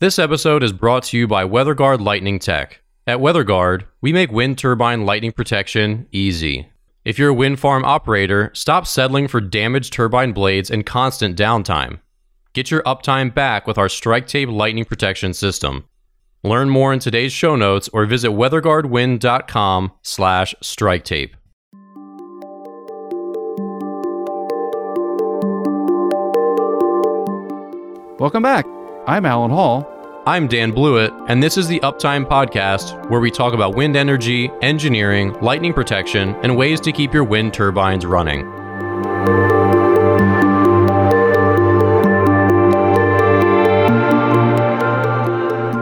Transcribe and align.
This 0.00 0.18
episode 0.18 0.62
is 0.62 0.72
brought 0.72 1.02
to 1.04 1.18
you 1.18 1.28
by 1.28 1.44
WeatherGuard 1.44 2.00
Lightning 2.00 2.38
Tech. 2.38 2.80
At 3.06 3.18
WeatherGuard, 3.18 3.82
we 4.00 4.14
make 4.14 4.32
wind 4.32 4.56
turbine 4.56 5.04
lightning 5.04 5.32
protection 5.32 6.06
easy. 6.10 6.70
If 7.04 7.18
you're 7.18 7.28
a 7.28 7.34
wind 7.34 7.60
farm 7.60 7.84
operator, 7.84 8.50
stop 8.54 8.86
settling 8.86 9.28
for 9.28 9.42
damaged 9.42 9.92
turbine 9.92 10.32
blades 10.32 10.70
and 10.70 10.86
constant 10.86 11.36
downtime. 11.36 12.00
Get 12.54 12.70
your 12.70 12.82
uptime 12.84 13.34
back 13.34 13.66
with 13.66 13.76
our 13.76 13.88
StrikeTape 13.88 14.50
lightning 14.50 14.86
protection 14.86 15.34
system. 15.34 15.84
Learn 16.42 16.70
more 16.70 16.94
in 16.94 16.98
today's 16.98 17.34
show 17.34 17.54
notes 17.54 17.90
or 17.92 18.06
visit 18.06 18.30
weatherguardwind.com 18.30 19.92
slash 20.00 20.54
strike 20.62 21.04
tape. 21.04 21.36
Welcome 28.18 28.42
back. 28.42 28.64
I'm 29.06 29.26
Allen 29.26 29.50
Hall. 29.50 29.89
I'm 30.26 30.48
Dan 30.48 30.70
Blewett, 30.72 31.14
and 31.28 31.42
this 31.42 31.56
is 31.56 31.66
the 31.66 31.80
Uptime 31.80 32.26
Podcast, 32.26 33.08
where 33.08 33.20
we 33.20 33.30
talk 33.30 33.54
about 33.54 33.74
wind 33.74 33.96
energy, 33.96 34.50
engineering, 34.60 35.32
lightning 35.40 35.72
protection, 35.72 36.34
and 36.42 36.58
ways 36.58 36.78
to 36.82 36.92
keep 36.92 37.14
your 37.14 37.24
wind 37.24 37.54
turbines 37.54 38.04
running. 38.04 38.46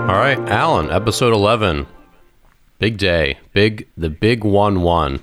All 0.08 0.16
right, 0.16 0.38
Allen, 0.48 0.92
episode 0.92 1.32
11. 1.34 1.88
Big 2.78 2.96
day. 2.96 3.38
Big, 3.52 3.88
the 3.96 4.08
big 4.08 4.44
1 4.44 4.82
1. 4.82 5.20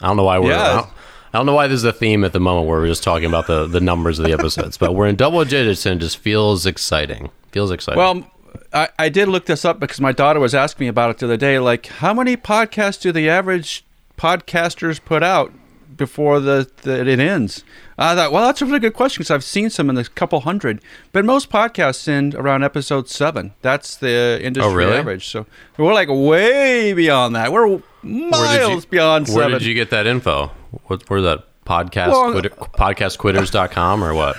I 0.00 0.06
don't 0.06 0.16
know 0.16 0.24
why 0.24 0.38
we're. 0.38 0.52
Yeah. 0.52 0.62
I, 0.62 0.74
don't, 0.76 0.86
I 1.34 1.38
don't 1.38 1.46
know 1.46 1.54
why 1.54 1.66
this 1.66 1.76
is 1.76 1.84
a 1.84 1.92
theme 1.92 2.24
at 2.24 2.32
the 2.32 2.40
moment 2.40 2.68
where 2.68 2.80
we're 2.80 2.86
just 2.86 3.02
talking 3.02 3.26
about 3.26 3.48
the, 3.48 3.66
the 3.66 3.80
numbers 3.80 4.18
of 4.18 4.24
the 4.24 4.32
episodes, 4.32 4.78
but 4.78 4.94
we're 4.94 5.08
in 5.08 5.16
double 5.16 5.44
digits 5.44 5.84
and 5.84 6.00
it 6.00 6.04
just 6.04 6.16
feels 6.16 6.64
exciting. 6.64 7.28
Feels 7.52 7.70
exciting. 7.70 7.98
Well, 7.98 8.30
I, 8.72 8.88
I 8.98 9.08
did 9.08 9.28
look 9.28 9.46
this 9.46 9.64
up 9.64 9.78
because 9.80 10.00
my 10.00 10.12
daughter 10.12 10.40
was 10.40 10.54
asking 10.54 10.84
me 10.84 10.88
about 10.88 11.10
it 11.10 11.18
the 11.18 11.26
other 11.26 11.36
day. 11.36 11.58
Like, 11.58 11.86
how 11.86 12.12
many 12.14 12.36
podcasts 12.36 13.00
do 13.00 13.12
the 13.12 13.28
average 13.28 13.84
podcasters 14.16 15.02
put 15.04 15.22
out 15.22 15.52
before 15.96 16.40
the, 16.40 16.70
the 16.82 17.06
it 17.08 17.18
ends? 17.20 17.64
I 17.98 18.14
thought, 18.14 18.30
well, 18.32 18.44
that's 18.46 18.60
a 18.60 18.66
really 18.66 18.78
good 18.80 18.92
question 18.94 19.20
because 19.22 19.30
I've 19.30 19.44
seen 19.44 19.70
some 19.70 19.88
in 19.88 19.94
the 19.96 20.04
couple 20.04 20.40
hundred, 20.40 20.80
but 21.12 21.24
most 21.24 21.48
podcasts 21.50 22.06
end 22.08 22.34
around 22.34 22.62
episode 22.62 23.08
seven. 23.08 23.54
That's 23.62 23.96
the 23.96 24.38
industry 24.42 24.70
Oh, 24.72 24.74
really? 24.76 24.96
average. 24.98 25.26
So 25.26 25.46
we're 25.78 25.94
like 25.94 26.08
way 26.10 26.92
beyond 26.92 27.34
that. 27.36 27.52
We're 27.52 27.80
miles 28.02 28.84
you- 28.84 28.90
beyond 28.90 29.28
Where 29.28 29.36
seven. 29.44 29.52
did 29.52 29.62
you 29.62 29.74
get 29.74 29.90
that 29.90 30.06
info? 30.06 30.50
What, 30.84 31.08
where's 31.08 31.22
that? 31.24 31.44
Podcast 31.64 32.10
Well, 32.12 32.30
quitter, 32.30 32.50
podcastquitters.com 32.50 34.04
or 34.04 34.14
what? 34.14 34.36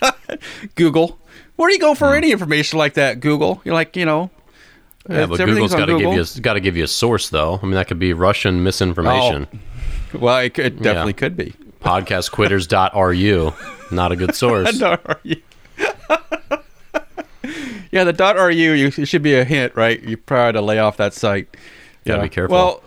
Google. 0.76 1.18
Where 1.56 1.68
do 1.68 1.74
you 1.74 1.80
go 1.80 1.94
for 1.94 2.14
any 2.14 2.32
information 2.32 2.78
like 2.78 2.94
that? 2.94 3.20
Google. 3.20 3.60
You're 3.64 3.74
like, 3.74 3.96
you 3.96 4.04
know. 4.06 4.30
Yeah, 5.08 5.26
but 5.26 5.38
Google's 5.38 5.74
got 5.74 5.86
to 5.86 5.98
give 5.98 6.12
you 6.14 6.40
got 6.42 6.52
to 6.54 6.60
give 6.60 6.76
you 6.76 6.84
a 6.84 6.88
source 6.88 7.28
though. 7.28 7.58
I 7.60 7.66
mean, 7.66 7.74
that 7.74 7.88
could 7.88 7.98
be 7.98 8.12
Russian 8.12 8.62
misinformation. 8.62 9.46
Well, 10.14 10.38
it, 10.38 10.54
could- 10.54 10.66
it 10.66 10.82
definitely 10.82 11.12
Yeah. 11.12 11.18
could 11.18 11.36
be. 11.36 11.54
Podcastquitters.ru, 11.80 13.52
not 13.90 14.12
a 14.12 14.16
good 14.16 14.34
source. 14.36 14.80
yeah, 17.90 18.04
the 18.04 18.12
dot 18.12 18.36
.ru 18.36 18.48
you, 18.50 18.90
should 18.90 19.22
be 19.22 19.34
a 19.34 19.44
hint, 19.44 19.74
right? 19.74 20.00
You 20.02 20.16
probably 20.16 20.52
to 20.52 20.60
lay 20.64 20.78
off 20.78 20.96
that 20.98 21.12
site. 21.14 21.48
Gotta 22.04 22.18
Yeah. 22.20 22.22
be 22.24 22.28
careful. 22.28 22.54
Well, 22.56 22.82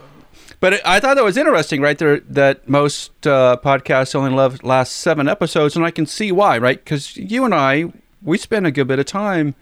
but 0.61 0.73
it, 0.73 0.81
I 0.86 0.99
thought 0.99 1.16
that 1.16 1.23
was 1.23 1.36
interesting, 1.38 1.81
right? 1.81 1.97
There, 1.97 2.21
that 2.21 2.67
most 2.69 3.27
uh, 3.27 3.58
podcasts 3.63 4.16
only 4.16 4.31
love, 4.31 4.63
last 4.63 4.93
seven 4.93 5.27
episodes, 5.27 5.75
and 5.75 5.86
I 5.86 5.91
can 5.91 6.05
see 6.05 6.31
why, 6.31 6.58
right? 6.58 6.81
Because 6.83 7.17
you 7.17 7.43
and 7.43 7.53
I, 7.53 7.91
we 8.26 8.38
spend 8.38 8.68
a 8.68 8.72
good 8.72 8.88
bit 8.88 9.00
of 9.00 9.06
time 9.06 9.56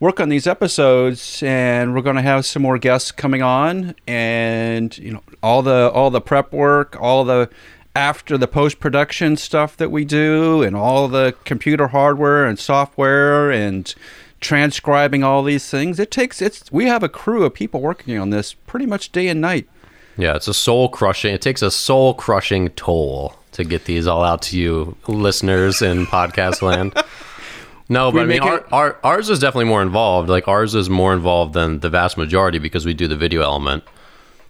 work 0.00 0.20
on 0.20 0.28
these 0.28 0.46
episodes, 0.46 1.42
and 1.42 1.94
we're 1.94 2.02
going 2.02 2.16
to 2.16 2.22
have 2.22 2.44
some 2.44 2.62
more 2.62 2.78
guests 2.78 3.10
coming 3.12 3.42
on, 3.42 3.94
and 4.06 4.96
you 4.98 5.12
know, 5.12 5.22
all 5.42 5.62
the 5.62 5.90
all 5.90 6.10
the 6.10 6.20
prep 6.20 6.52
work, 6.52 6.96
all 7.00 7.24
the 7.24 7.48
after 7.94 8.36
the 8.36 8.46
post 8.46 8.78
production 8.78 9.36
stuff 9.36 9.76
that 9.76 9.90
we 9.90 10.04
do, 10.04 10.62
and 10.62 10.76
all 10.76 11.08
the 11.08 11.34
computer 11.44 11.88
hardware 11.88 12.46
and 12.46 12.58
software 12.58 13.50
and 13.50 13.94
transcribing 14.40 15.24
all 15.24 15.42
these 15.42 15.68
things. 15.70 15.98
It 15.98 16.10
takes 16.10 16.40
it's 16.42 16.70
we 16.70 16.86
have 16.86 17.02
a 17.02 17.08
crew 17.08 17.44
of 17.44 17.54
people 17.54 17.80
working 17.80 18.18
on 18.18 18.30
this 18.30 18.54
pretty 18.54 18.86
much 18.86 19.12
day 19.12 19.28
and 19.28 19.40
night. 19.40 19.68
Yeah, 20.18 20.34
it's 20.34 20.48
a 20.48 20.54
soul 20.54 20.88
crushing. 20.88 21.34
It 21.34 21.42
takes 21.42 21.60
a 21.60 21.70
soul 21.70 22.14
crushing 22.14 22.70
toll 22.70 23.34
to 23.52 23.64
get 23.64 23.84
these 23.84 24.06
all 24.06 24.24
out 24.24 24.42
to 24.42 24.58
you, 24.58 24.96
listeners 25.06 25.82
in 25.82 26.06
podcast 26.06 26.62
land. 26.62 26.94
No, 27.88 28.10
but 28.10 28.22
I 28.22 28.24
mean, 28.24 28.40
our, 28.40 28.66
our, 28.72 28.98
ours 29.04 29.30
is 29.30 29.38
definitely 29.38 29.66
more 29.66 29.82
involved. 29.82 30.28
Like 30.28 30.48
ours 30.48 30.74
is 30.74 30.90
more 30.90 31.12
involved 31.12 31.54
than 31.54 31.80
the 31.80 31.88
vast 31.88 32.18
majority 32.18 32.58
because 32.58 32.84
we 32.84 32.94
do 32.94 33.06
the 33.06 33.16
video 33.16 33.42
element, 33.42 33.84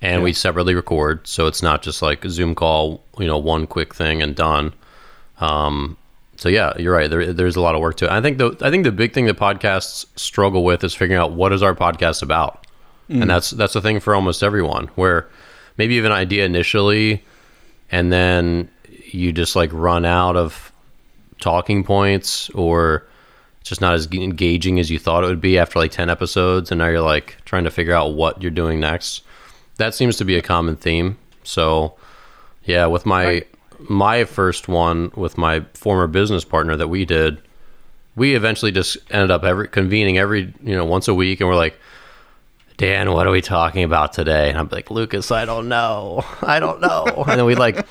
and 0.01 0.23
we 0.23 0.33
separately 0.33 0.75
record, 0.75 1.27
so 1.27 1.47
it's 1.47 1.63
not 1.63 1.83
just 1.83 2.01
like 2.01 2.25
a 2.25 2.31
Zoom 2.31 2.55
call, 2.55 3.03
you 3.19 3.27
know, 3.27 3.37
one 3.37 3.67
quick 3.67 3.95
thing 3.95 4.23
and 4.23 4.35
done. 4.35 4.73
Um, 5.39 5.99
so 6.37 6.49
yeah, 6.49 6.73
you're 6.79 6.95
right. 6.95 7.11
There, 7.11 7.33
there's 7.33 7.57
a 7.57 7.61
lot 7.61 7.75
of 7.75 7.81
work 7.81 7.97
to 7.99 8.07
it. 8.07 8.11
I 8.11 8.21
think 8.21 8.39
the 8.39 8.57
I 8.63 8.71
think 8.71 8.85
the 8.85 8.93
big 8.93 9.13
thing 9.13 9.27
that 9.27 9.37
podcasts 9.37 10.07
struggle 10.17 10.65
with 10.65 10.83
is 10.85 10.95
figuring 10.95 11.21
out 11.21 11.33
what 11.33 11.53
is 11.53 11.63
our 11.63 11.75
podcast 11.75 12.23
about, 12.23 12.67
and 13.09 13.29
that's 13.31 13.51
that's 13.51 13.75
the 13.75 13.81
thing 13.81 14.01
for 14.01 14.15
almost 14.15 14.43
everyone. 14.43 14.87
Where 14.95 15.29
maybe 15.77 15.95
you 15.95 16.03
have 16.03 16.11
an 16.11 16.17
idea 16.17 16.45
initially, 16.45 17.23
and 17.91 18.13
then 18.13 18.71
you 19.11 19.33
just 19.33 19.57
like 19.57 19.71
run 19.73 20.05
out 20.05 20.37
of 20.37 20.73
talking 21.41 21.85
points, 21.85 22.51
or 22.51 23.07
it's 23.67 23.71
just 23.71 23.81
not 23.81 23.95
as 23.95 24.07
engaging 24.13 24.79
as 24.79 24.93
you 24.93 24.99
thought 25.01 25.25
it 25.25 25.27
would 25.27 25.41
be 25.41 25.59
after 25.59 25.81
like 25.81 25.91
ten 25.91 26.09
episodes, 26.09 26.71
and 26.71 26.79
now 26.79 26.87
you're 26.87 27.01
like 27.01 27.39
trying 27.45 27.65
to 27.65 27.71
figure 27.73 27.95
out 27.95 28.15
what 28.15 28.41
you're 28.41 28.53
doing 28.53 28.79
next. 28.79 29.25
That 29.79 29.93
seems 29.93 30.15
to 30.19 30.25
be 30.25 30.37
a 30.37 30.41
common 30.41 30.77
theme. 30.77 31.19
So 31.43 31.97
yeah, 32.63 32.87
with 32.87 33.05
my 33.05 33.45
my 33.81 34.23
first 34.23 34.69
one 34.69 35.11
with 35.17 35.37
my 35.37 35.63
former 35.75 36.07
business 36.07 36.45
partner 36.45 36.77
that 36.77 36.87
we 36.87 37.05
did, 37.05 37.43
we 38.15 38.37
eventually 38.37 38.71
just 38.71 38.99
ended 39.11 39.33
up 39.33 39.43
every 39.43 39.67
convening 39.67 40.17
every 40.17 40.55
you 40.63 40.77
know 40.77 40.85
once 40.85 41.09
a 41.09 41.15
week, 41.15 41.41
and 41.41 41.49
we're 41.49 41.57
like, 41.57 41.77
Dan, 42.77 43.11
what 43.11 43.27
are 43.27 43.33
we 43.33 43.41
talking 43.41 43.83
about 43.83 44.13
today? 44.13 44.49
And 44.49 44.59
I'm 44.59 44.69
like, 44.71 44.93
Lucas, 44.93 45.33
I 45.33 45.45
don't 45.45 45.69
know, 45.69 46.25
I 46.41 46.61
don't 46.61 46.81
know. 46.81 47.25
and 47.27 47.37
then 47.37 47.47
we 47.47 47.57
like 47.57 47.85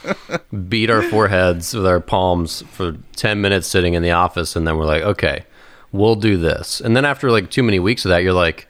beat 0.69 0.89
our 0.89 1.01
foreheads 1.01 1.73
with 1.73 1.85
our 1.85 1.99
palms 1.99 2.61
for 2.71 2.95
ten 3.17 3.41
minutes 3.41 3.67
sitting 3.67 3.93
in 3.93 4.03
the 4.03 4.11
office, 4.11 4.55
and 4.55 4.65
then 4.65 4.77
we're 4.77 4.85
like, 4.85 5.03
okay, 5.03 5.43
we'll 5.91 6.15
do 6.15 6.37
this. 6.37 6.81
And 6.81 6.95
then 6.95 7.05
after 7.05 7.31
like 7.31 7.49
too 7.49 7.63
many 7.63 7.79
weeks 7.79 8.05
of 8.05 8.09
that, 8.09 8.23
you're 8.23 8.33
like, 8.33 8.67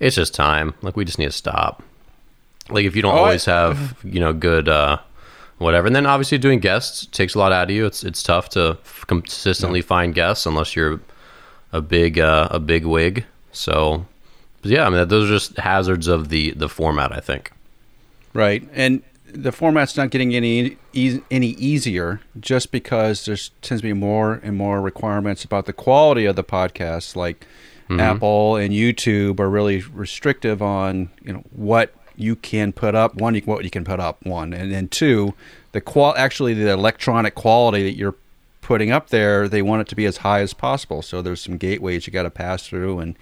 it's 0.00 0.16
just 0.16 0.34
time. 0.34 0.74
Like 0.82 0.96
we 0.96 1.04
just 1.04 1.18
need 1.18 1.26
to 1.26 1.32
stop. 1.32 1.82
Like 2.70 2.84
if 2.84 2.94
you 2.94 3.02
don't 3.02 3.14
Oh, 3.14 3.18
I- 3.18 3.20
always 3.20 3.44
have 3.46 3.96
you 4.04 4.20
know 4.20 4.32
good 4.32 4.68
uh, 4.68 4.98
whatever, 5.58 5.86
and 5.86 5.96
then 5.96 6.06
obviously 6.06 6.38
doing 6.38 6.58
guests 6.60 7.06
takes 7.06 7.34
a 7.34 7.38
lot 7.38 7.52
out 7.52 7.70
of 7.70 7.74
you. 7.74 7.86
It's 7.86 8.04
it's 8.04 8.22
tough 8.22 8.48
to 8.50 8.78
f- 8.84 9.04
consistently 9.06 9.80
find 9.80 10.14
guests 10.14 10.44
unless 10.46 10.76
you're 10.76 11.00
a 11.72 11.80
big 11.80 12.18
uh, 12.18 12.48
a 12.50 12.58
big 12.60 12.84
wig. 12.84 13.24
So 13.52 14.06
yeah, 14.62 14.86
I 14.86 14.90
mean 14.90 15.08
those 15.08 15.30
are 15.30 15.32
just 15.34 15.56
hazards 15.58 16.08
of 16.08 16.28
the 16.28 16.50
the 16.52 16.68
format. 16.68 17.10
I 17.12 17.20
think. 17.20 17.50
Right. 18.34 18.68
And 18.74 19.02
the 19.32 19.52
format's 19.52 19.96
not 19.96 20.10
getting 20.10 20.34
any 20.34 20.76
any 21.30 21.48
easier 21.50 22.20
just 22.40 22.72
because 22.72 23.24
there's 23.24 23.50
tends 23.62 23.82
to 23.82 23.88
be 23.88 23.92
more 23.92 24.40
and 24.42 24.56
more 24.56 24.80
requirements 24.80 25.44
about 25.44 25.66
the 25.66 25.72
quality 25.72 26.24
of 26.24 26.36
the 26.36 26.44
podcasts 26.44 27.14
like 27.14 27.46
mm-hmm. 27.88 28.00
Apple 28.00 28.56
and 28.56 28.72
YouTube 28.72 29.40
are 29.40 29.48
really 29.48 29.82
restrictive 29.82 30.62
on, 30.62 31.10
you 31.22 31.32
know, 31.32 31.44
what 31.50 31.94
you 32.16 32.36
can 32.36 32.72
put 32.72 32.94
up. 32.94 33.14
One, 33.14 33.34
you, 33.34 33.42
what 33.42 33.64
you 33.64 33.70
can 33.70 33.84
put 33.84 34.00
up, 34.00 34.24
one. 34.24 34.52
And 34.52 34.72
then 34.72 34.88
two, 34.88 35.34
the 35.72 35.80
qual 35.80 36.14
actually 36.16 36.54
the 36.54 36.70
electronic 36.70 37.34
quality 37.34 37.82
that 37.84 37.96
you're 37.96 38.16
putting 38.60 38.90
up 38.90 39.08
there, 39.08 39.48
they 39.48 39.62
want 39.62 39.82
it 39.82 39.88
to 39.88 39.96
be 39.96 40.04
as 40.04 40.18
high 40.18 40.40
as 40.40 40.52
possible. 40.52 41.02
So 41.02 41.22
there's 41.22 41.40
some 41.40 41.56
gateways 41.56 42.06
you 42.06 42.12
got 42.12 42.24
to 42.24 42.30
pass 42.30 42.66
through 42.66 42.98
and 42.98 43.16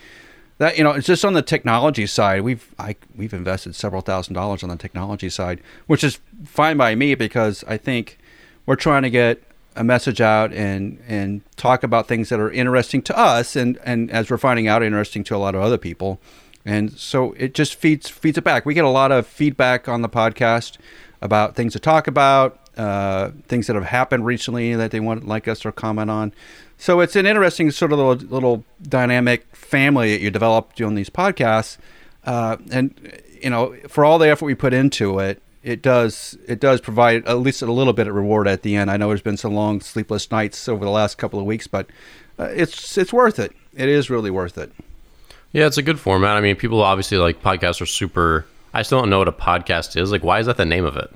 that 0.59 0.79
you 0.79 0.85
know 0.85 0.93
it's 0.93 1.07
just 1.07 1.25
on 1.25 1.35
the 1.35 1.43
technology 1.43 2.07
side. 2.07 2.43
We've 2.43 2.75
I, 2.79 2.97
we've 3.15 3.35
invested 3.35 3.75
several 3.75 4.03
thousand 4.03 4.35
dollars 4.35 4.63
on 4.63 4.69
the 4.69 4.77
technology 4.77 5.31
side 5.31 5.61
which 5.87 6.03
is 6.03 6.21
fine 6.45 6.77
by 6.77 6.95
me 6.95 7.15
because 7.15 7.65
i 7.67 7.77
think 7.77 8.19
we're 8.67 8.77
trying 8.77 9.03
to 9.03 9.11
get 9.11 9.43
a 9.77 9.85
message 9.85 10.21
out 10.21 10.53
and 10.53 10.99
and 11.07 11.43
talk 11.57 11.83
about 11.83 12.09
things 12.09 12.31
that 12.31 12.41
are 12.41 12.51
interesting 12.51 13.03
to 13.03 13.17
us 13.17 13.55
and 13.55 13.79
and 13.85 14.11
as 14.11 14.31
we're 14.31 14.39
finding 14.39 14.67
out 14.67 14.83
interesting 14.83 15.23
to 15.23 15.37
a 15.37 15.39
lot 15.39 15.55
of 15.55 15.61
other 15.61 15.79
people. 15.79 16.21
And 16.65 16.93
so 16.93 17.33
it 17.35 17.55
just 17.55 17.77
feeds 17.77 18.09
feeds 18.09 18.39
it 18.39 18.45
back. 18.45 18.67
We 18.67 18.75
get 18.75 18.85
a 18.85 18.89
lot 18.89 19.13
of 19.13 19.27
feedback 19.27 19.89
on 19.89 20.03
the 20.03 20.09
podcast 20.09 20.79
about 21.21 21.55
things 21.55 21.75
to 21.75 21.79
talk 21.79 22.07
about 22.07 22.59
uh, 22.77 23.31
things 23.49 23.67
that 23.67 23.77
have 23.77 23.85
happened 23.85 24.27
recently 24.27 24.75
that 24.75 24.91
they 24.91 25.01
want 25.01 25.27
like 25.27 25.49
us 25.49 25.61
to 25.61 25.73
comment 25.73 26.11
on 26.11 26.33
so 26.79 27.01
it's 27.01 27.17
an 27.17 27.27
interesting 27.27 27.71
sort 27.71 27.93
of 27.93 27.99
little, 27.99 28.29
little 28.29 28.65
dynamic 28.83 29.55
family 29.55 30.13
that 30.13 30.21
you 30.21 30.31
develop 30.31 30.75
doing 30.75 30.95
these 30.95 31.11
podcasts. 31.11 31.79
Uh, 32.25 32.57
and 32.71 33.21
you 33.41 33.51
know, 33.51 33.77
for 33.89 34.05
all 34.05 34.19
the 34.19 34.29
effort 34.29 34.47
we 34.47 34.55
put 34.55 34.75
into 34.75 35.19
it, 35.19 35.43
it 35.63 35.83
does 35.83 36.39
it 36.47 36.61
does 36.61 36.81
provide 36.81 37.27
at 37.27 37.39
least 37.39 37.63
a 37.63 37.67
little 37.67 37.93
bit 37.93 38.07
of 38.07 38.15
reward 38.15 38.47
at 38.47 38.63
the 38.63 38.77
end. 38.77 38.91
I 38.91 38.97
know 38.97 39.09
there's 39.09 39.23
been 39.23 39.37
some 39.37 39.55
long 39.55 39.81
sleepless 39.81 40.31
nights 40.31 40.69
over 40.69 40.85
the 40.85 40.91
last 40.91 41.19
couple 41.19 41.41
of 41.41 41.47
weeks, 41.47 41.67
but 41.67 41.87
uh, 42.39 42.45
it's 42.45 42.97
it's 42.99 43.13
worth 43.13 43.39
it. 43.39 43.53
It 43.75 43.89
is 43.89 44.11
really 44.11 44.31
worth 44.31 44.59
it. 44.59 44.73
Yeah, 45.53 45.67
it's 45.67 45.79
a 45.79 45.83
good 45.83 45.99
format. 45.99 46.37
I 46.37 46.41
mean, 46.41 46.57
people 46.57 46.83
obviously 46.83 47.19
like 47.19 47.43
podcasts 47.43 47.81
are 47.81 47.87
super. 47.87 48.47
I 48.75 48.83
still 48.83 49.01
don't 49.01 49.11
know 49.11 49.19
what 49.19 49.29
a 49.29 49.33
podcast 49.33 50.01
is. 50.01 50.13
Like, 50.13 50.23
why 50.23 50.39
is 50.39 50.47
that 50.47 50.59
the 50.59 50.67
name 50.67 50.85
of 50.85 50.97
it? 50.97 51.11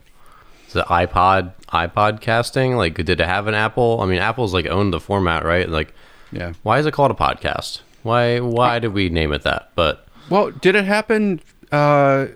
It 0.76 0.84
iPod 0.86 1.52
iPod 1.68 2.20
casting? 2.20 2.76
Like, 2.76 2.94
did 2.94 3.08
it 3.08 3.20
have 3.20 3.46
an 3.46 3.54
Apple? 3.54 4.00
I 4.00 4.06
mean, 4.06 4.18
Apple's 4.20 4.52
like 4.54 4.66
owned 4.66 4.92
the 4.92 5.00
format, 5.00 5.44
right? 5.44 5.68
Like, 5.68 5.92
Yeah. 6.32 6.52
why 6.62 6.78
is 6.78 6.86
it 6.86 6.92
called 6.92 7.10
a 7.10 7.14
podcast? 7.14 7.80
Why 8.02 8.40
why 8.40 8.78
did 8.78 8.92
we 8.92 9.08
name 9.08 9.32
it 9.32 9.42
that? 9.42 9.70
But 9.74 10.06
Well, 10.28 10.50
did 10.50 10.74
it 10.74 10.84
happen? 10.84 11.40
Uh, 11.72 12.26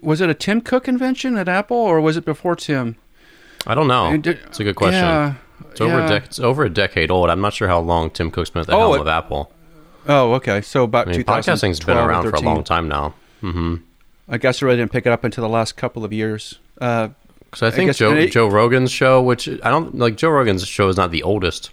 was 0.00 0.20
it 0.20 0.30
a 0.30 0.34
Tim 0.34 0.60
Cook 0.60 0.86
invention 0.88 1.36
at 1.36 1.48
Apple, 1.48 1.76
or 1.76 2.00
was 2.00 2.16
it 2.16 2.24
before 2.24 2.54
Tim? 2.56 2.96
I 3.66 3.74
don't 3.74 3.88
know. 3.88 4.12
It's 4.12 4.60
a 4.60 4.64
good 4.64 4.76
question. 4.76 5.02
Yeah, 5.04 5.34
It's 5.70 5.80
over 5.80 5.98
yeah. 5.98 6.06
a 6.06 6.20
dec- 6.20 6.24
it's 6.26 6.38
over 6.40 6.64
a 6.64 6.70
decade 6.70 7.10
old. 7.10 7.30
I'm 7.30 7.40
not 7.40 7.52
sure 7.52 7.68
how 7.68 7.80
long 7.80 8.10
Tim 8.10 8.30
Cook's 8.30 8.50
been 8.50 8.60
at 8.60 8.66
the 8.68 8.74
Oh, 8.74 8.78
helm 8.92 8.94
it- 8.94 9.00
of 9.00 9.08
Apple. 9.08 9.52
Oh, 10.08 10.32
okay. 10.34 10.60
So 10.62 10.84
about 10.84 11.08
I 11.08 11.12
mean, 11.12 11.22
podcasting's 11.24 11.80
been 11.80 11.98
around 11.98 12.30
for 12.30 12.36
a 12.36 12.40
long 12.40 12.64
time 12.64 12.88
now. 12.88 13.14
Mm-hmm. 13.42 13.74
I 14.30 14.38
guess 14.38 14.62
I 14.62 14.66
really 14.66 14.78
didn't 14.78 14.92
pick 14.92 15.04
it 15.04 15.12
up 15.12 15.22
until 15.24 15.42
the 15.42 15.48
last 15.50 15.76
couple 15.76 16.04
of 16.04 16.12
years. 16.12 16.58
Uh, 16.80 17.08
Because 17.44 17.62
I 17.62 17.70
think 17.74 17.88
guess- 17.88 17.98
Joe 17.98 18.26
Joe 18.26 18.46
Rogan's 18.48 18.90
show, 18.90 19.22
which 19.22 19.48
I 19.48 19.70
don't 19.70 19.96
like, 19.98 20.16
Joe 20.16 20.30
Rogan's 20.30 20.66
show 20.66 20.88
is 20.88 20.96
not 20.96 21.10
the 21.10 21.22
oldest 21.22 21.70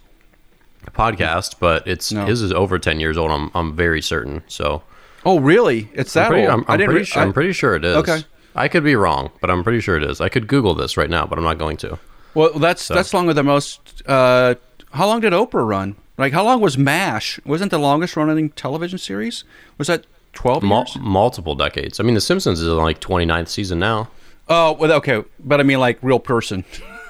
podcast, 0.91 1.55
but 1.59 1.85
it's 1.87 2.11
No. 2.11 2.25
his 2.25 2.41
is 2.41 2.51
over 2.53 2.79
ten 2.79 2.99
years 2.99 3.17
old. 3.17 3.31
I'm 3.31 3.51
I'm 3.53 3.75
very 3.75 4.01
certain. 4.01 4.43
So 4.47 4.83
oh, 5.25 5.39
really? 5.39 5.89
It's 5.93 6.13
that 6.13 6.25
I'm 6.25 6.31
pretty, 6.31 6.47
old? 6.47 6.53
I'm, 6.53 6.65
I 6.67 6.73
I'm 6.73 6.79
didn't 6.79 6.89
pretty 6.91 6.99
re- 7.01 7.05
sure. 7.05 7.21
I- 7.21 7.25
I'm 7.25 7.33
pretty 7.33 7.53
sure 7.53 7.75
it 7.75 7.85
is. 7.85 7.95
Okay. 7.97 8.23
I 8.57 8.67
could 8.69 8.83
be 8.85 8.95
wrong, 8.95 9.31
but 9.41 9.49
I'm 9.49 9.63
pretty 9.65 9.81
sure 9.81 9.97
it 9.97 10.03
is. 10.03 10.21
I 10.21 10.29
could 10.29 10.47
Google 10.47 10.75
this 10.75 10.95
right 10.95 11.09
now, 11.09 11.25
but 11.25 11.37
I'm 11.37 11.43
not 11.43 11.57
going 11.57 11.75
to. 11.77 11.99
Well, 12.35 12.53
that's 12.53 12.87
that's 12.87 13.13
longer 13.13 13.33
than 13.33 13.45
most. 13.45 14.01
Uh, 14.05 14.55
how 14.91 15.07
long 15.07 15.19
did 15.19 15.33
Oprah 15.33 15.67
run? 15.67 15.95
Like, 16.17 16.31
how 16.31 16.45
long 16.45 16.61
was 16.61 16.77
MASH? 16.77 17.39
Wasn't 17.45 17.69
the 17.71 17.77
longest 17.77 18.15
running 18.15 18.51
television 18.51 18.97
series? 18.97 19.43
Was 19.77 19.87
that 19.87 20.05
twelve 20.31 20.63
Mul- 20.63 20.85
years? 20.87 20.95
multiple 21.01 21.55
decades. 21.55 21.99
I 21.99 22.03
mean, 22.03 22.13
The 22.15 22.21
Simpsons 22.21 22.61
is 22.61 22.67
in 22.67 22.77
like 22.77 23.01
29th 23.01 23.49
season 23.49 23.79
now. 23.79 24.07
Oh, 24.47 24.73
well, 24.73 24.91
okay, 24.93 25.23
but 25.39 25.59
I 25.59 25.63
mean, 25.63 25.79
like 25.79 25.97
real 26.01 26.19
person, 26.19 26.63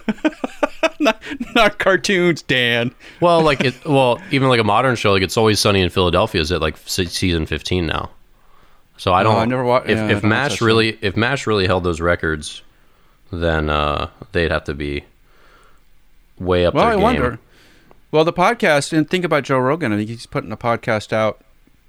not, 1.00 1.22
not 1.54 1.80
cartoons, 1.80 2.42
Dan. 2.42 2.94
Well, 3.20 3.42
like 3.42 3.62
it. 3.64 3.86
Well, 3.86 4.22
even 4.32 4.48
like 4.50 4.60
a 4.60 4.64
modern 4.64 4.96
show, 4.96 5.12
like 5.12 5.22
It's 5.24 5.36
Always 5.38 5.60
Sunny 5.60 5.82
in 5.82 5.90
Philadelphia 5.90 6.42
is 6.42 6.52
at 6.52 6.62
like 6.62 6.78
season 6.78 7.46
15 7.46 7.86
now. 7.86 8.10
So 8.98 9.14
I 9.14 9.24
don't. 9.24 9.36
I 9.36 9.46
never 9.46 9.64
watched. 9.66 9.90
If, 9.90 9.98
yeah, 9.98 10.10
if 10.10 10.24
Mash 10.24 10.60
that 10.60 10.66
really, 10.66 10.98
if 11.02 11.18
Mash 11.18 11.46
really 11.46 11.68
held 11.68 11.84
those 11.84 12.00
records, 12.00 12.62
then 13.32 13.70
uh, 13.70 14.10
they'd 14.32 14.52
have 14.52 14.64
to 14.66 14.74
be 14.74 15.04
way 16.40 16.66
up 16.66 16.74
Well, 16.74 16.86
I 16.86 16.94
game. 16.94 17.02
wonder. 17.02 17.40
Well, 18.12 18.24
the 18.24 18.32
podcast, 18.32 18.94
and 18.98 19.10
think 19.10 19.26
about 19.26 19.44
Joe 19.44 19.60
Rogan. 19.60 19.92
I 19.92 19.98
think 19.98 20.10
he's 20.10 20.26
putting 20.26 20.52
a 20.54 20.58
podcast 20.58 21.12
out 21.12 21.42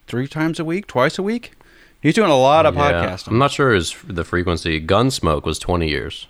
three 0.09 0.27
times 0.27 0.59
a 0.59 0.65
week, 0.65 0.89
twice 0.89 1.19
a 1.19 1.23
week. 1.23 1.53
He's 2.01 2.15
doing 2.15 2.31
a 2.31 2.37
lot 2.39 2.67
of 2.67 2.75
Yeah. 2.75 2.93
podcasting. 2.93 3.29
I'm 3.29 3.39
not 3.39 3.51
sure 3.51 3.73
his 3.75 3.95
the 4.07 4.25
frequency. 4.25 4.81
Gunsmoke 4.81 5.45
was 5.45 5.59
20 5.59 5.89
years. 5.89 6.27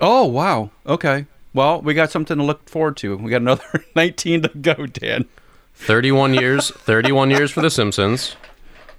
Oh, 0.00 0.24
wow. 0.26 0.70
Okay. 0.86 1.26
Well, 1.54 1.80
we 1.80 1.94
got 1.94 2.10
something 2.10 2.36
to 2.36 2.42
look 2.44 2.68
forward 2.68 2.96
to. 2.98 3.16
We 3.16 3.30
got 3.30 3.40
another 3.40 3.84
19 3.96 4.42
to 4.42 4.48
go, 4.60 4.86
Dan. 4.86 5.24
31 5.74 6.34
years. 6.40 6.70
31 6.70 7.30
years 7.30 7.50
for 7.50 7.62
The 7.62 7.70
Simpsons. 7.70 8.36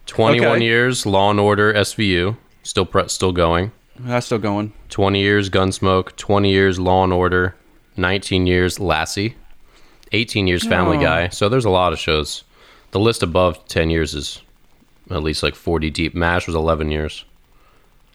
21 0.07 0.47
Okay. 0.57 0.65
years 0.65 1.05
Law 1.05 1.29
and 1.29 1.39
Order 1.39 1.73
SVU. 1.73 2.35
Still 2.63 2.85
pre- 2.85 3.07
still 3.09 3.31
going. 3.31 3.71
That's 3.99 4.25
still 4.25 4.39
going. 4.39 4.73
20 4.89 5.19
years 5.21 5.49
Gunsmoke, 5.49 6.15
20 6.15 6.49
years 6.51 6.79
Law 6.79 7.03
and 7.03 7.13
Order, 7.13 7.55
19 7.97 8.47
years 8.47 8.79
Lassie, 8.79 9.35
18 10.13 10.47
years 10.47 10.65
Family 10.65 10.97
Oh. 10.97 11.01
Guy. 11.01 11.27
So 11.29 11.47
there's 11.49 11.65
a 11.65 11.69
lot 11.69 11.93
of 11.93 11.99
shows. 11.99 12.43
The 12.91 12.99
list 12.99 13.21
above 13.21 13.67
10 13.67 13.89
years 13.89 14.15
is 14.15 14.41
at 15.09 15.23
least 15.23 15.43
like 15.43 15.55
40 15.55 15.89
deep. 15.89 16.13
MASH 16.15 16.47
was 16.47 16.55
11 16.55 16.91
years. 16.91 17.25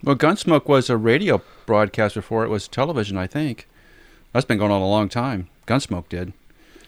Well, 0.02 0.16
Gunsmoke 0.16 0.66
was 0.66 0.90
a 0.90 0.96
radio 0.96 1.42
broadcast 1.66 2.14
before 2.14 2.44
it 2.44 2.48
was 2.50 2.68
television, 2.68 3.16
I 3.16 3.26
think. 3.26 3.66
That's 4.32 4.44
been 4.44 4.58
going 4.58 4.72
on 4.72 4.82
a 4.82 4.88
long 4.88 5.08
time. 5.08 5.48
Gunsmoke 5.66 6.08
did. 6.08 6.32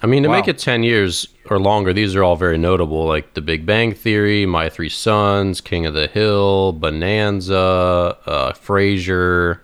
I 0.03 0.07
mean, 0.07 0.23
to 0.25 0.29
make 0.29 0.47
it 0.47 0.59
10 0.59 0.83
years 0.83 1.27
or 1.49 1.59
longer, 1.59 1.95
these 1.95 2.15
are 2.15 2.23
all 2.23 2.37
very 2.37 2.59
notable, 2.59 3.07
like 3.07 3.33
The 3.33 3.41
Big 3.41 3.65
Bang 3.65 3.95
Theory, 3.95 4.45
My 4.45 4.69
Three 4.69 4.91
Sons, 4.91 5.63
King 5.63 5.87
of 5.87 5.95
the 5.95 6.07
Hill, 6.07 6.73
Bonanza, 6.75 8.19
uh, 8.27 8.53
Frasier, 8.53 9.61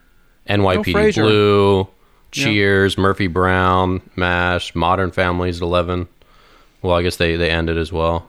NYPD 0.49 1.19
Oh. 1.19 1.23
Blue, 1.23 1.79
Yeah. 1.81 2.45
Cheers, 2.45 2.97
Murphy 2.97 3.27
Brown, 3.27 4.01
MASH, 4.17 4.75
Modern 4.75 5.11
Families, 5.11 5.61
11. 5.61 6.09
Well, 6.81 6.95
I 6.97 7.03
guess 7.03 7.17
they, 7.17 7.37
they 7.37 7.51
ended 7.51 7.77
as 7.77 7.93
well. 7.93 8.27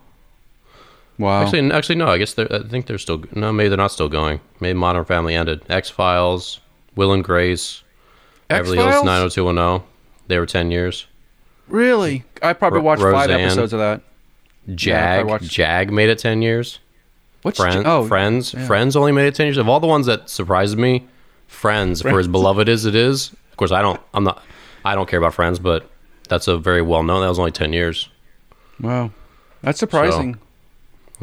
Wow. 1.19 1.43
Actually, 1.43 1.71
actually, 1.71 1.95
no. 1.95 2.07
I 2.07 2.17
guess 2.17 2.33
they're, 2.33 2.51
I 2.51 2.63
think 2.67 2.87
they're 2.87 2.97
still. 2.97 3.23
No, 3.33 3.51
maybe 3.53 3.69
they're 3.69 3.77
not 3.77 3.91
still 3.91 4.09
going. 4.09 4.39
Maybe 4.59 4.77
Modern 4.77 5.05
Family 5.05 5.35
ended. 5.35 5.61
X 5.69 5.89
Files, 5.89 6.59
Will 6.95 7.13
and 7.13 7.23
Grace, 7.23 7.83
Beverly 8.47 8.77
Hills 8.77 8.87
X-Files? 8.87 9.05
90210. 9.05 9.87
They 10.27 10.39
were 10.39 10.45
ten 10.45 10.71
years. 10.71 11.05
Really? 11.67 12.23
I 12.41 12.53
probably 12.53 12.79
Ro- 12.79 12.85
watched 12.85 13.01
five 13.01 13.29
episodes 13.29 13.73
of 13.73 13.79
that. 13.79 14.01
Yeah, 14.65 15.13
I 15.13 15.17
Jag, 15.17 15.27
watched- 15.27 15.51
Jag 15.51 15.91
made 15.91 16.09
it 16.09 16.19
ten 16.19 16.41
years. 16.41 16.79
What's 17.43 17.59
Friends, 17.59 17.83
oh, 17.85 18.07
Friends, 18.07 18.53
yeah. 18.53 18.65
Friends 18.65 18.95
only 18.95 19.11
made 19.11 19.27
it 19.27 19.35
ten 19.35 19.47
years. 19.47 19.57
Of 19.57 19.67
all 19.67 19.81
the 19.81 19.87
ones 19.87 20.05
that 20.05 20.29
surprised 20.29 20.77
me, 20.77 21.05
Friends, 21.47 22.01
for 22.01 22.17
as 22.19 22.27
beloved 22.27 22.69
as 22.69 22.85
it 22.85 22.95
is. 22.95 23.31
Of 23.51 23.57
course, 23.57 23.71
I 23.71 23.81
don't. 23.81 23.99
I'm 24.13 24.23
not. 24.23 24.41
I 24.85 24.95
don't 24.95 25.09
care 25.09 25.19
about 25.19 25.33
Friends, 25.33 25.59
but 25.59 25.89
that's 26.29 26.47
a 26.47 26.57
very 26.57 26.81
well 26.81 27.03
known. 27.03 27.21
That 27.21 27.27
was 27.29 27.39
only 27.39 27.51
ten 27.51 27.73
years. 27.73 28.09
Wow. 28.79 29.11
That's 29.61 29.77
surprising. 29.79 30.35
So, 30.35 30.39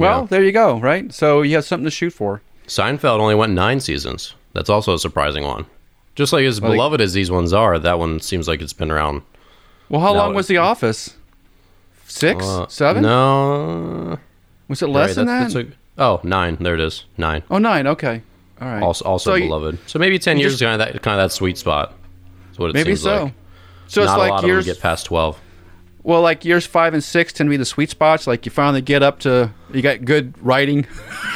well, 0.00 0.20
yeah. 0.22 0.26
there 0.26 0.42
you 0.44 0.52
go, 0.52 0.78
right? 0.78 1.12
So 1.12 1.42
you 1.42 1.54
have 1.56 1.64
something 1.64 1.84
to 1.84 1.90
shoot 1.90 2.10
for. 2.12 2.42
Seinfeld 2.66 3.18
only 3.20 3.34
went 3.34 3.52
nine 3.52 3.80
seasons. 3.80 4.34
That's 4.52 4.70
also 4.70 4.94
a 4.94 4.98
surprising 4.98 5.44
one. 5.44 5.66
Just 6.14 6.32
like 6.32 6.44
as 6.44 6.60
Well, 6.60 6.72
beloved 6.72 7.00
as 7.00 7.12
these 7.12 7.30
ones 7.30 7.52
are, 7.52 7.78
that 7.78 7.98
one 7.98 8.20
seems 8.20 8.48
like 8.48 8.60
it's 8.60 8.72
been 8.72 8.90
around. 8.90 9.22
Well, 9.88 10.00
how 10.00 10.12
long 10.14 10.34
was 10.34 10.46
The 10.46 10.58
Office? 10.58 11.16
Six? 12.06 12.44
uh, 12.44 12.66
Seven? 12.68 13.02
No, 13.02 14.18
Was 14.68 14.82
it 14.82 14.88
less 14.88 15.10
Right, 15.10 15.16
than 15.16 15.26
that? 15.26 15.54
a- 15.54 15.66
oh, 15.98 16.20
nine. 16.22 16.56
There 16.60 16.74
it 16.74 16.80
is. 16.80 17.04
Nine. 17.16 17.42
oh, 17.50 17.58
nine. 17.58 17.86
Okay. 17.86 18.22
All 18.60 18.68
right. 18.68 18.82
Also, 18.82 19.04
also 19.04 19.30
So 19.30 19.34
you- 19.36 19.44
beloved. 19.46 19.78
So 19.86 19.98
maybe 19.98 20.18
ten 20.18 20.38
years 20.38 20.52
just- 20.52 20.62
is 20.62 20.66
kind 20.66 20.80
of 20.80 20.86
that 20.92 21.02
kind 21.02 21.20
of 21.20 21.24
that 21.28 21.32
sweet 21.34 21.56
spot. 21.58 21.94
That's 22.46 22.58
what 22.58 22.70
it 22.70 22.74
Maybe 22.74 22.90
seems 22.90 23.02
so. 23.02 23.24
like. 23.24 23.32
So 23.88 24.02
it's 24.02 24.10
Not 24.10 24.16
a 24.18 24.22
lot 24.22 24.30
like 24.30 24.42
of 24.42 24.48
years. 24.48 24.64
get 24.66 24.80
past 24.80 25.06
twelve. 25.06 25.38
Well, 26.02 26.22
like 26.22 26.44
years 26.44 26.66
five 26.66 26.94
and 26.94 27.04
six 27.04 27.32
tend 27.32 27.48
to 27.48 27.50
be 27.50 27.56
the 27.56 27.64
sweet 27.64 27.90
spots. 27.90 28.26
Like 28.26 28.46
you 28.46 28.50
finally 28.50 28.80
get 28.80 29.02
up 29.02 29.18
to, 29.20 29.52
you 29.72 29.82
got 29.82 30.04
good 30.04 30.34
writing, 30.44 30.86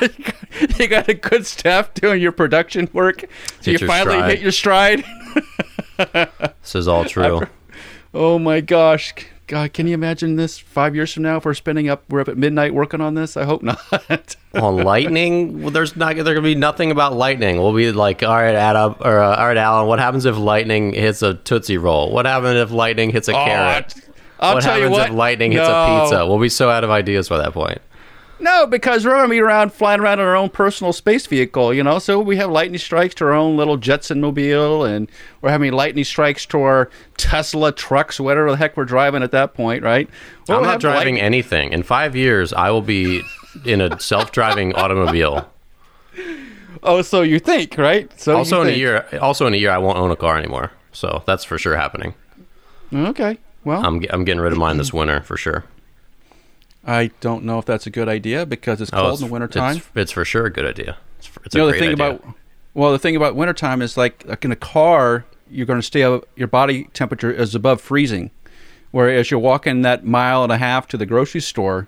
you 0.79 0.89
got 0.89 1.09
a 1.09 1.15
good 1.15 1.47
staff 1.47 1.93
doing 1.95 2.21
your 2.23 2.33
production 2.33 2.89
work. 2.93 3.25
So 3.61 3.73
you 3.73 3.79
finally 3.79 4.17
stride. 4.17 4.31
hit 4.31 4.41
your 4.41 4.53
stride. 4.53 5.05
This 5.97 6.75
is 6.75 6.89
all 6.89 7.05
true. 7.05 7.47
Oh 8.13 8.37
my 8.41 8.61
gosh, 8.61 9.15
God, 9.47 9.75
can 9.75 9.87
you 9.87 9.93
imagine 9.95 10.37
this 10.37 10.59
five 10.59 10.95
years 10.95 11.13
from 11.13 11.25
now? 11.25 11.37
If 11.37 11.45
we're 11.45 11.53
spending 11.53 11.89
up, 11.89 12.03
we're 12.09 12.21
up 12.21 12.29
at 12.29 12.39
midnight 12.39 12.73
working 12.73 13.03
on 13.03 13.15
this. 13.15 13.37
I 13.37 13.45
hope 13.45 13.63
not. 13.63 14.37
On 14.55 14.77
lightning, 14.79 15.63
well, 15.63 15.71
there's 15.71 15.97
not 15.97 16.15
there 16.15 16.25
gonna 16.25 16.41
be 16.41 16.55
nothing 16.55 16.91
about 16.91 17.15
lightning. 17.15 17.59
We'll 17.61 17.75
be 17.75 17.93
like, 17.93 18.23
all 18.23 18.37
right, 18.37 18.55
Adam, 18.55 18.95
or 19.01 19.21
uh, 19.21 19.37
all 19.37 19.47
right, 19.49 19.57
Allen. 19.57 19.87
What 19.87 19.99
happens 19.99 20.25
if 20.25 20.37
lightning 20.37 20.93
hits 20.95 21.23
a 21.23 21.35
tootsie 21.35 21.77
roll? 21.77 22.13
What 22.13 22.25
happens 22.25 22.57
if 22.57 22.71
lightning 22.71 23.11
hits 23.11 23.29
a 23.29 23.33
carrot? 23.33 23.95
I'll 24.41 24.55
what 24.55 24.63
tell 24.63 24.73
happens 24.75 24.91
you 24.91 24.91
what. 24.99 25.09
if 25.11 25.15
lightning 25.15 25.53
hits 25.53 25.69
a 25.69 26.01
pizza? 26.03 26.27
We'll 26.27 26.39
be 26.41 26.49
so 26.49 26.69
out 26.71 26.85
of 26.85 26.91
ideas 26.91 27.29
by 27.29 27.39
that 27.39 27.53
point. 27.53 27.81
No, 28.41 28.67
because 28.67 29.07
we're 29.07 29.13
gonna 29.13 29.29
be 29.29 29.41
around 29.41 29.73
flying 29.73 30.01
around 30.01 30.19
in 30.19 30.27
our 30.27 30.37
own 30.37 30.51
personal 30.51 30.93
space 30.93 31.27
vehicle, 31.27 31.73
you 31.73 31.83
know. 31.85 31.99
So 32.01 32.19
we 32.19 32.37
have 32.37 32.51
lightning 32.51 32.79
strikes 32.79 33.15
to 33.17 33.25
our 33.27 33.33
own 33.33 33.57
little 33.57 33.77
Jetson 33.77 34.21
mobile, 34.21 34.85
and 34.85 35.09
we're 35.41 35.51
having 35.51 35.73
lightning 35.73 36.05
strikes 36.05 36.45
to 36.47 36.61
our 36.61 36.91
Tesla 37.17 37.71
trucks, 37.73 38.19
whatever 38.19 38.51
the 38.51 38.57
heck 38.57 38.77
we're 38.77 38.85
driving 38.85 39.23
at 39.23 39.31
that 39.31 39.55
point, 39.55 39.83
right? 39.85 40.11
We'll 40.49 40.59
I'm 40.59 40.65
not 40.65 40.81
driving 40.81 41.15
light- 41.15 41.23
anything. 41.25 41.73
In 41.73 41.85
five 41.85 42.17
years, 42.17 42.53
I 42.53 42.71
will 42.71 42.83
be 42.83 43.23
in 43.65 43.81
a 43.81 43.99
self-driving 44.01 44.75
automobile. 44.75 45.49
oh, 46.83 47.03
so 47.03 47.23
you 47.23 47.39
think, 47.39 47.79
right? 47.79 48.11
So 48.21 48.37
Also 48.37 48.61
in 48.63 48.69
a 48.69 48.73
year, 48.73 49.07
also 49.23 49.47
in 49.47 49.55
a 49.55 49.59
year, 49.59 49.71
I 49.71 49.79
won't 49.79 49.97
own 49.97 50.11
a 50.11 50.17
car 50.17 50.37
anymore. 50.37 50.73
So 50.93 51.23
that's 51.25 51.45
for 51.45 51.57
sure 51.57 51.77
happening. 51.77 52.15
Mm, 52.93 53.09
okay. 53.09 53.39
Well, 53.65 53.85
I'm 53.85 54.03
I'm 54.11 54.25
getting 54.25 54.41
rid 54.41 54.53
of 54.53 54.59
mine 54.59 54.77
this 54.77 54.93
winter 54.93 55.21
for 55.23 55.37
sure. 55.37 55.65
I 56.87 57.11
don't 57.21 57.45
know 57.45 57.59
if 57.59 57.65
that's 57.65 57.87
a 57.87 57.91
good 57.91 58.09
idea 58.09 58.45
because 58.45 58.81
it's 58.81 58.91
Oh, 58.93 58.99
cold 59.01 59.13
it's, 59.15 59.23
in 59.23 59.29
the 59.29 59.33
wintertime. 59.33 59.77
It's, 59.79 59.87
it's 59.95 60.13
for 60.13 60.25
sure 60.25 60.47
a 60.47 60.51
good 60.51 60.67
idea. 60.67 60.99
It's, 61.19 61.31
it's 61.45 61.55
you 61.55 61.63
a 61.63 61.67
know 61.67 61.73
the 61.73 61.79
thing 61.79 61.93
idea. 61.93 62.07
about 62.11 62.25
well 62.75 62.93
the 62.93 62.99
thing 62.99 63.17
about 63.17 63.35
wintertime 63.37 63.81
is 63.81 63.97
like 63.97 64.25
like 64.27 64.45
in 64.45 64.53
a 64.53 64.57
car 64.57 65.25
you're 65.51 65.67
going 65.67 65.79
to 65.81 65.87
stay 65.87 66.03
up, 66.03 66.25
your 66.37 66.49
body 66.49 66.85
temperature 66.95 67.31
is 67.31 67.55
above 67.55 67.81
freezing 67.81 68.31
whereas 68.91 69.31
you're 69.31 69.41
walking 69.41 69.83
that 69.83 70.05
mile 70.05 70.43
and 70.43 70.53
a 70.53 70.59
half 70.59 70.87
to 70.89 70.97
the 70.97 71.07
grocery 71.07 71.41
store 71.41 71.87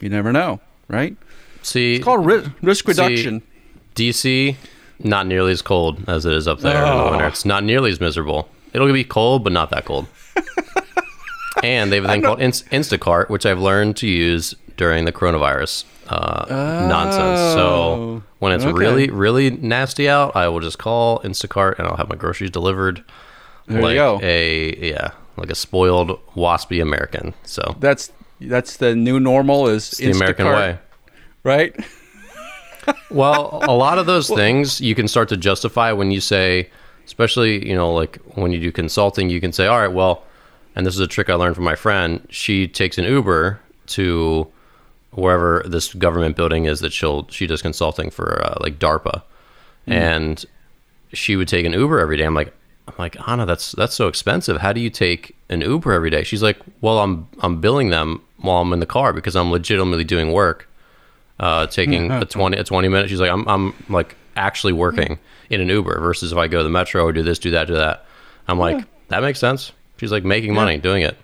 you 0.00 0.08
never 0.08 0.32
know 0.32 0.60
right 0.88 1.16
see 1.62 1.96
it's 1.96 2.04
called 2.04 2.24
ri- 2.26 2.44
risk 2.62 2.86
reduction 2.88 3.42
DC, 3.94 4.56
not 5.00 5.26
nearly 5.26 5.52
as 5.52 5.60
cold 5.62 6.02
as 6.08 6.24
it 6.26 6.32
is 6.32 6.48
up 6.48 6.60
there 6.60 6.76
in 6.82 6.88
the 6.90 6.94
Oh. 7.04 7.10
winter. 7.10 7.26
It's 7.26 7.44
not 7.44 7.62
nearly 7.62 7.90
as 7.90 8.00
miserable. 8.00 8.48
It'll 8.72 8.90
be 8.90 9.04
cold, 9.04 9.44
but 9.44 9.52
not 9.52 9.68
that 9.68 9.84
cold. 9.84 10.06
And 11.62 11.92
they 11.92 11.96
have 11.96 12.04
a 12.04 12.08
thing 12.08 12.22
called 12.22 12.40
Inst- 12.40 12.68
Instacart, 12.70 13.28
which 13.28 13.46
I've 13.46 13.58
learned 13.60 13.96
to 13.98 14.06
use 14.08 14.54
during 14.76 15.04
the 15.04 15.12
coronavirus 15.12 15.84
uh, 16.08 16.46
nonsense. 16.88 17.40
So 17.54 17.62
Oh, 17.62 18.22
when 18.40 18.52
it's 18.52 18.64
okay. 18.64 18.72
really 18.72 19.10
really 19.10 19.50
nasty 19.50 20.08
out, 20.08 20.34
I 20.34 20.48
will 20.48 20.60
just 20.60 20.78
call 20.78 21.20
Instacart 21.20 21.78
and 21.78 21.86
I'll 21.86 21.96
have 21.96 22.08
my 22.08 22.16
groceries 22.16 22.50
delivered. 22.50 23.04
There 23.66 23.78
you 23.78 23.84
like 23.84 23.94
go. 23.96 24.18
a 24.22 24.76
yeah, 24.90 25.12
like 25.36 25.50
a 25.50 25.54
spoiled 25.54 26.18
waspy 26.34 26.82
American. 26.82 27.34
So 27.44 27.76
That's 27.78 28.10
that's 28.40 28.78
the 28.78 28.96
new 28.96 29.20
normal 29.20 29.68
is 29.68 29.90
the 29.92 30.10
American 30.10 30.46
way. 30.46 30.78
right? 31.44 31.76
Well, 33.10 33.60
a 33.62 33.72
lot 33.72 33.98
of 33.98 34.06
those 34.06 34.28
things 34.34 34.80
you 34.80 34.94
can 34.96 35.06
start 35.06 35.28
to 35.28 35.36
justify 35.36 35.92
when 35.92 36.10
you 36.10 36.20
say, 36.20 36.68
especially, 37.04 37.66
you 37.68 37.74
know, 37.74 37.92
like 37.92 38.16
when 38.34 38.52
you 38.52 38.60
do 38.60 38.72
consulting, 38.72 39.30
you 39.30 39.40
can 39.40 39.52
say, 39.52 39.66
all 39.66 39.78
right, 39.78 39.92
well, 39.92 40.24
and 40.74 40.86
this 40.86 40.94
is 40.94 41.00
a 41.00 41.06
trick 41.06 41.28
I 41.28 41.34
learned 41.34 41.54
from 41.54 41.64
my 41.64 41.74
friend. 41.74 42.26
She 42.30 42.66
takes 42.66 42.98
an 42.98 43.04
Uber 43.04 43.60
to 43.88 44.46
wherever 45.10 45.62
this 45.66 45.92
government 45.94 46.36
building 46.36 46.64
is 46.64 46.80
that 46.80 46.92
she'll, 46.92 47.28
she 47.28 47.46
does 47.46 47.60
consulting 47.60 48.10
for 48.10 48.42
uh, 48.44 48.56
like 48.60 48.78
DARPA. 48.78 49.22
And 49.86 50.44
she 51.12 51.36
would 51.36 51.48
take 51.48 51.66
an 51.66 51.72
Uber 51.72 51.98
every 51.98 52.16
day. 52.16 52.24
I'm 52.24 52.34
like, 52.34 52.54
I'm 52.88 52.94
like, 52.98 53.16
Anna, 53.28 53.44
that's, 53.44 53.72
that's 53.72 53.94
so 53.94 54.08
expensive. 54.08 54.58
How 54.58 54.72
do 54.72 54.80
you 54.80 54.90
take 54.90 55.36
an 55.50 55.60
Uber 55.60 55.92
every 55.92 56.08
day? 56.08 56.22
She's 56.22 56.42
like, 56.42 56.58
well, 56.80 57.00
I'm, 57.00 57.28
I'm 57.40 57.60
billing 57.60 57.90
them 57.90 58.22
while 58.38 58.62
I'm 58.62 58.72
in 58.72 58.80
the 58.80 58.86
car 58.86 59.12
because 59.12 59.36
I'm 59.36 59.50
legitimately 59.50 60.04
doing 60.04 60.32
work 60.32 60.68
uh, 61.42 61.66
taking 61.66 62.10
a 62.10 62.24
20 62.24 62.56
a 62.56 62.64
20 62.64 62.88
minute 62.88 63.10
she's 63.10 63.20
like 63.20 63.30
I'm 63.30 63.46
I'm 63.48 63.74
like 63.88 64.16
actually 64.36 64.72
working 64.72 65.18
in 65.50 65.60
an 65.60 65.68
Uber 65.68 66.00
versus 66.00 66.32
if 66.32 66.38
I 66.38 66.48
go 66.48 66.58
to 66.58 66.64
the 66.64 66.70
metro 66.70 67.04
or 67.04 67.12
do 67.12 67.22
this 67.22 67.38
do 67.38 67.50
that 67.52 67.66
do 67.66 67.74
that. 67.74 68.06
I'm 68.48 68.58
like 68.58 68.84
that 69.08 69.22
makes 69.22 69.38
sense. 69.38 69.72
She's 69.98 70.12
like 70.12 70.24
making 70.24 70.54
money 70.54 70.78
doing 70.78 71.02
it. 71.02 71.16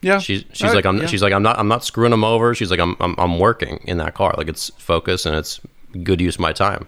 Yeah. 0.00 0.18
she's 0.18 0.44
she's 0.52 0.74
like 0.74 0.84
I'm 0.84 0.98
yeah. 0.98 1.06
she's 1.06 1.22
like 1.22 1.32
I'm 1.32 1.42
not 1.42 1.58
I'm 1.58 1.68
not 1.68 1.84
screwing 1.84 2.10
them 2.10 2.24
over. 2.24 2.54
She's 2.54 2.70
like 2.70 2.80
I'm, 2.80 2.96
I'm 3.00 3.14
I'm 3.18 3.38
working 3.38 3.78
in 3.84 3.98
that 3.98 4.14
car. 4.14 4.34
Like 4.36 4.48
it's 4.48 4.70
focus 4.70 5.26
and 5.26 5.36
it's 5.36 5.60
good 6.02 6.20
use 6.20 6.34
of 6.36 6.40
my 6.40 6.52
time. 6.52 6.86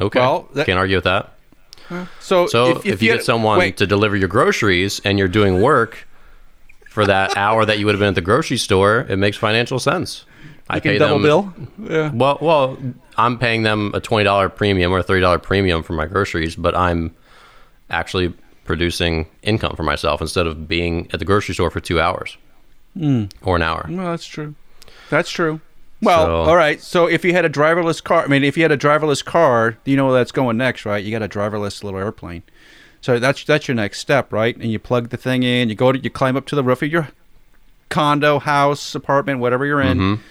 Okay. 0.00 0.20
Well, 0.20 0.48
that- 0.54 0.66
can't 0.66 0.78
argue 0.78 0.96
with 0.96 1.04
that. 1.04 1.32
So 2.20 2.46
so 2.46 2.80
if, 2.84 3.00
you 3.00 3.12
get 3.12 3.24
someone 3.24 3.58
wait, 3.58 3.76
to 3.76 3.86
deliver 3.86 4.16
your 4.16 4.28
groceries 4.28 5.00
and 5.04 5.18
you're 5.20 5.28
doing 5.28 5.62
work 5.62 6.06
for 6.90 7.06
that 7.06 7.36
hour 7.36 7.64
that 7.64 7.78
you 7.78 7.86
would 7.86 7.94
have 7.94 8.00
been 8.00 8.08
at 8.08 8.14
the 8.16 8.20
grocery 8.20 8.56
store 8.56 9.06
it 9.08 9.16
makes 9.16 9.36
financial 9.36 9.78
sense. 9.78 10.24
I 10.68 10.76
you 10.76 10.80
can 10.80 10.90
pay 10.92 10.98
double 10.98 11.20
them 11.20 11.22
bill. 11.22 11.54
Yeah. 11.88 12.10
well, 12.12 12.38
well, 12.40 12.78
I'm 13.16 13.38
paying 13.38 13.62
them 13.62 13.90
a 13.94 14.00
twenty 14.00 14.24
dollar 14.24 14.48
premium 14.48 14.92
or 14.92 14.98
a 14.98 15.02
thirty 15.02 15.20
dollar 15.20 15.38
premium 15.38 15.82
for 15.82 15.92
my 15.94 16.06
groceries, 16.06 16.56
but 16.56 16.74
I'm 16.76 17.14
actually 17.90 18.34
producing 18.64 19.26
income 19.42 19.76
for 19.76 19.84
myself 19.84 20.20
instead 20.20 20.46
of 20.46 20.66
being 20.68 21.08
at 21.12 21.18
the 21.20 21.24
grocery 21.24 21.54
store 21.54 21.70
for 21.70 21.80
two 21.80 22.00
hours 22.00 22.36
Hmm. 22.98 23.24
or 23.42 23.54
an 23.56 23.62
hour. 23.62 23.86
Well, 23.88 24.10
that's 24.10 24.26
true. 24.26 24.54
That's 25.08 25.30
true. 25.30 25.60
Well, 26.02 26.26
So- 26.26 26.34
all 26.50 26.56
right. 26.56 26.80
So 26.82 27.06
if 27.06 27.24
you 27.24 27.32
had 27.32 27.44
a 27.44 27.48
driverless 27.50 28.02
car, 28.02 28.24
I 28.24 28.26
mean, 28.26 28.42
if 28.44 28.56
you 28.56 28.64
had 28.64 28.72
a 28.72 28.76
driverless 28.76 29.24
car, 29.24 29.76
you 29.84 29.96
know 29.96 30.06
where 30.06 30.14
that's 30.14 30.32
going 30.32 30.56
next, 30.56 30.84
right? 30.84 31.02
You 31.02 31.10
got 31.10 31.22
a 31.22 31.28
driverless 31.28 31.82
little 31.84 31.98
airplane. 32.00 32.42
So 33.00 33.18
that's 33.20 33.44
that's 33.44 33.68
your 33.68 33.76
next 33.76 34.00
step, 34.00 34.32
right? 34.32 34.56
And 34.56 34.70
you 34.72 34.78
plug 34.80 35.10
the 35.10 35.16
thing 35.16 35.42
in. 35.44 35.68
You 35.68 35.74
go 35.76 35.92
to 35.92 35.98
you 35.98 36.10
climb 36.10 36.36
up 36.36 36.46
to 36.46 36.56
the 36.56 36.64
roof 36.64 36.82
of 36.82 36.90
your 36.90 37.08
condo, 37.88 38.40
house, 38.40 38.94
apartment, 38.94 39.38
whatever 39.40 39.64
you're 39.64 39.80
in. 39.80 39.98
Mm-hmm. 39.98 40.22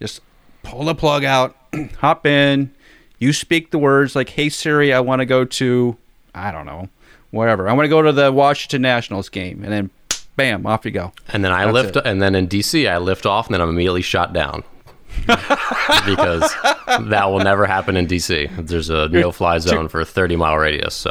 Just 0.00 0.20
pull 0.62 0.84
the 0.84 0.94
plug 0.94 1.24
out, 1.24 1.56
hop 1.98 2.26
in. 2.26 2.72
You 3.18 3.32
speak 3.32 3.70
the 3.70 3.78
words 3.78 4.16
like, 4.16 4.30
"Hey 4.30 4.48
Siri, 4.48 4.92
I 4.92 5.00
want 5.00 5.20
to 5.20 5.26
go 5.26 5.44
to, 5.44 5.96
I 6.34 6.50
don't 6.50 6.66
know, 6.66 6.88
wherever. 7.30 7.68
I 7.68 7.72
want 7.74 7.84
to 7.84 7.88
go 7.90 8.00
to 8.02 8.12
the 8.12 8.32
Washington 8.32 8.82
Nationals 8.82 9.28
game," 9.28 9.62
and 9.62 9.72
then, 9.72 9.90
bam, 10.36 10.66
off 10.66 10.84
you 10.84 10.90
go. 10.90 11.12
And 11.28 11.44
then 11.44 11.52
I 11.52 11.64
That's 11.66 11.74
lift, 11.74 11.96
it. 11.96 12.06
and 12.06 12.22
then 12.22 12.34
in 12.34 12.48
DC 12.48 12.90
I 12.90 12.96
lift 12.98 13.26
off, 13.26 13.46
and 13.46 13.54
then 13.54 13.60
I'm 13.60 13.68
immediately 13.68 14.00
shot 14.02 14.32
down 14.32 14.64
because 15.26 16.54
that 16.86 17.26
will 17.30 17.40
never 17.40 17.66
happen 17.66 17.96
in 17.96 18.06
DC. 18.06 18.66
There's 18.66 18.88
a 18.90 19.08
no 19.08 19.32
fly 19.32 19.58
zone 19.58 19.88
for 19.88 20.00
a 20.00 20.06
30 20.06 20.36
mile 20.36 20.56
radius, 20.56 20.94
so 20.94 21.10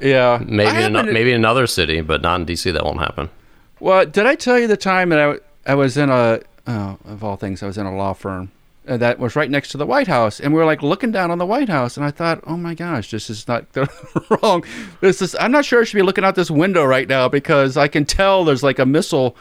Yeah, 0.00 0.42
maybe 0.44 0.82
in, 0.82 0.92
maybe 0.92 1.30
in 1.30 1.36
another 1.36 1.66
city, 1.66 2.00
but 2.00 2.22
not 2.22 2.40
in 2.40 2.46
DC. 2.46 2.72
That 2.72 2.84
won't 2.84 2.98
happen. 3.00 3.30
Well, 3.78 4.04
did 4.04 4.26
I 4.26 4.34
tell 4.34 4.58
you 4.58 4.66
the 4.66 4.76
time 4.76 5.10
that 5.10 5.40
I, 5.66 5.72
I 5.72 5.74
was 5.74 5.96
in 5.96 6.10
a, 6.10 6.40
oh, 6.66 6.98
of 7.04 7.22
all 7.24 7.36
things, 7.36 7.62
I 7.62 7.66
was 7.66 7.78
in 7.78 7.86
a 7.86 7.96
law 7.96 8.12
firm 8.14 8.50
uh, 8.88 8.96
that 8.96 9.18
was 9.18 9.36
right 9.36 9.50
next 9.50 9.70
to 9.70 9.78
the 9.78 9.86
White 9.86 10.06
House, 10.08 10.40
and 10.40 10.52
we 10.52 10.58
were 10.58 10.64
like 10.64 10.82
looking 10.82 11.10
down 11.12 11.30
on 11.30 11.38
the 11.38 11.46
White 11.46 11.68
House, 11.68 11.96
and 11.96 12.04
I 12.06 12.10
thought, 12.10 12.40
oh 12.46 12.56
my 12.56 12.74
gosh, 12.74 13.10
this 13.10 13.28
is 13.30 13.46
not 13.46 13.66
wrong. 14.42 14.64
This 15.00 15.20
is, 15.22 15.34
I'm 15.38 15.52
not 15.52 15.64
sure 15.64 15.80
I 15.80 15.84
should 15.84 15.96
be 15.96 16.02
looking 16.02 16.24
out 16.24 16.34
this 16.34 16.50
window 16.50 16.84
right 16.84 17.08
now 17.08 17.28
because 17.28 17.76
I 17.76 17.88
can 17.88 18.04
tell 18.04 18.44
there's 18.44 18.62
like 18.62 18.78
a 18.78 18.86
missile 18.86 19.36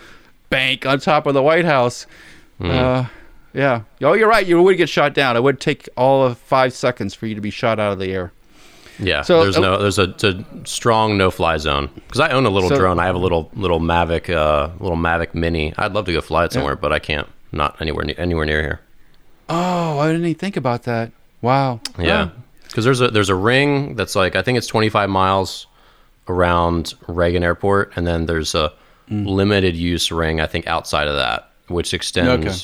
bank 0.49 0.85
on 0.85 0.99
top 0.99 1.25
of 1.25 1.33
the 1.33 1.43
White 1.43 1.65
House. 1.65 2.05
Uh, 2.59 3.05
yeah. 3.53 3.83
Oh, 4.01 4.13
you're 4.13 4.27
right. 4.27 4.45
You 4.45 4.61
would 4.61 4.77
get 4.77 4.89
shot 4.89 5.13
down. 5.13 5.37
It 5.37 5.43
would 5.43 5.59
take 5.59 5.87
all 5.95 6.25
of 6.25 6.37
five 6.37 6.73
seconds 6.73 7.13
for 7.15 7.25
you 7.25 7.35
to 7.35 7.41
be 7.41 7.49
shot 7.49 7.79
out 7.79 7.93
of 7.93 7.99
the 7.99 8.11
air. 8.11 8.31
Yeah, 9.01 9.21
So, 9.21 9.43
there's 9.43 9.55
uh, 9.55 9.61
no 9.61 9.77
there's 9.81 9.97
a, 9.97 10.13
a 10.23 10.67
strong 10.67 11.17
no 11.17 11.31
fly 11.31 11.55
zone 11.57 11.89
because 11.95 12.19
I 12.19 12.31
own 12.31 12.45
a 12.45 12.49
little 12.49 12.67
So- 12.67 12.75
drone. 12.77 12.99
I 12.99 13.05
have 13.05 13.15
a 13.15 13.19
little 13.19 13.49
little 13.53 13.79
Mavic 13.79 14.29
uh, 14.29 14.71
little 14.81 14.97
Mavic 14.97 15.33
Mini. 15.33 15.73
I'd 15.77 15.93
love 15.93 16.05
to 16.07 16.11
go 16.11 16.19
fly 16.19 16.43
it 16.45 16.51
somewhere, 16.51 16.75
but 16.75 16.91
I 16.91 16.99
can't. 16.99 17.27
Not 17.53 17.81
anywhere 17.81 18.03
near, 18.03 18.15
anywhere 18.17 18.45
near 18.45 18.61
here. 18.61 18.79
Oh, 19.49 19.99
I 19.99 20.07
didn't 20.11 20.25
even 20.25 20.37
think 20.39 20.57
about 20.57 20.83
that. 20.83 21.11
Wow. 21.41 21.79
Yeah, 21.97 22.29
because 22.67 22.85
there's 22.85 23.01
a 23.01 23.07
there's 23.09 23.29
a 23.29 23.35
ring 23.35 23.95
that's 23.95 24.15
like 24.15 24.35
I 24.35 24.41
think 24.41 24.57
it's 24.57 24.67
25 24.67 25.09
miles 25.09 25.67
around 26.27 26.93
Reagan 27.07 27.43
Airport, 27.43 27.93
and 27.95 28.05
then 28.05 28.25
there's 28.25 28.53
a 28.55 28.71
Mm. 29.09 29.25
limited 29.25 29.75
use 29.75 30.11
ring 30.11 30.39
I 30.39 30.45
think 30.45 30.67
outside 30.67 31.07
of 31.07 31.15
that, 31.15 31.49
which 31.67 31.95
extends 31.95 32.45
Okay. 32.45 32.57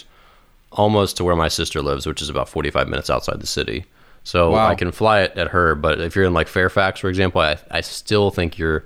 almost 0.72 1.18
to 1.18 1.24
where 1.24 1.36
my 1.36 1.48
sister 1.48 1.82
lives, 1.82 2.06
which 2.06 2.22
is 2.22 2.30
about 2.30 2.48
45 2.48 2.88
minutes 2.88 3.10
outside 3.10 3.40
the 3.42 3.48
city. 3.48 3.86
So 4.24 4.52
Wow. 4.52 4.68
I 4.68 4.76
can 4.76 4.92
fly 4.92 5.22
it 5.22 5.36
at 5.38 5.48
her, 5.48 5.74
but 5.74 6.00
if 6.00 6.16
you're 6.16 6.26
in 6.26 6.34
like 6.36 6.48
Fairfax, 6.48 7.00
for 7.00 7.10
example, 7.10 7.42
I 7.42 7.58
I 7.72 7.82
still 7.82 8.30
think 8.30 8.60
you're 8.60 8.84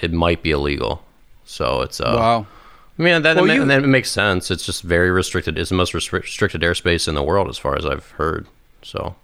it 0.00 0.12
might 0.14 0.42
be 0.42 0.50
illegal. 0.52 1.04
So 1.44 1.82
it's 1.82 2.00
uh, 2.00 2.14
Wow. 2.16 2.46
I 2.98 3.02
mean, 3.02 3.22
that, 3.22 3.36
Well, 3.36 3.46
ma- 3.46 3.52
you- 3.52 3.64
that 3.64 3.84
makes 3.84 4.10
sense. 4.10 4.50
It's 4.50 4.66
just 4.66 4.82
very 4.82 5.10
restricted. 5.10 5.56
It's 5.58 5.68
the 5.70 5.76
most 5.76 5.92
restri- 5.92 6.22
restricted 6.22 6.62
airspace 6.62 7.06
in 7.06 7.14
the 7.14 7.22
world, 7.22 7.48
as 7.48 7.56
far 7.58 7.76
as 7.76 7.86
I've 7.86 8.10
heard. 8.12 8.46
So, 8.82 9.14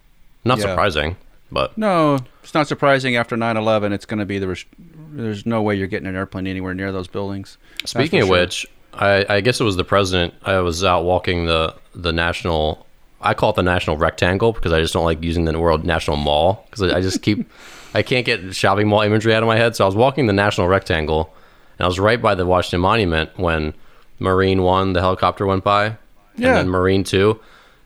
not 0.45 0.57
Yeah. 0.59 0.65
surprising, 0.65 1.17
but 1.51 1.77
No, 1.77 2.19
it's 2.43 2.53
not 2.53 2.67
surprising 2.67 3.15
after 3.15 3.35
9/11 3.35 3.91
it's 3.93 4.05
going 4.05 4.19
to 4.19 4.25
be 4.25 4.39
the 4.39 4.47
res- 4.49 4.65
there's 5.11 5.45
no 5.45 5.61
way 5.61 5.75
you're 5.75 5.87
getting 5.87 6.07
an 6.07 6.15
airplane 6.15 6.47
anywhere 6.47 6.73
near 6.73 6.91
those 6.91 7.07
buildings. 7.07 7.57
Speaking 7.85 8.21
of 8.21 8.27
sure. 8.27 8.37
which, 8.39 8.65
I, 8.93 9.25
I 9.29 9.41
guess 9.41 9.59
it 9.59 9.63
was 9.65 9.75
the 9.75 9.83
president. 9.83 10.33
I 10.43 10.59
was 10.59 10.83
out 10.83 11.03
walking 11.03 11.45
the 11.45 11.73
the 11.93 12.13
national. 12.13 12.85
I 13.21 13.33
call 13.33 13.49
it 13.49 13.55
the 13.55 13.63
national 13.63 13.97
rectangle 13.97 14.51
because 14.53 14.71
I 14.71 14.79
just 14.81 14.93
don't 14.93 15.05
like 15.05 15.23
using 15.23 15.45
the 15.45 15.59
word 15.59 15.83
national 15.83 16.17
mall 16.17 16.65
because 16.69 16.91
I, 16.93 16.97
I 16.97 17.01
just 17.01 17.21
keep 17.21 17.49
I 17.95 18.03
can't 18.03 18.25
get 18.25 18.53
shopping 18.55 18.87
mall 18.87 19.01
imagery 19.01 19.33
out 19.33 19.41
of 19.43 19.47
my 19.47 19.57
head. 19.57 19.75
So 19.75 19.83
I 19.83 19.87
was 19.87 19.95
walking 19.95 20.27
the 20.27 20.33
national 20.33 20.67
rectangle, 20.67 21.33
and 21.77 21.85
I 21.85 21.87
was 21.87 21.99
right 21.99 22.21
by 22.21 22.35
the 22.35 22.45
Washington 22.45 22.81
Monument 22.81 23.29
when 23.37 23.73
Marine 24.19 24.61
One, 24.63 24.93
the 24.93 25.01
helicopter 25.01 25.45
went 25.45 25.63
by, 25.63 25.97
Yeah. 26.37 26.47
and 26.49 26.57
then 26.57 26.69
Marine 26.69 27.03
Two. 27.03 27.39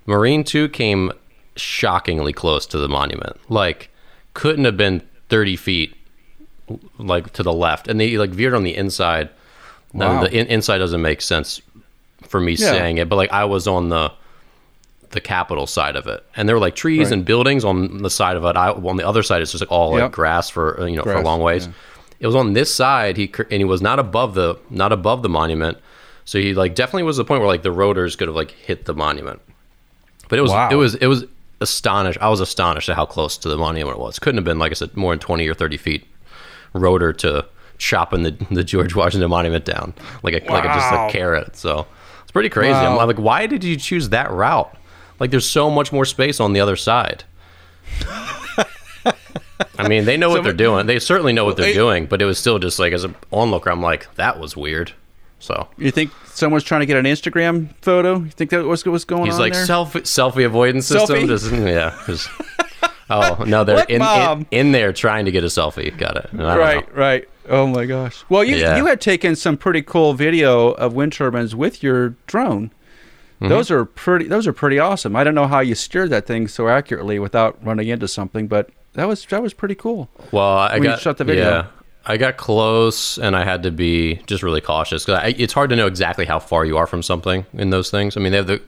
Marine 0.06 0.44
Two 0.44 0.70
came 0.70 1.12
shockingly 1.56 2.34
close 2.34 2.66
to 2.68 2.78
the 2.78 2.88
monument. 2.90 3.38
Like 3.50 3.90
couldn't 4.34 4.66
have 4.66 4.78
been 4.78 5.02
thirty 5.30 5.56
feet, 5.56 5.96
like 6.98 7.34
to 7.34 7.44
the 7.44 7.54
left, 7.54 7.88
and 7.88 8.00
they 8.00 8.18
like 8.18 8.30
veered 8.32 8.54
on 8.54 8.64
the 8.64 8.76
inside. 8.76 9.30
Wow. 9.94 10.18
And 10.18 10.26
the 10.26 10.32
in- 10.38 10.48
inside 10.48 10.78
doesn't 10.78 11.02
make 11.02 11.22
sense 11.22 11.62
for 12.28 12.40
me 12.40 12.52
Yeah. 12.54 12.72
saying 12.72 12.98
it, 13.00 13.10
but 13.10 13.16
like 13.16 13.32
I 13.32 13.46
was 13.46 13.68
on 13.68 13.90
the 13.90 14.12
the 15.12 15.20
capital 15.20 15.66
side 15.66 15.96
of 15.96 16.06
it, 16.06 16.24
and 16.36 16.48
there 16.48 16.56
were 16.56 16.60
like 16.60 16.76
trees 16.76 17.06
Right. 17.08 17.14
and 17.14 17.26
buildings 17.26 17.66
on 17.66 18.04
the 18.04 18.12
side 18.12 18.38
of 18.38 18.46
it. 18.46 18.56
I 18.56 18.70
on 18.70 18.98
the 18.98 19.08
other 19.08 19.24
side, 19.24 19.42
it's 19.42 19.52
just 19.52 19.62
like 19.64 19.72
all 19.72 19.94
Yep. 19.94 20.02
like 20.04 20.12
grass 20.12 20.50
for 20.52 20.88
you 20.88 20.96
know 20.98 21.02
for 21.04 21.14
a 21.14 21.22
long 21.24 21.42
ways. 21.42 21.66
yeah. 21.66 21.72
It 22.20 22.28
was 22.28 22.36
on 22.36 22.54
this 22.54 22.74
side. 22.74 23.18
He 23.18 23.32
and 23.40 23.54
he 23.60 23.64
was 23.64 23.82
not 23.82 24.00
above 24.00 24.34
the 24.36 24.58
not 24.70 24.92
above 24.92 25.22
the 25.24 25.30
monument, 25.30 25.78
so 26.26 26.40
he 26.40 26.54
like 26.54 26.76
definitely 26.76 27.04
was 27.04 27.18
the 27.18 27.26
point 27.26 27.40
where 27.42 27.48
like 27.48 27.64
the 27.64 27.72
rotors 27.72 28.16
could 28.16 28.28
have 28.28 28.36
like 28.36 28.52
hit 28.52 28.86
the 28.86 28.94
monument. 28.94 29.42
But 30.28 30.40
it 30.40 30.42
was 30.42 30.52
Wow. 30.52 30.70
it 30.70 30.76
was 30.76 30.96
it 30.96 31.08
was 31.08 31.26
astonished. 31.62 32.20
I 32.22 32.30
was 32.30 32.40
astonished 32.40 32.90
at 32.90 32.96
how 32.96 33.06
close 33.06 33.38
to 33.40 33.50
the 33.50 33.58
monument 33.58 33.98
it 33.98 34.02
was. 34.02 34.20
Couldn't 34.20 34.38
have 34.38 34.46
been 34.46 34.60
like 34.60 34.72
I 34.72 34.76
said 34.76 34.96
more 34.98 35.12
than 35.14 35.20
twenty 35.20 35.48
or 35.48 35.54
thirty 35.54 35.78
feet 35.78 36.06
rotor 36.74 37.14
to 37.14 37.46
chopping 37.78 38.24
the 38.24 38.32
the 38.52 38.64
George 38.64 38.94
Washington 38.96 39.30
Monument 39.30 39.64
down 39.66 39.94
like 40.22 40.34
a 40.34 40.52
like 40.52 40.66
a, 40.66 40.68
just 40.68 40.92
a 40.94 41.08
carrot. 41.10 41.56
So 41.56 41.88
it's 42.24 42.32
pretty 42.32 42.50
crazy. 42.50 42.74
I'm 42.74 42.96
like, 42.98 43.18
why 43.18 43.48
did 43.48 43.64
you 43.64 43.76
choose 43.78 44.10
that 44.10 44.30
route? 44.32 44.76
Like, 45.20 45.32
there's 45.32 45.50
so 45.50 45.70
much 45.70 45.92
more 45.92 46.06
space 46.06 46.40
on 46.40 46.54
the 46.54 46.60
other 46.62 46.76
side. 46.76 47.24
I 49.78 49.88
mean, 49.88 50.06
they 50.06 50.18
know 50.18 50.30
what 50.30 50.44
they're 50.44 50.54
doing. 50.54 50.86
They 50.86 51.00
certainly 51.00 51.34
know 51.34 51.46
what 51.46 51.58
they're 51.58 51.68
Hey- 51.68 51.74
doing, 51.74 52.06
but 52.06 52.22
it 52.22 52.26
was 52.26 52.38
still 52.38 52.60
just 52.60 52.80
like 52.80 52.94
as 52.94 53.04
an 53.04 53.16
onlooker, 53.32 53.70
I'm 53.72 53.82
like, 53.82 54.14
that 54.16 54.40
was 54.40 54.56
weird. 54.56 54.94
So 55.42 55.68
You 55.78 55.92
think 55.92 56.12
someone's 56.26 56.64
trying 56.66 56.82
to 56.82 56.86
get 56.86 56.98
an 56.98 57.06
Instagram 57.06 57.70
photo? 57.82 58.20
You 58.20 58.30
think 58.30 58.50
that 58.52 58.66
was 58.66 58.86
what's 58.86 59.06
going 59.06 59.26
he's 59.26 59.36
on 59.36 59.40
He's 59.40 59.40
like 59.40 59.54
there? 59.54 59.66
selfie 59.66 60.02
selfie 60.02 60.46
avoidance 60.46 60.86
system. 60.88 61.16
Selfie? 61.20 61.28
Just, 61.28 61.46
mm, 61.46 61.66
yeah. 61.68 61.98
just- 62.08 62.30
oh 63.10 63.44
no, 63.48 63.64
they're 63.64 63.86
in, 63.86 64.02
in 64.02 64.48
in 64.52 64.72
there 64.74 64.92
trying 64.94 65.26
to 65.26 65.32
get 65.32 65.44
a 65.44 65.48
selfie. 65.48 65.96
Got 65.98 66.18
it. 66.18 66.30
I 66.38 66.58
right, 66.58 66.90
know. 66.90 66.96
right. 67.02 67.30
Oh 67.48 67.66
my 67.68 67.86
gosh. 67.86 68.24
Well, 68.30 68.44
you 68.44 68.58
Yeah. 68.58 68.78
you 68.78 68.86
had 68.86 69.02
taken 69.02 69.36
some 69.36 69.58
pretty 69.58 69.82
cool 69.82 70.14
video 70.14 70.72
of 70.72 70.94
wind 70.94 71.14
turbines 71.14 71.56
with 71.56 71.82
your 71.82 72.10
drone. 72.28 72.72
Mm-hmm. 73.42 73.48
Those 73.48 73.72
are 73.72 73.86
pretty. 73.86 74.26
Those 74.28 74.46
are 74.46 74.54
pretty 74.54 74.78
awesome. 74.78 75.16
I 75.16 75.24
don't 75.24 75.36
know 75.36 75.48
how 75.48 75.62
you 75.62 75.74
steered 75.74 76.10
that 76.10 76.28
thing 76.28 76.48
so 76.50 76.68
accurately 76.68 77.18
without 77.18 77.58
running 77.66 77.88
into 77.88 78.08
something, 78.08 78.48
but 78.48 78.70
that 78.94 79.08
was 79.08 79.26
that 79.28 79.42
was 79.42 79.54
pretty 79.54 79.76
cool. 79.76 80.10
Well, 80.32 80.58
I 80.58 80.80
got 80.80 81.00
shut 81.00 81.18
the 81.18 81.24
video. 81.24 81.46
Yeah, 81.50 81.66
I 82.06 82.18
got 82.18 82.38
close, 82.38 83.18
and 83.18 83.36
I 83.36 83.44
had 83.44 83.64
to 83.64 83.72
be 83.72 84.16
just 84.28 84.44
really 84.44 84.62
cautious 84.62 85.06
because 85.06 85.34
it's 85.38 85.54
hard 85.54 85.70
to 85.70 85.76
know 85.76 85.88
exactly 85.88 86.26
how 86.26 86.40
far 86.40 86.66
you 86.66 86.78
are 86.78 86.88
from 86.88 87.04
something 87.04 87.46
in 87.54 87.70
those 87.70 87.90
things. 87.92 88.18
I 88.18 88.20
mean, 88.20 88.32
they 88.32 88.38
have 88.38 88.48
the 88.48 88.62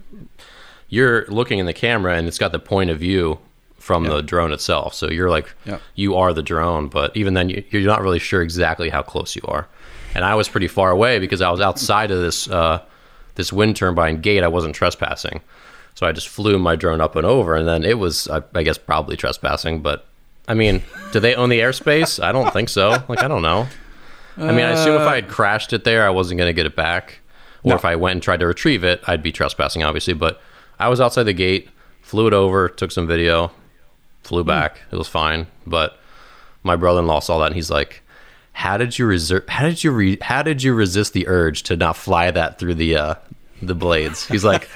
you're 0.89 1.25
looking 1.27 1.59
in 1.59 1.65
the 1.65 1.73
camera, 1.73 2.15
and 2.17 2.27
it's 2.27 2.37
got 2.37 2.51
the 2.51 2.59
point 2.59 2.89
of 2.89 2.99
view 2.99 3.39
from 3.79 4.03
the 4.03 4.21
drone 4.21 4.51
itself. 4.51 4.93
So 4.93 5.09
you're 5.09 5.29
like, 5.31 5.51
Yeah. 5.65 5.79
you 5.95 6.15
are 6.15 6.33
the 6.33 6.43
drone, 6.43 6.87
but 6.87 7.15
even 7.17 7.33
then, 7.33 7.49
you, 7.49 7.63
you're 7.71 7.81
not 7.81 8.01
really 8.03 8.19
sure 8.19 8.43
exactly 8.43 8.89
how 8.89 9.01
close 9.01 9.35
you 9.35 9.41
are. 9.45 9.67
And 10.13 10.23
I 10.23 10.35
was 10.35 10.47
pretty 10.47 10.67
far 10.67 10.91
away 10.91 11.17
because 11.17 11.41
I 11.41 11.49
was 11.49 11.61
outside 11.61 12.11
of 12.11 12.19
this 12.19 12.47
uh, 12.49 12.81
this 13.35 13.51
wind 13.51 13.75
turbine 13.77 14.19
gate. 14.21 14.43
I 14.43 14.49
wasn't 14.49 14.75
trespassing, 14.75 15.41
so 15.95 16.05
I 16.05 16.11
just 16.11 16.27
flew 16.27 16.59
my 16.59 16.75
drone 16.75 16.99
up 17.01 17.15
and 17.15 17.25
over, 17.25 17.55
and 17.55 17.67
then 17.67 17.83
it 17.85 17.97
was, 17.97 18.27
I, 18.27 18.43
I 18.53 18.63
guess, 18.63 18.77
probably 18.77 19.15
trespassing. 19.17 19.81
But 19.81 20.05
I 20.47 20.53
mean, 20.53 20.81
do 21.11 21.19
they 21.19 21.35
own 21.35 21.49
the 21.49 21.59
airspace? 21.59 22.21
I 22.21 22.31
don't 22.31 22.51
think 22.51 22.69
so. 22.69 23.03
Like, 23.07 23.23
I 23.23 23.27
don't 23.27 23.41
know. 23.41 23.67
I 24.37 24.51
mean, 24.51 24.65
I 24.65 24.71
assume 24.71 24.95
if 24.95 25.07
I 25.07 25.15
had 25.15 25.27
crashed 25.27 25.71
it 25.73 25.83
there, 25.83 26.05
I 26.05 26.09
wasn't 26.09 26.37
going 26.37 26.49
to 26.49 26.53
get 26.53 26.65
it 26.65 26.75
back. 26.75 27.19
Or 27.63 27.69
No. 27.69 27.75
if 27.75 27.85
I 27.85 27.95
went 27.95 28.13
and 28.13 28.23
tried 28.23 28.39
to 28.39 28.47
retrieve 28.47 28.83
it, 28.83 29.01
I'd 29.07 29.21
be 29.21 29.31
trespassing, 29.31 29.83
obviously. 29.83 30.13
But 30.13 30.41
I 30.79 30.87
was 30.89 30.99
outside 30.99 31.23
the 31.23 31.33
gate, 31.33 31.69
flew 32.01 32.27
it 32.27 32.33
over, 32.33 32.67
took 32.69 32.91
some 32.91 33.07
video, 33.07 33.51
flew 34.23 34.43
back. 34.43 34.81
It 34.91 34.95
was 34.95 35.07
fine. 35.07 35.47
But 35.67 35.99
my 36.63 36.75
brother-in-law 36.75 37.19
saw 37.19 37.39
that, 37.39 37.47
and 37.47 37.55
he's 37.55 37.69
like, 37.69 38.01
"How 38.53 38.77
did 38.77 38.97
you 38.97 39.05
resist? 39.05 39.47
How 39.49 39.63
did 39.65 39.83
you 39.83 39.91
re- 39.91 40.17
How 40.21 40.41
did 40.41 40.63
you 40.63 40.73
resist 40.73 41.13
the 41.13 41.27
urge 41.27 41.61
to 41.63 41.75
not 41.75 41.95
fly 41.97 42.31
that 42.31 42.57
through 42.57 42.75
the 42.75 42.95
uh, 42.95 43.15
the 43.61 43.75
blades?" 43.75 44.25
He's 44.27 44.43
like, 44.43 44.67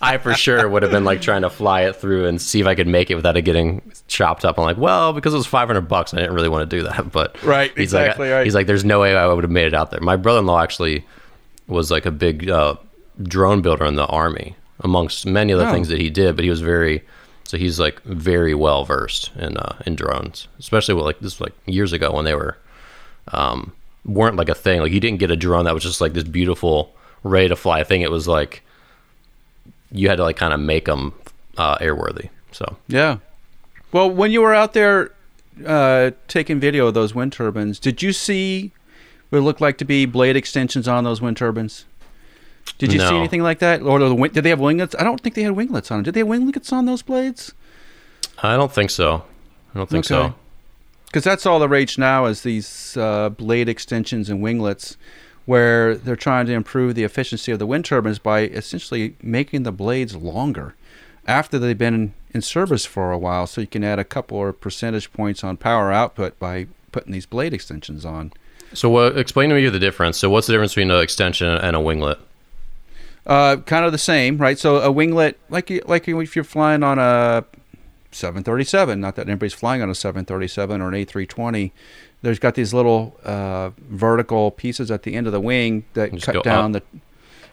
"I 0.00 0.18
for 0.18 0.34
sure 0.34 0.68
would 0.68 0.82
have 0.82 0.92
been 0.92 1.04
like 1.04 1.20
trying 1.22 1.42
to 1.42 1.50
fly 1.50 1.82
it 1.82 1.96
through 1.96 2.26
and 2.26 2.40
see 2.40 2.60
if 2.60 2.66
I 2.66 2.74
could 2.74 2.86
make 2.86 3.10
it 3.10 3.14
without 3.14 3.36
it 3.36 3.42
getting 3.42 3.82
chopped 4.08 4.44
up." 4.44 4.58
I'm 4.58 4.64
like, 4.64 4.76
"Well, 4.78 5.12
because 5.12 5.34
it 5.34 5.36
was 5.38 5.46
500 5.46 5.82
bucks, 5.82 6.12
I 6.14 6.18
didn't 6.18 6.34
really 6.34 6.48
want 6.48 6.68
to 6.68 6.76
do 6.76 6.82
that." 6.84 7.10
But 7.12 7.42
Right, 7.44 7.70
he's 7.76 7.84
exactly 7.92 8.28
like, 8.28 8.34
right. 8.36 8.44
He's 8.44 8.54
like, 8.54 8.66
"There's 8.66 8.84
no 8.84 9.00
way 9.00 9.16
I 9.16 9.26
would 9.26 9.44
have 9.44 9.50
made 9.50 9.66
it 9.66 9.74
out 9.74 9.90
there." 9.90 10.00
My 10.00 10.16
brother-in-law 10.16 10.60
actually 10.62 11.04
was 11.66 11.90
like 11.90 12.06
a 12.06 12.10
big 12.10 12.48
uh, 12.50 12.74
drone 13.22 13.62
builder 13.62 13.84
in 13.84 13.94
the 13.96 14.06
army, 14.06 14.56
amongst 14.80 15.26
many 15.26 15.52
other 15.52 15.66
Oh. 15.66 15.72
things 15.72 15.88
that 15.88 16.00
he 16.00 16.10
did. 16.10 16.34
But 16.36 16.44
he 16.44 16.50
was 16.50 16.60
very, 16.60 17.02
so 17.44 17.56
he's 17.56 17.78
like 17.78 18.02
very 18.02 18.54
well 18.54 18.84
versed 18.84 19.30
in 19.36 19.56
uh, 19.56 19.76
in 19.86 19.94
drones, 19.94 20.48
especially 20.58 20.94
with 20.94 21.04
like 21.04 21.20
this 21.20 21.38
was 21.38 21.40
like 21.48 21.54
years 21.66 21.92
ago 21.92 22.12
when 22.12 22.24
they 22.24 22.34
were 22.34 22.56
um, 23.28 23.72
weren't 24.04 24.36
like 24.36 24.48
a 24.48 24.54
thing. 24.54 24.80
Like 24.80 24.92
you 24.92 25.00
didn't 25.00 25.20
get 25.20 25.30
a 25.30 25.36
drone 25.36 25.64
that 25.66 25.74
was 25.74 25.82
just 25.84 26.00
like 26.00 26.12
this 26.12 26.24
beautiful 26.24 26.94
ready 27.24 27.48
to 27.48 27.56
fly 27.56 27.84
thing. 27.84 28.00
It 28.02 28.10
was 28.10 28.26
like 28.28 28.62
you 29.90 30.08
had 30.08 30.16
to 30.16 30.22
like 30.22 30.36
kind 30.36 30.52
of 30.54 30.60
make 30.60 30.86
them 30.86 31.12
uh, 31.56 31.78
airworthy. 31.78 32.28
So 32.52 32.76
Yeah. 32.88 33.18
Well, 33.92 34.10
when 34.10 34.32
you 34.32 34.40
were 34.40 34.54
out 34.54 34.72
there 34.72 35.12
uh, 35.66 36.12
taking 36.28 36.58
video 36.60 36.86
of 36.86 36.94
those 36.94 37.14
wind 37.14 37.32
turbines, 37.32 37.78
did 37.78 38.02
you 38.02 38.12
see 38.12 38.72
what 39.28 39.38
it 39.38 39.42
looked 39.42 39.60
like 39.60 39.76
to 39.78 39.84
be 39.84 40.06
blade 40.06 40.34
extensions 40.36 40.88
on 40.88 41.04
those 41.04 41.20
wind 41.20 41.36
turbines? 41.36 41.84
Did 42.78 42.92
you 42.92 43.00
see 43.00 43.16
anything 43.16 43.42
like 43.42 43.58
that, 43.58 43.82
or 43.82 43.98
the, 43.98 44.14
did 44.28 44.44
they 44.44 44.50
have 44.50 44.60
winglets? 44.60 44.94
I 44.98 45.02
don't 45.04 45.20
think 45.20 45.34
they 45.34 45.42
had 45.42 45.52
winglets 45.52 45.90
on 45.90 45.98
them. 45.98 46.04
Did 46.04 46.14
they 46.14 46.20
have 46.20 46.28
winglets 46.28 46.72
on 46.72 46.86
those 46.86 47.02
blades? 47.02 47.52
I 48.42 48.56
don't 48.56 48.72
think 48.72 48.90
so. 48.90 49.24
I 49.74 49.78
don't 49.78 49.90
think 49.90 50.06
Okay. 50.10 50.28
so. 50.28 50.34
Because 51.06 51.24
that's 51.24 51.44
all 51.44 51.58
the 51.58 51.68
rage 51.68 51.98
now 51.98 52.26
is 52.26 52.42
these 52.42 52.96
uh, 52.96 53.28
blade 53.30 53.68
extensions 53.68 54.30
and 54.30 54.40
winglets, 54.40 54.96
where 55.44 55.96
they're 55.96 56.16
trying 56.16 56.46
to 56.46 56.52
improve 56.52 56.94
the 56.94 57.04
efficiency 57.04 57.52
of 57.52 57.58
the 57.58 57.66
wind 57.66 57.84
turbines 57.84 58.18
by 58.18 58.42
essentially 58.42 59.16
making 59.22 59.64
the 59.64 59.72
blades 59.72 60.14
longer 60.14 60.74
after 61.26 61.58
they've 61.58 61.78
been 61.78 62.14
in, 62.32 62.42
service 62.42 62.84
for 62.84 63.12
a 63.12 63.18
while. 63.18 63.46
So 63.46 63.60
you 63.60 63.66
can 63.66 63.84
add 63.84 63.98
a 63.98 64.04
couple 64.04 64.46
of 64.46 64.60
percentage 64.60 65.12
points 65.12 65.44
on 65.44 65.56
power 65.56 65.92
output 65.92 66.38
by 66.38 66.66
putting 66.90 67.12
these 67.12 67.26
blade 67.26 67.52
extensions 67.52 68.04
on. 68.04 68.32
So 68.74 68.88
what? 68.88 69.18
Explain 69.18 69.50
to 69.50 69.54
me 69.54 69.68
the 69.68 69.78
difference. 69.78 70.18
So 70.18 70.30
what's 70.30 70.46
the 70.46 70.54
difference 70.54 70.72
between 70.72 70.90
an 70.90 71.00
extension 71.00 71.48
and 71.48 71.76
a 71.76 71.78
winglet? 71.78 72.18
Uh, 73.26 73.56
kind 73.56 73.84
of 73.84 73.92
the 73.92 73.98
same, 73.98 74.38
right? 74.38 74.58
So 74.58 74.78
a 74.78 74.92
winglet, 74.92 75.34
like 75.48 75.70
you, 75.70 75.82
like 75.86 76.08
if 76.08 76.34
you're 76.34 76.44
flying 76.44 76.82
on 76.82 76.98
a 76.98 77.44
737, 78.10 79.00
not 79.00 79.16
that 79.16 79.28
anybody's 79.28 79.52
flying 79.52 79.82
on 79.82 79.90
a 79.90 79.94
737 79.94 80.80
or 80.80 80.88
an 80.88 80.94
A320, 80.94 81.70
there's 82.22 82.38
got 82.38 82.54
these 82.54 82.72
little 82.72 83.18
uh, 83.24 83.70
vertical 83.90 84.50
pieces 84.50 84.90
at 84.90 85.02
the 85.02 85.14
end 85.14 85.26
of 85.26 85.32
the 85.32 85.40
wing 85.40 85.84
that 85.94 86.12
Just 86.12 86.26
cut 86.26 86.42
down 86.44 86.74
up. 86.76 86.82
the. 86.92 86.98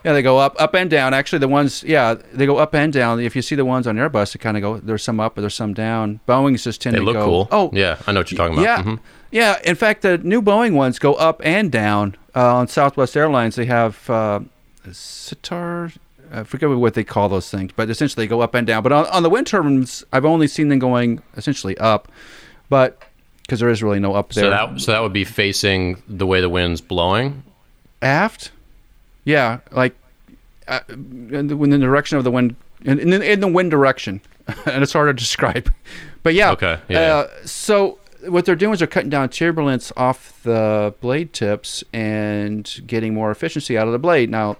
Yeah, 0.05 0.13
they 0.13 0.21
go 0.21 0.37
up, 0.37 0.55
up 0.61 0.73
and 0.75 0.89
down. 0.89 1.13
Actually, 1.13 1.39
the 1.39 1.49
ones, 1.49 1.83
yeah, 1.83 2.13
they 2.31 2.45
go 2.45 2.55
up 2.57 2.73
and 2.73 2.93
down. 2.93 3.19
If 3.19 3.35
you 3.35 3.41
see 3.41 3.55
the 3.55 3.65
ones 3.65 3.85
on 3.85 3.97
Airbus, 3.97 4.31
they 4.31 4.37
kind 4.41 4.55
of 4.55 4.61
go. 4.61 4.77
There's 4.77 5.03
some 5.03 5.19
up, 5.19 5.35
there's 5.35 5.53
some 5.53 5.73
down. 5.73 6.21
Boeing's 6.25 6.63
just 6.63 6.81
tend 6.81 6.95
They 6.95 6.99
to 6.99 7.05
look 7.05 7.15
go. 7.15 7.25
cool. 7.25 7.47
Oh, 7.51 7.69
yeah, 7.73 7.97
I 8.07 8.13
know 8.13 8.21
what 8.21 8.31
you're 8.31 8.37
talking 8.37 8.53
about. 8.53 8.63
yeah, 8.63 8.81
Mhm. 8.81 8.99
yeah. 9.31 9.59
In 9.65 9.75
fact, 9.75 10.03
the 10.03 10.17
new 10.19 10.41
Boeing 10.41 10.71
ones 10.73 10.99
go 10.99 11.15
up 11.15 11.41
and 11.43 11.69
down. 11.69 12.15
Uh, 12.33 12.55
on 12.55 12.67
Southwest 12.69 13.17
Airlines, 13.17 13.55
they 13.57 13.65
have 13.65 14.09
uh, 14.09 14.39
scimitar. 14.93 15.91
I 16.31 16.43
forget 16.43 16.69
what 16.69 16.93
they 16.93 17.03
call 17.03 17.27
those 17.27 17.49
things, 17.49 17.71
but 17.75 17.89
essentially 17.89 18.25
they 18.25 18.29
go 18.29 18.41
up 18.41 18.53
and 18.53 18.65
down. 18.67 18.83
But 18.83 18.91
on, 18.91 19.05
on 19.07 19.23
the 19.23 19.29
wind 19.29 19.47
turbines, 19.47 20.03
I've 20.13 20.25
only 20.25 20.47
seen 20.47 20.69
them 20.69 20.79
going 20.79 21.21
essentially 21.35 21.75
up, 21.79 22.07
but 22.69 23.01
because 23.49 23.59
there 23.59 23.69
is 23.69 23.81
really 23.81 23.99
no 23.99 24.13
up 24.13 24.31
there. 24.33 24.43
So 24.43 24.49
that 24.51 24.79
so 24.79 24.91
that 24.91 25.01
would 25.01 25.13
be 25.13 25.23
facing 25.23 26.01
the 26.07 26.27
way 26.27 26.39
the 26.39 26.49
wind's 26.49 26.81
blowing. 26.81 27.41
aft, 28.01 28.51
yeah, 29.25 29.59
like 29.71 29.95
uh, 30.67 30.81
in, 30.89 31.47
the, 31.47 31.77
direction 31.79 32.19
of 32.19 32.23
the 32.23 32.31
wind, 32.31 32.55
in, 32.85 32.99
in, 32.99 33.09
the- 33.09 33.31
in 33.31 33.39
the 33.39 33.47
wind 33.47 33.71
direction, 33.71 34.21
and 34.65 34.83
it's 34.83 34.93
hard 34.93 35.09
to 35.15 35.19
describe. 35.19 35.73
But 36.21 36.35
yeah, 36.35 36.51
Okay, 36.51 36.79
yeah. 36.87 36.99
Uh, 36.99 37.27
so 37.43 37.97
what 38.27 38.45
they're 38.45 38.55
doing 38.55 38.73
is 38.73 38.79
they're 38.79 38.87
cutting 38.87 39.09
down 39.09 39.29
turbulence 39.29 39.91
off 39.97 40.39
the 40.43 40.93
blade 41.01 41.33
tips 41.33 41.83
and 41.91 42.81
getting 42.85 43.13
more 43.13 43.31
efficiency 43.31 43.77
out 43.77 43.87
of 43.87 43.93
the 43.93 43.99
blade. 43.99 44.29
Now, 44.29 44.57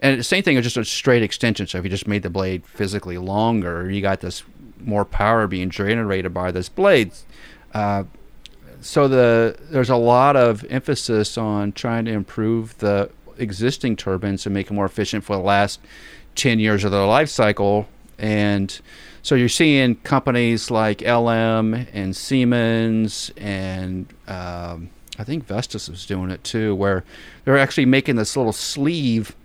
and 0.00 0.18
the 0.18 0.24
same 0.24 0.42
thing 0.42 0.56
is 0.56 0.64
just 0.64 0.76
a 0.76 0.84
straight 0.84 1.22
extension. 1.22 1.66
So 1.66 1.78
if 1.78 1.84
you 1.84 1.90
just 1.90 2.08
made 2.08 2.22
the 2.22 2.30
blade 2.30 2.64
physically 2.66 3.18
longer, 3.18 3.90
you 3.90 4.00
got 4.00 4.20
this 4.20 4.42
more 4.80 5.04
power 5.04 5.46
being 5.46 5.70
generated 5.70 6.32
by 6.32 6.50
this 6.50 6.68
blade. 6.68 7.12
Uh, 7.76 8.04
so 8.80 9.06
the 9.06 9.54
there's 9.68 9.90
a 9.90 9.96
lot 9.96 10.34
of 10.34 10.64
emphasis 10.70 11.36
on 11.36 11.72
trying 11.72 12.06
to 12.06 12.10
improve 12.10 12.78
the 12.78 13.10
existing 13.36 13.96
turbines 13.96 14.46
and 14.46 14.54
make 14.54 14.68
them 14.68 14.76
more 14.76 14.86
efficient 14.86 15.24
for 15.24 15.36
the 15.36 15.42
last 15.42 15.78
10 16.36 16.58
years 16.58 16.84
of 16.84 16.90
their 16.90 17.04
life 17.04 17.28
cycle. 17.28 17.86
And 18.18 18.80
so 19.22 19.34
you're 19.34 19.50
seeing 19.50 19.96
companies 19.96 20.70
like 20.70 21.02
LM 21.02 21.74
and 21.92 22.16
Siemens 22.16 23.30
and 23.36 24.06
um, 24.26 24.88
I 25.18 25.24
think 25.24 25.46
Vestas 25.46 25.90
is 25.90 26.06
doing 26.06 26.30
it 26.30 26.42
too 26.44 26.74
where 26.74 27.04
they're 27.44 27.58
actually 27.58 27.84
making 27.84 28.16
this 28.16 28.38
little 28.38 28.54
sleeve 28.54 29.36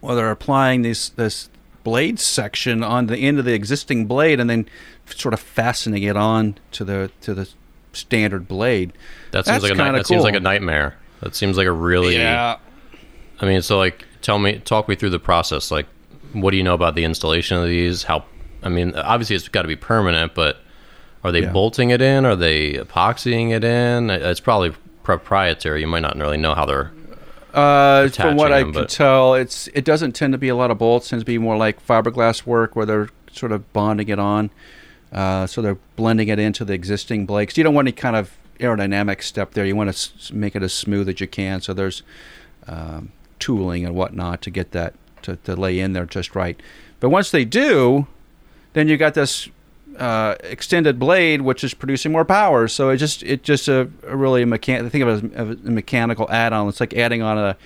where 0.00 0.16
they're 0.16 0.32
applying 0.32 0.82
this 0.82 1.10
this 1.10 1.50
blade 1.84 2.18
section 2.20 2.82
on 2.82 3.06
the 3.06 3.16
end 3.16 3.38
of 3.38 3.44
the 3.44 3.54
existing 3.54 4.06
blade 4.06 4.40
and 4.40 4.48
then 4.50 4.68
sort 5.06 5.32
of 5.34 5.40
fastening 5.40 6.02
it 6.02 6.16
on 6.16 6.56
to 6.72 6.84
the 6.84 7.10
to 7.22 7.34
the 7.34 7.48
standard 7.92 8.46
blade. 8.48 8.92
That 9.30 9.46
seems 9.46 9.62
That's 9.62 9.62
like 9.64 9.72
a 9.72 9.74
night, 9.76 9.84
kinda 9.92 10.04
seems 10.04 10.22
like 10.24 10.34
a 10.34 10.40
nightmare. 10.40 10.96
That 11.20 11.34
seems 11.34 11.56
like 11.56 11.66
a 11.66 11.72
really. 11.72 12.16
yeah. 12.16 12.56
I 13.40 13.46
mean, 13.46 13.62
so 13.62 13.78
like, 13.78 14.04
tell 14.22 14.38
me, 14.38 14.58
talk 14.58 14.88
me 14.88 14.94
through 14.96 15.10
the 15.10 15.18
process. 15.18 15.70
Like, 15.70 15.86
what 16.32 16.50
do 16.50 16.56
you 16.56 16.62
know 16.62 16.74
about 16.74 16.94
the 16.94 17.04
installation 17.04 17.56
of 17.56 17.64
these? 17.64 18.02
How? 18.02 18.24
I 18.62 18.68
mean, 18.68 18.94
obviously 18.96 19.36
it's 19.36 19.48
got 19.48 19.62
to 19.62 19.68
be 19.68 19.76
permanent, 19.76 20.34
but 20.34 20.58
are 21.24 21.30
they 21.32 21.42
Yeah. 21.42 21.52
bolting 21.52 21.90
it 21.90 22.02
in? 22.02 22.24
Are 22.26 22.36
they 22.36 22.72
epoxying 22.74 23.50
it 23.52 23.62
in? 23.64 24.10
It's 24.10 24.40
probably 24.40 24.72
proprietary. 25.04 25.80
You 25.80 25.86
might 25.86 26.00
not 26.02 26.16
really 26.16 26.36
know 26.36 26.54
how 26.54 26.66
they're. 26.66 26.90
Uh, 27.54 28.08
from 28.08 28.36
what 28.36 28.52
I 28.52 28.62
them, 28.62 28.72
can 28.72 28.86
tell, 28.86 29.34
it's 29.34 29.68
it 29.68 29.84
doesn't 29.84 30.12
tend 30.12 30.32
to 30.32 30.38
be 30.38 30.48
a 30.48 30.56
lot 30.56 30.70
of 30.70 30.78
bolts. 30.78 31.06
It 31.06 31.10
tends 31.10 31.22
to 31.22 31.26
be 31.26 31.38
more 31.38 31.56
like 31.56 31.84
fiberglass 31.84 32.44
work 32.46 32.76
where 32.76 32.86
they're 32.86 33.08
sort 33.32 33.52
of 33.52 33.72
bonding 33.72 34.08
it 34.08 34.18
on. 34.18 34.50
Uh, 35.12 35.46
so 35.46 35.62
they're 35.62 35.78
blending 35.96 36.28
it 36.28 36.38
into 36.38 36.64
the 36.64 36.74
existing 36.74 37.24
blades. 37.24 37.56
you 37.56 37.64
don't 37.64 37.74
want 37.74 37.86
any 37.86 37.92
kind 37.92 38.14
of 38.14 38.36
aerodynamic 38.60 39.22
step 39.22 39.54
there. 39.54 39.64
You 39.64 39.74
want 39.76 39.88
to 39.88 39.94
s- 39.94 40.30
make 40.32 40.54
it 40.54 40.62
as 40.62 40.74
smooth 40.74 41.08
as 41.08 41.20
you 41.20 41.26
can. 41.26 41.60
So 41.62 41.72
there's 41.72 42.02
um, 42.66 43.12
tooling 43.38 43.86
and 43.86 43.94
whatnot 43.94 44.42
to 44.42 44.50
get 44.50 44.72
that 44.72 44.94
to, 45.22 45.36
to 45.36 45.56
lay 45.56 45.80
in 45.80 45.94
there 45.94 46.04
just 46.04 46.34
right. 46.34 46.60
But 47.00 47.08
once 47.08 47.30
they 47.30 47.44
do, 47.44 48.06
then 48.74 48.88
you 48.88 48.96
got 48.96 49.14
this 49.14 49.48
uh, 49.98 50.36
extended 50.42 50.98
blade, 50.98 51.42
which 51.42 51.64
is 51.64 51.74
producing 51.74 52.12
more 52.12 52.24
power. 52.24 52.68
So 52.68 52.90
it 52.90 52.96
just 52.98 53.22
it 53.22 53.42
just 53.42 53.68
a, 53.68 53.90
a 54.06 54.16
really 54.16 54.44
mechan- 54.44 54.90
think 54.90 55.02
of 55.02 55.24
it 55.24 55.32
as 55.34 55.50
a 55.50 55.70
mechanical 55.70 56.30
add-on. 56.30 56.68
It's 56.68 56.80
like 56.80 56.94
adding 56.94 57.22
on 57.22 57.38
a 57.38 57.56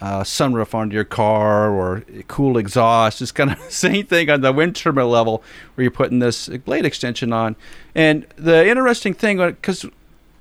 uh, 0.00 0.24
sunroof 0.24 0.74
onto 0.74 0.94
your 0.94 1.04
car 1.04 1.70
or 1.70 2.02
cool 2.26 2.58
exhaust. 2.58 3.22
It's 3.22 3.30
kind 3.30 3.52
of 3.52 3.58
the 3.58 3.70
same 3.70 4.04
thing 4.04 4.30
on 4.30 4.40
the 4.40 4.52
wind 4.52 4.74
turbine 4.74 5.08
level 5.08 5.44
where 5.74 5.84
you're 5.84 5.92
putting 5.92 6.18
this 6.18 6.48
blade 6.48 6.84
extension 6.84 7.32
on. 7.32 7.54
And 7.94 8.26
the 8.34 8.66
interesting 8.66 9.14
thing, 9.14 9.36
because 9.38 9.86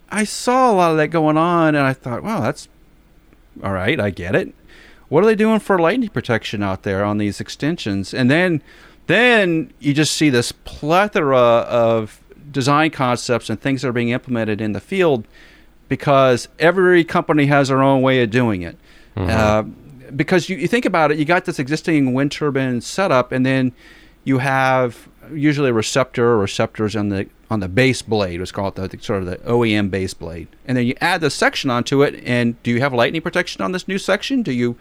I 0.09 0.23
saw 0.23 0.71
a 0.71 0.73
lot 0.73 0.91
of 0.91 0.97
that 0.97 1.09
going 1.09 1.37
on, 1.37 1.75
and 1.75 1.85
I 1.85 1.93
thought, 1.93 2.23
wow, 2.23 2.41
that's 2.41 2.69
all 3.63 3.71
right. 3.71 3.99
I 3.99 4.09
get 4.09 4.35
it. 4.35 4.53
what 5.11 5.25
are 5.25 5.27
they 5.27 5.35
doing 5.35 5.59
for 5.59 5.77
lightning 5.77 6.07
protection 6.07 6.63
out 6.63 6.83
there 6.83 7.03
on 7.03 7.17
these 7.17 7.41
extensions? 7.41 8.13
And 8.13 8.31
then, 8.31 8.61
then 9.12 9.74
you 9.80 9.93
just 9.93 10.15
see 10.15 10.30
this 10.30 10.52
plethora 10.52 11.38
of 11.38 12.21
design 12.52 12.91
concepts 12.91 13.50
and 13.50 13.60
things 13.60 13.82
that 13.82 13.89
are 13.89 13.93
being 13.93 14.10
implemented 14.10 14.62
in 14.62 14.74
the 14.74 14.80
field 14.80 15.28
because 15.88 16.47
every 16.60 17.04
company 17.04 17.47
has 17.47 17.67
their 17.67 17.82
own 17.82 18.02
way 18.02 18.24
of 18.24 18.30
doing 18.30 18.62
it. 18.62 18.78
Mm-hmm. 19.15 19.30
Uh, 19.30 19.63
because 20.15 20.50
you, 20.50 20.58
you 20.58 20.67
think 20.67 20.86
about 20.86 21.12
it, 21.12 21.17
you 21.17 21.26
got 21.26 21.45
this 21.45 21.60
existing 21.60 22.13
wind 22.13 22.32
turbine 22.32 22.82
setup, 22.82 23.32
and 23.32 23.45
then 23.45 23.71
you 24.24 24.38
have 24.38 25.10
usually 25.34 25.69
a 25.69 25.74
receptor 25.74 26.26
or 26.32 26.38
receptors 26.38 26.95
on 26.95 27.10
the 27.10 27.28
on 27.50 27.60
the 27.60 27.67
base 27.67 28.02
blade. 28.02 28.39
Let's 28.39 28.52
call 28.52 28.69
it 28.69 28.76
the, 28.76 28.88
the, 28.88 29.02
sort 29.02 29.24
of 29.24 29.26
the 29.26 29.38
OEM 29.38 29.89
base 29.89 30.13
blade, 30.13 30.47
and 30.65 30.78
then 30.78 30.86
you 30.86 30.95
add 31.02 31.21
the 31.21 31.30
section 31.30 31.69
onto 31.69 32.04
it. 32.04 32.21
And 32.26 32.62
do 32.63 32.71
you 32.71 32.80
have 32.80 32.93
lightning 32.93 33.21
protection 33.21 33.62
on 33.62 33.71
this 33.71 33.88
new 33.88 33.97
section? 33.97 34.43
Do 34.43 34.52
you 34.52 34.78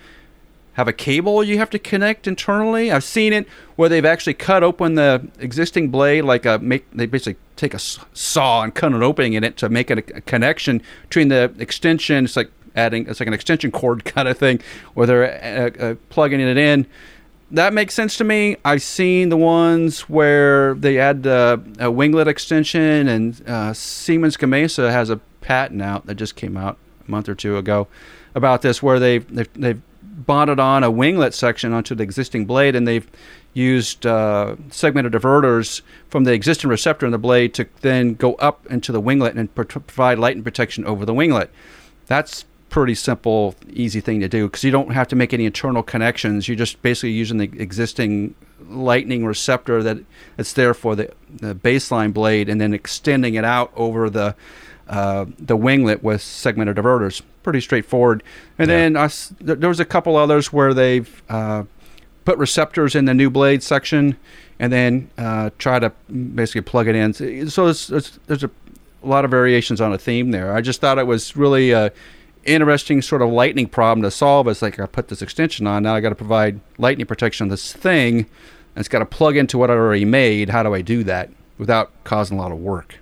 have 0.81 0.89
a 0.89 0.93
cable 0.93 1.45
you 1.45 1.59
have 1.59 1.71
to 1.71 1.79
connect 1.79 2.27
internally? 2.27 2.91
I've 2.91 3.05
seen 3.05 3.33
it 3.33 3.47
where 3.77 3.89
they've 3.89 4.05
actually 4.05 4.35
cut 4.35 4.63
open 4.63 4.95
the 4.95 5.29
existing 5.39 5.91
blade, 5.91 6.23
like 6.23 6.47
a 6.47 6.59
make. 6.59 6.91
They 6.91 7.07
basically 7.07 7.41
take 7.57 7.75
a 7.75 7.79
saw 7.79 8.63
and 8.63 8.75
cut 8.75 8.93
an 8.93 9.03
opening 9.03 9.35
in 9.35 9.45
it 9.45 9.57
to 9.59 9.69
make 9.69 9.91
a, 9.91 9.99
a 9.99 10.21
connection 10.23 10.83
between 11.03 11.29
the 11.29 11.55
extension. 11.59 12.25
It's 12.25 12.37
like 12.37 12.51
adding 12.75 13.07
it's 13.09 13.21
like 13.21 13.27
an 13.27 13.35
extension 13.35 13.71
cord 13.71 14.05
kind 14.17 14.27
of 14.27 14.39
thing, 14.39 14.61
where 14.95 15.07
they're 15.07 15.79
uh, 15.81 15.85
uh, 15.85 15.95
plugging 16.09 16.41
it 16.41 16.57
in 16.57 16.87
that 17.53 17.75
makes 17.75 17.95
sense 17.95 18.17
to 18.17 18.25
me. 18.25 18.57
I've 18.65 18.83
seen 18.83 19.29
the 19.29 19.37
ones 19.37 20.03
where 20.03 20.75
they 20.75 20.99
add 20.99 21.27
uh, 21.27 21.59
a 21.79 21.91
winglet 21.91 22.29
extension, 22.29 23.09
and 23.09 23.43
uh, 23.49 23.75
Siemens 23.75 24.37
Gamesa 24.37 24.91
has 24.91 25.11
a 25.11 25.17
patent 25.41 25.83
out 25.83 26.07
that 26.07 26.15
just 26.15 26.37
came 26.37 26.57
out 26.57 26.79
a 27.07 27.11
month 27.11 27.29
or 27.29 27.35
two 27.35 27.57
ago 27.57 27.89
about 28.35 28.63
this, 28.63 28.83
where 28.83 29.01
they've 29.01 29.27
they've, 29.35 29.53
they've 29.55 29.83
bonded 30.27 30.61
on 30.61 30.85
a 30.85 30.91
winglet 30.91 31.35
section 31.35 31.73
onto 31.73 31.95
the 31.95 32.03
existing 32.03 32.47
blade, 32.47 32.75
and 32.75 32.87
they've 32.87 33.09
used 33.53 34.07
uh, 34.07 34.55
segmented 34.71 35.13
diverters 35.13 35.83
from 36.09 36.25
the 36.25 36.33
existing 36.33 36.71
receptor 36.71 37.07
in 37.07 37.13
the 37.13 37.19
blade 37.19 37.53
to 37.55 37.67
then 37.81 38.15
go 38.15 38.35
up 38.35 38.65
into 38.67 38.93
the 38.93 39.01
winglet 39.01 39.37
and 39.37 39.53
provide 39.55 40.19
light 40.19 40.37
and 40.37 40.45
protection 40.45 40.85
over 40.85 41.05
the 41.05 41.15
winglet. 41.15 41.49
That's 42.07 42.45
pretty 42.69 42.95
simple, 42.95 43.57
easy 43.69 44.01
thing 44.01 44.21
to 44.21 44.29
do 44.29 44.47
because 44.47 44.63
you 44.63 44.71
don't 44.71 44.93
have 44.93 45.09
to 45.09 45.17
make 45.17 45.35
any 45.35 45.45
internal 45.45 45.83
connections. 45.83 46.49
You're 46.49 46.57
just 46.57 46.81
basically 46.83 47.11
using 47.11 47.39
the 47.39 47.51
existing 47.59 48.35
lightning 48.69 49.27
receptor 49.27 49.83
that 49.83 49.99
it's 50.39 50.53
there 50.53 50.73
for 50.73 50.95
the, 50.95 51.13
the 51.29 51.55
baseline 51.55 52.13
blade 52.13 52.49
and 52.49 52.61
then 52.61 52.73
extending 52.73 53.35
it 53.35 53.45
out 53.45 53.73
over 53.75 54.09
the 54.09 54.37
uh, 54.91 55.25
the 55.39 55.57
winglet 55.57 56.03
with 56.03 56.21
segmented 56.21 56.77
diverters. 56.77 57.23
Pretty 57.43 57.61
straightforward. 57.61 58.23
And 58.59 58.69
yeah. 58.69 58.77
then 58.77 58.97
I, 58.97 59.09
there 59.41 59.69
was 59.69 59.81
a 59.81 59.85
couple 59.85 60.17
others 60.17 60.53
where 60.53 60.75
they've 60.75 61.23
uh, 61.29 61.65
put 62.25 62.37
receptors 62.37 62.95
in 62.95 63.05
the 63.07 63.15
new 63.15 63.31
blade 63.31 63.63
section 63.63 64.17
and 64.59 64.73
then 64.73 65.11
uh, 65.17 65.51
try 65.59 65.79
to 65.79 65.91
basically 66.35 66.61
plug 66.63 66.89
it 66.89 66.97
in. 66.97 67.49
So 67.49 67.69
it's, 67.69 67.89
it's, 67.89 68.19
there's 68.27 68.45
a, 68.45 68.51
lot 69.03 69.25
of 69.25 69.31
variations 69.31 69.81
on 69.81 69.95
a 69.95 69.99
theme 69.99 70.31
there. 70.31 70.55
I 70.55 70.61
just 70.61 70.83
thought 70.83 70.99
it 70.99 71.07
was 71.07 71.35
really 71.35 71.73
uh, 71.73 71.89
interesting 72.45 73.01
sort 73.01 73.23
of 73.23 73.31
lightning 73.31 73.67
problem 73.67 74.03
to 74.03 74.11
solve. 74.11 74.47
It's 74.47 74.61
like 74.61 74.79
I 74.79 74.85
put 74.85 75.09
this 75.09 75.23
extension 75.23 75.67
on, 75.67 75.85
now 75.85 75.95
I 75.95 76.01
got 76.01 76.11
to 76.11 76.15
provide 76.15 76.61
lightning 76.77 77.07
protection 77.07 77.47
on 77.47 77.49
this 77.49 77.73
thing, 77.73 78.19
and 78.19 78.27
it's 78.77 78.89
got 78.89 78.99
to 78.99 79.07
plug 79.07 79.39
into 79.39 79.57
what 79.57 79.71
I 79.71 79.75
already 79.75 80.05
made. 80.05 80.51
How 80.51 80.63
do 80.63 80.75
I 80.75 80.83
do 80.83 81.03
that 81.05 81.31
without 81.57 81.93
causing 82.05 82.39
a 82.39 82.43
lot 82.43 82.53
of 82.53 82.59
work? 82.59 82.99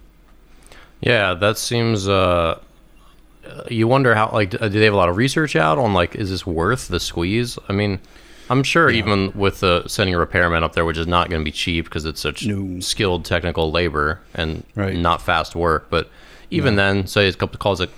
Yeah, 1.01 1.35
that 1.35 1.59
seems. 1.59 2.09
Uh, 2.09 2.61
you 3.71 3.89
wonder 3.89 4.15
how 4.15 4.31
like 4.33 4.51
do 4.51 4.69
they 4.69 4.85
have 4.85 4.95
a 4.95 4.97
lot 4.97 5.09
of 5.09 5.17
research 5.17 5.57
out 5.57 5.79
on 5.79 5.95
like 5.95 6.15
is 6.15 6.31
this 6.31 6.47
worth 6.47 6.89
the 6.89 7.01
squeeze? 7.01 7.59
I 7.69 7.73
mean, 7.73 8.01
I'm 8.51 8.63
sure 8.63 8.91
yeah. 8.91 8.99
even 8.99 9.33
with 9.35 9.63
uh, 9.63 9.87
sending 9.89 10.15
a 10.15 10.19
repairman 10.19 10.65
up 10.65 10.75
there, 10.75 10.85
which 10.85 10.99
is 10.99 11.07
not 11.07 11.29
going 11.29 11.41
to 11.41 11.45
be 11.45 11.53
cheap 11.53 11.85
because 11.85 12.05
it's 12.05 12.21
such 12.21 12.47
no. 12.47 12.81
skilled 12.81 13.25
technical 13.25 13.71
labor 13.71 14.21
and 14.35 14.65
right. 14.75 14.97
not 14.97 15.23
fast 15.23 15.55
work, 15.55 15.89
but 15.91 16.11
even 16.51 16.77
then, 16.77 17.07
say 17.07 17.29
it 17.29 17.39
calls 17.59 17.81
it 17.81 17.91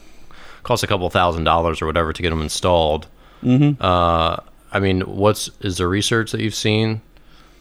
costs 0.63 0.83
a 0.83 0.87
couple 0.87 1.09
thousand 1.11 1.45
dollars 1.45 1.81
or 1.81 1.87
whatever 1.87 2.13
to 2.13 2.23
get 2.23 2.31
them 2.31 2.43
installed. 2.43 3.07
Mm-hmm. 3.43 3.83
Uh, 3.83 4.37
I 4.73 4.81
mean, 4.81 5.03
what's 5.03 5.51
is 5.61 5.79
there 5.79 5.89
research 5.89 6.33
that 6.33 6.41
you've 6.41 6.55
seen 6.55 7.01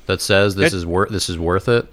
that 0.08 0.21
says 0.21 0.56
this 0.56 0.73
it, 0.73 0.78
is 0.78 0.86
worth 0.86 1.10
this 1.10 1.30
is 1.30 1.38
worth 1.38 1.67
it? 1.69 1.91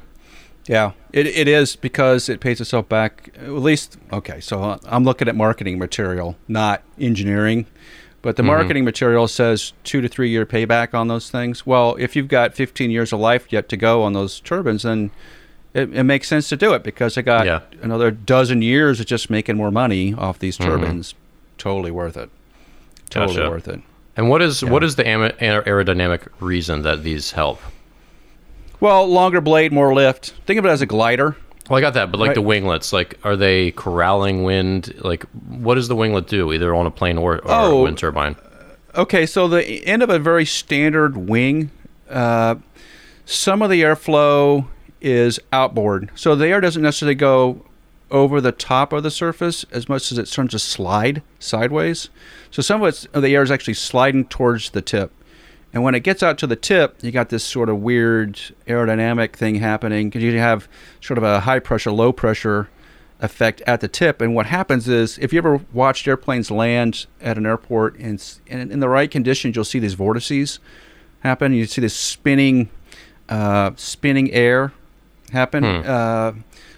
Yeah, 0.67 0.93
it, 1.13 1.27
it 1.27 1.49
is 1.49 1.77
because 1.77 2.29
it 2.29 2.41
pays 2.41 2.61
itself 2.61 2.89
back. 2.89 3.31
At 3.37 3.51
least, 3.51 3.99
okay. 4.13 4.41
So 4.41 4.79
I'm 4.85 5.05
looking 5.05 5.29
at 5.29 5.37
marketing 5.37 5.79
material, 5.79 6.37
not 6.49 6.83
engineering. 6.99 7.67
But 8.23 8.35
the 8.35 8.43
mm-hmm. 8.43 8.49
marketing 8.49 8.85
material 8.85 9.29
says 9.29 9.73
two 9.85 10.01
to 10.01 10.09
three 10.09 10.31
year 10.31 10.45
payback 10.45 10.95
on 10.95 11.07
those 11.07 11.31
things. 11.31 11.65
Well, 11.65 11.95
if 12.01 12.17
you've 12.17 12.27
got 12.27 12.55
15 12.55 12.91
years 12.91 13.13
of 13.13 13.21
life 13.21 13.53
yet 13.53 13.69
to 13.69 13.77
go 13.77 14.03
on 14.03 14.15
those 14.15 14.41
turbines, 14.41 14.83
then 14.83 15.13
it, 15.75 15.95
it, 15.95 16.03
makes 16.03 16.27
sense 16.27 16.49
to 16.49 16.57
do 16.57 16.75
it 16.75 16.83
because 16.83 17.17
I 17.17 17.23
got 17.23 17.47
yeah. 17.47 17.61
another 17.83 18.11
dozen 18.11 18.63
years 18.63 18.99
of 18.99 19.07
just 19.07 19.31
making 19.31 19.57
more 19.57 19.71
money 19.71 20.13
off 20.13 20.41
these 20.41 20.59
mm-hmm. 20.59 20.71
turbines. 20.71 21.13
Mm-hmm. 21.13 21.57
Totally 21.59 21.91
worth 21.93 22.17
it. 22.17 22.31
Totally 23.11 23.37
gotcha. 23.37 23.51
worth 23.51 23.69
it. 23.69 23.81
And 24.17 24.29
what 24.29 24.43
is 24.43 24.63
yeah. 24.63 24.71
what 24.71 24.83
is 24.83 24.97
the 24.97 25.05
aerodynamic 25.05 26.27
reason 26.41 26.83
that 26.83 27.05
these 27.05 27.31
help? 27.31 27.61
Well, 28.81 29.07
longer 29.07 29.41
blade, 29.41 29.73
more 29.73 29.95
lift. 29.95 30.35
Think 30.47 30.59
of 30.59 30.67
it 30.67 30.69
as 30.69 30.83
a 30.83 30.87
glider. 30.87 31.37
Well, 31.69 31.79
I 31.79 31.81
got 31.81 31.95
that, 31.95 32.13
but 32.13 32.19
like 32.19 32.29
right. 32.29 32.35
the 32.35 32.43
winglets, 32.43 32.93
like 32.93 33.19
are 33.25 33.37
they 33.37 33.73
corralling 33.73 34.45
wind? 34.45 34.95
Like, 34.99 35.25
what 35.49 35.75
does 35.75 35.89
the 35.89 35.97
winglet 35.97 36.29
do, 36.29 36.53
either 36.53 36.75
on 36.75 36.87
a 36.87 36.91
plane 36.91 37.19
or, 37.19 37.37
or 37.37 37.43
oh, 37.47 37.79
a 37.79 37.83
wind 37.83 37.99
turbine? 37.99 38.37
Okay, 38.95 39.27
so 39.27 39.49
the 39.49 39.85
end 39.85 40.03
of 40.03 40.11
a 40.11 40.19
very 40.19 40.45
standard 40.45 41.17
wing, 41.17 41.71
uh, 42.09 42.55
some 43.25 43.63
of 43.63 43.71
the 43.71 43.83
airflow 43.83 44.67
is 45.01 45.41
outboard. 45.53 46.11
So 46.15 46.35
the 46.35 46.47
air 46.47 46.61
doesn't 46.61 46.83
necessarily 46.83 47.15
go 47.17 47.65
over 48.11 48.41
the 48.41 48.53
top 48.53 48.93
of 48.93 49.03
the 49.03 49.11
surface 49.11 49.65
as 49.73 49.89
much 49.89 50.13
as 50.13 50.19
it 50.19 50.29
starts 50.29 50.53
to 50.53 50.59
slide 50.59 51.23
sideways. 51.39 52.09
So 52.51 52.63
some 52.63 52.83
of, 52.83 52.89
it's, 52.89 53.07
the 53.13 53.35
air 53.35 53.43
is 53.43 53.51
actually 53.51 53.75
sliding 53.75 54.27
towards 54.27 54.71
the 54.71 54.81
tip. 54.81 55.13
And 55.77 55.85
when 55.85 55.95
it 55.95 56.01
gets 56.01 56.23
out 56.23 56.39
to 56.39 56.47
the 56.47 56.57
tip, 56.57 56.97
you 57.03 57.13
got 57.13 57.29
this 57.29 57.45
sort 57.45 57.69
of 57.69 57.83
weird 57.83 58.41
aerodynamic 58.67 59.35
thing 59.35 59.57
happening 59.57 60.09
because 60.09 60.23
you 60.23 60.39
have 60.39 60.69
sort 61.03 61.19
of 61.19 61.23
a 61.23 61.41
high 61.41 61.59
pressure, 61.59 61.93
low 61.93 62.15
pressure 62.15 62.71
effect 63.21 63.61
at 63.67 63.83
the 63.83 63.87
tip. 63.87 64.23
And 64.23 64.35
what 64.35 64.47
happens 64.47 64.89
is, 64.89 65.19
if 65.19 65.35
you 65.35 65.39
ever 65.39 65.61
watched 65.75 66.09
airplanes 66.09 66.51
land 66.51 67.05
at 67.21 67.37
an 67.37 67.45
airport 67.45 67.99
and, 67.99 68.25
in 68.47 68.81
the 68.81 68.89
right 68.89 69.11
conditions, 69.11 69.55
you'll 69.55 69.67
see 69.67 69.79
these 69.79 69.93
vortices 69.93 70.61
happen. 71.21 71.53
You 71.53 71.67
see 71.67 71.83
this 71.83 71.93
spinning, 71.95 72.71
uh, 73.29 73.73
spinning 73.77 74.33
air 74.33 74.73
happen. 75.31 75.63
Hmm. 75.63 75.83
Uh, 75.85 76.33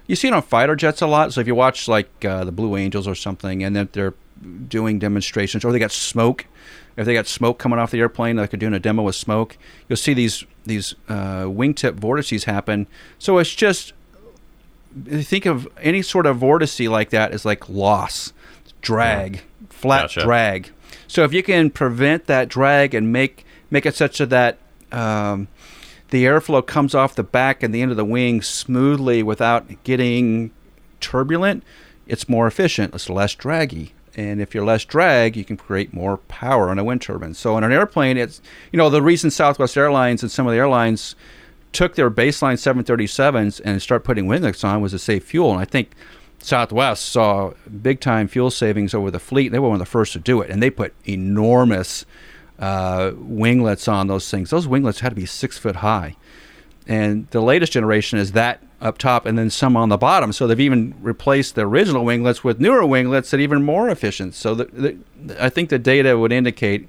you 0.09 0.17
see 0.17 0.27
it 0.27 0.35
on 0.35 0.43
fighter 0.43 0.75
jets 0.75 1.03
a 1.03 1.07
lot. 1.07 1.33
So 1.33 1.41
if 1.41 1.47
you 1.47 1.55
watch 1.55 1.87
like 1.87 2.25
uh, 2.25 2.43
the 2.43 2.51
Blue 2.51 2.77
Angels 2.77 3.07
or 3.07 3.15
something, 3.15 3.63
and 3.63 3.77
then 3.77 3.91
they're 3.93 4.15
doing 4.67 4.99
demonstrations, 4.99 5.65
or 5.65 5.71
they 5.71 5.79
got 5.79 5.93
smoke. 5.93 6.47
If 6.99 7.07
they 7.07 7.15
got 7.15 7.29
smoke 7.29 7.61
coming 7.61 7.79
off 7.79 7.93
the 7.93 8.01
airplane, 8.01 8.37
like 8.37 8.51
they're 8.51 8.59
doing 8.59 8.75
a 8.75 8.81
demo 8.81 9.05
with 9.05 9.15
smoke, 9.15 9.57
you'll 9.89 9.97
see 9.97 10.15
these 10.15 10.45
these 10.65 10.97
uh, 11.09 11.45
wingtip 11.45 11.95
vortices 11.95 12.45
happen. 12.45 12.89
So 13.21 13.39
it's 13.39 13.55
just 13.55 13.93
think 15.05 15.47
of 15.47 15.69
any 15.81 16.03
sort 16.03 16.27
of 16.27 16.39
vortice 16.39 16.91
like 16.91 17.11
that 17.11 17.31
as 17.31 17.45
like 17.45 17.69
loss, 17.69 18.33
drag, 18.81 19.37
yeah. 19.37 19.41
flat 19.71 20.03
gotcha. 20.03 20.23
drag. 20.23 20.71
So 21.07 21.23
if 21.23 21.33
you 21.33 21.45
can 21.45 21.71
prevent 21.71 22.27
that 22.27 22.49
drag 22.49 22.95
and 22.95 23.13
make 23.13 23.47
make 23.71 23.87
it 23.87 23.95
such 23.95 24.19
that 24.19 24.59
um, 24.91 25.47
the 26.11 26.25
airflow 26.25 26.67
comes 26.67 26.97
off 26.97 27.15
the 27.15 27.23
back 27.23 27.63
and 27.63 27.73
the 27.73 27.81
end 27.81 27.93
of 27.93 27.97
the 27.97 28.05
wing 28.05 28.43
smoothly 28.43 29.23
without 29.23 29.85
getting 29.85 30.51
turbulent, 30.99 31.63
it's 32.09 32.29
more 32.29 32.49
efficient. 32.49 32.93
It's 32.93 33.09
less 33.09 33.37
draggy. 33.37 33.93
And 34.19 34.41
if 34.41 34.53
you're 34.53 34.65
less 34.65 34.85
drag, 34.85 35.37
you 35.37 35.45
can 35.45 35.57
create 35.57 35.95
more 35.95 36.17
power 36.17 36.71
on 36.71 36.79
a 36.81 36.83
wind 36.83 37.01
turbine. 37.01 37.35
So 37.35 37.55
on 37.55 37.63
an 37.63 37.71
airplane, 37.71 38.17
it's 38.17 38.43
you 38.73 38.77
know 38.77 38.91
the 38.91 39.01
reason 39.01 39.31
Southwest 39.31 39.77
Airlines 39.77 40.23
and 40.25 40.31
some 40.31 40.45
of 40.45 40.53
the 40.53 40.59
airlines 40.59 41.15
took 41.73 41.95
their 41.95 42.11
baseline 42.11 42.55
737s 42.55 43.61
and 43.65 43.81
start 43.81 44.03
putting 44.03 44.27
winglets 44.27 44.65
on 44.65 44.81
was 44.81 44.91
to 44.91 44.99
save 44.99 45.23
fuel. 45.23 45.53
And 45.53 45.61
I 45.61 45.65
think 45.65 45.93
Southwest 46.41 47.07
saw 47.07 47.53
big 47.81 48.01
time 48.01 48.27
fuel 48.27 48.51
savings 48.51 48.93
over 48.93 49.09
the 49.13 49.21
fleet. 49.21 49.53
They 49.53 49.61
were 49.61 49.69
one 49.69 49.77
of 49.77 49.79
the 49.79 49.87
first 49.87 50.13
to 50.15 50.19
do 50.19 50.41
it, 50.41 50.51
and 50.51 50.61
they 50.61 50.71
put 50.71 50.95
enormous 51.07 52.05
uh, 52.59 53.13
winglets 53.15 53.87
on 53.87 54.09
those 54.09 54.29
things. 54.29 54.51
Those 54.51 54.67
winglets 54.67 54.99
had 54.99 55.11
to 55.11 55.17
be 55.17 55.27
six 55.27 55.59
foot 55.59 55.77
high. 55.77 56.17
And 56.89 57.29
the 57.29 57.41
latest 57.41 57.71
generation 57.71 58.19
is 58.19 58.33
that 58.33 58.65
up 58.81 58.99
top 58.99 59.27
and 59.27 59.37
then 59.37 59.51
some 59.51 59.77
on 59.77 59.89
the 59.89 59.97
bottom. 59.97 60.33
So 60.33 60.47
they've 60.47 60.61
even 60.61 60.95
replaced 61.01 61.55
the 61.55 61.63
original 61.63 62.05
winglets 62.05 62.45
with 62.45 62.61
newer 62.61 62.87
winglets 62.87 63.31
that 63.31 63.39
are 63.39 63.43
even 63.43 63.65
more 63.65 63.89
efficient. 63.89 64.35
So 64.35 64.55
the, 64.55 64.65
the, 64.67 65.45
I 65.45 65.49
think 65.49 65.69
the 65.71 65.79
data 65.79 66.19
would 66.19 66.33
indicate 66.33 66.89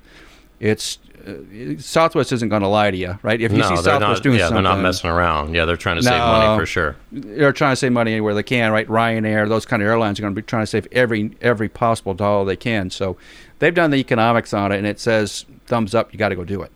it's 0.59 0.99
uh, 1.25 1.77
Southwest 1.79 2.31
isn't 2.31 2.49
going 2.49 2.61
to 2.61 2.67
lie 2.67 2.91
to 2.91 2.97
you, 2.97 3.17
right? 3.23 3.41
If 3.41 3.51
you 3.51 3.59
no, 3.59 3.69
see 3.69 3.75
Southwest 3.77 4.01
not. 4.01 4.23
doing 4.23 4.37
Yeah, 4.37 4.47
something, 4.47 4.63
they're 4.63 4.73
not 4.73 4.81
messing 4.81 5.09
around. 5.09 5.53
Yeah, 5.53 5.65
they're 5.65 5.77
trying 5.77 5.97
to 5.97 6.03
save 6.03 6.19
money 6.19 6.59
for 6.59 6.65
sure. 6.65 6.95
they're 7.11 7.53
trying 7.53 7.73
to 7.73 7.75
save 7.75 7.91
money 7.91 8.11
anywhere 8.11 8.33
they 8.33 8.43
can, 8.43 8.71
right? 8.71 8.87
Ryanair, 8.87 9.49
those 9.49 9.65
kind 9.65 9.81
of 9.81 9.87
airlines 9.87 10.19
are 10.19 10.21
going 10.21 10.33
to 10.33 10.41
be 10.41 10.45
trying 10.45 10.63
to 10.63 10.67
save 10.67 10.87
every 10.91 11.31
every 11.41 11.69
possible 11.69 12.13
dollar 12.13 12.45
they 12.45 12.55
can. 12.55 12.89
So 12.89 13.17
they've 13.59 13.73
done 13.73 13.91
the 13.91 13.97
economics 13.97 14.53
on 14.53 14.71
it, 14.71 14.77
and 14.77 14.87
it 14.87 14.99
says 14.99 15.45
thumbs 15.65 15.93
up. 15.95 16.13
You 16.13 16.19
got 16.19 16.29
to 16.29 16.35
go 16.35 16.43
do 16.43 16.61
it. 16.61 16.71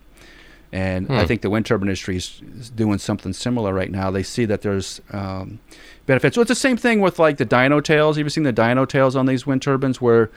And 0.74 1.10
I 1.12 1.22
Hmm. 1.22 1.28
think 1.28 1.42
the 1.42 1.50
wind 1.52 1.66
turbine 1.68 1.88
industry 1.88 2.18
is 2.18 2.42
doing 2.76 2.98
something 2.98 3.32
similar 3.32 3.74
right 3.74 3.92
now. 3.92 4.10
They 4.12 4.24
see 4.24 4.46
that 4.46 4.62
there's 4.64 5.02
um, 5.12 5.60
benefits. 6.08 6.34
So 6.36 6.42
it's 6.42 6.50
the 6.50 6.56
same 6.56 6.78
thing 6.78 7.00
with 7.00 7.20
like 7.20 7.38
the 7.38 7.46
dino 7.46 7.80
tails. 7.80 8.18
You've 8.18 8.32
seen 8.34 8.44
the 8.44 8.52
dino 8.52 8.86
tails 8.86 9.16
on 9.16 9.28
these 9.28 9.46
wind 9.46 9.62
turbines 9.62 10.02
where 10.02 10.32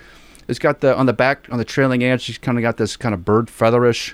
it's 0.46 0.58
got 0.58 0.80
the 0.80 0.94
on 0.94 1.06
the 1.06 1.14
back 1.14 1.46
on 1.50 1.56
the 1.58 1.64
trailing 1.64 2.04
edge. 2.04 2.28
It's 2.28 2.36
kind 2.38 2.58
of 2.58 2.62
got 2.62 2.76
this 2.76 2.96
kind 2.96 3.14
of 3.14 3.24
bird 3.24 3.46
featherish 3.46 4.12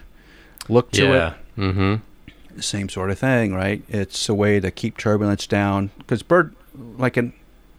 look 0.68 0.92
to 0.92 1.06
it 1.06 1.10
Yeah. 1.12 1.34
Mm-hmm. 1.58 2.60
same 2.60 2.88
sort 2.88 3.10
of 3.10 3.18
thing, 3.18 3.52
right? 3.52 3.82
It's 3.88 4.28
a 4.28 4.34
way 4.34 4.60
to 4.60 4.70
keep 4.70 4.96
turbulence 4.98 5.46
down 5.48 5.90
because 5.98 6.22
bird, 6.22 6.54
like 6.96 7.16
an 7.16 7.32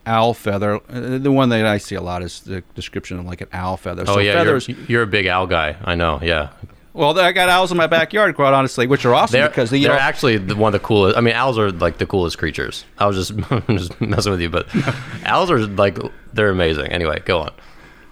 owl 0.05 0.33
feather, 0.33 0.81
uh, 0.89 1.17
the 1.17 1.31
one 1.31 1.47
that 1.49 1.65
I 1.65 1.77
see 1.77 1.95
a 1.95 2.01
lot 2.01 2.21
is 2.21 2.41
the 2.41 2.61
description 2.75 3.17
of 3.19 3.25
like 3.25 3.39
an 3.39 3.47
owl 3.53 3.77
feather. 3.77 4.03
Oh 4.05 4.15
so 4.15 4.19
yeah, 4.19 4.33
feathers. 4.33 4.67
you're, 4.67 4.77
you're 4.89 5.03
a 5.03 5.07
big 5.07 5.27
owl 5.27 5.47
guy. 5.47 5.77
I 5.85 5.95
know. 5.95 6.19
Yeah, 6.21 6.49
well, 6.93 7.17
I 7.19 7.31
got 7.31 7.49
owls 7.49 7.71
in 7.71 7.77
my 7.77 7.87
backyard, 7.87 8.35
quite 8.35 8.53
honestly, 8.53 8.87
which 8.87 9.05
are 9.05 9.13
awesome 9.15 9.39
they're 9.39 9.49
because 9.49 9.69
they, 9.69 9.81
they're 9.81 9.93
all- 9.93 9.99
actually 9.99 10.37
the, 10.37 10.55
one 10.55 10.73
of 10.73 10.81
the 10.81 10.85
coolest. 10.85 11.17
I 11.17 11.21
mean, 11.21 11.33
owls 11.33 11.57
are 11.57 11.71
like 11.71 11.97
the 11.97 12.05
coolest 12.05 12.37
creatures. 12.37 12.85
I 12.97 13.05
was 13.07 13.15
just 13.15 13.67
just 13.69 13.99
messing 14.01 14.31
with 14.31 14.41
you, 14.41 14.49
but 14.49 14.67
owls 15.25 15.49
are 15.51 15.59
like 15.65 15.97
they're 16.33 16.49
amazing. 16.49 16.87
Anyway, 16.87 17.21
go 17.25 17.39
on. 17.39 17.51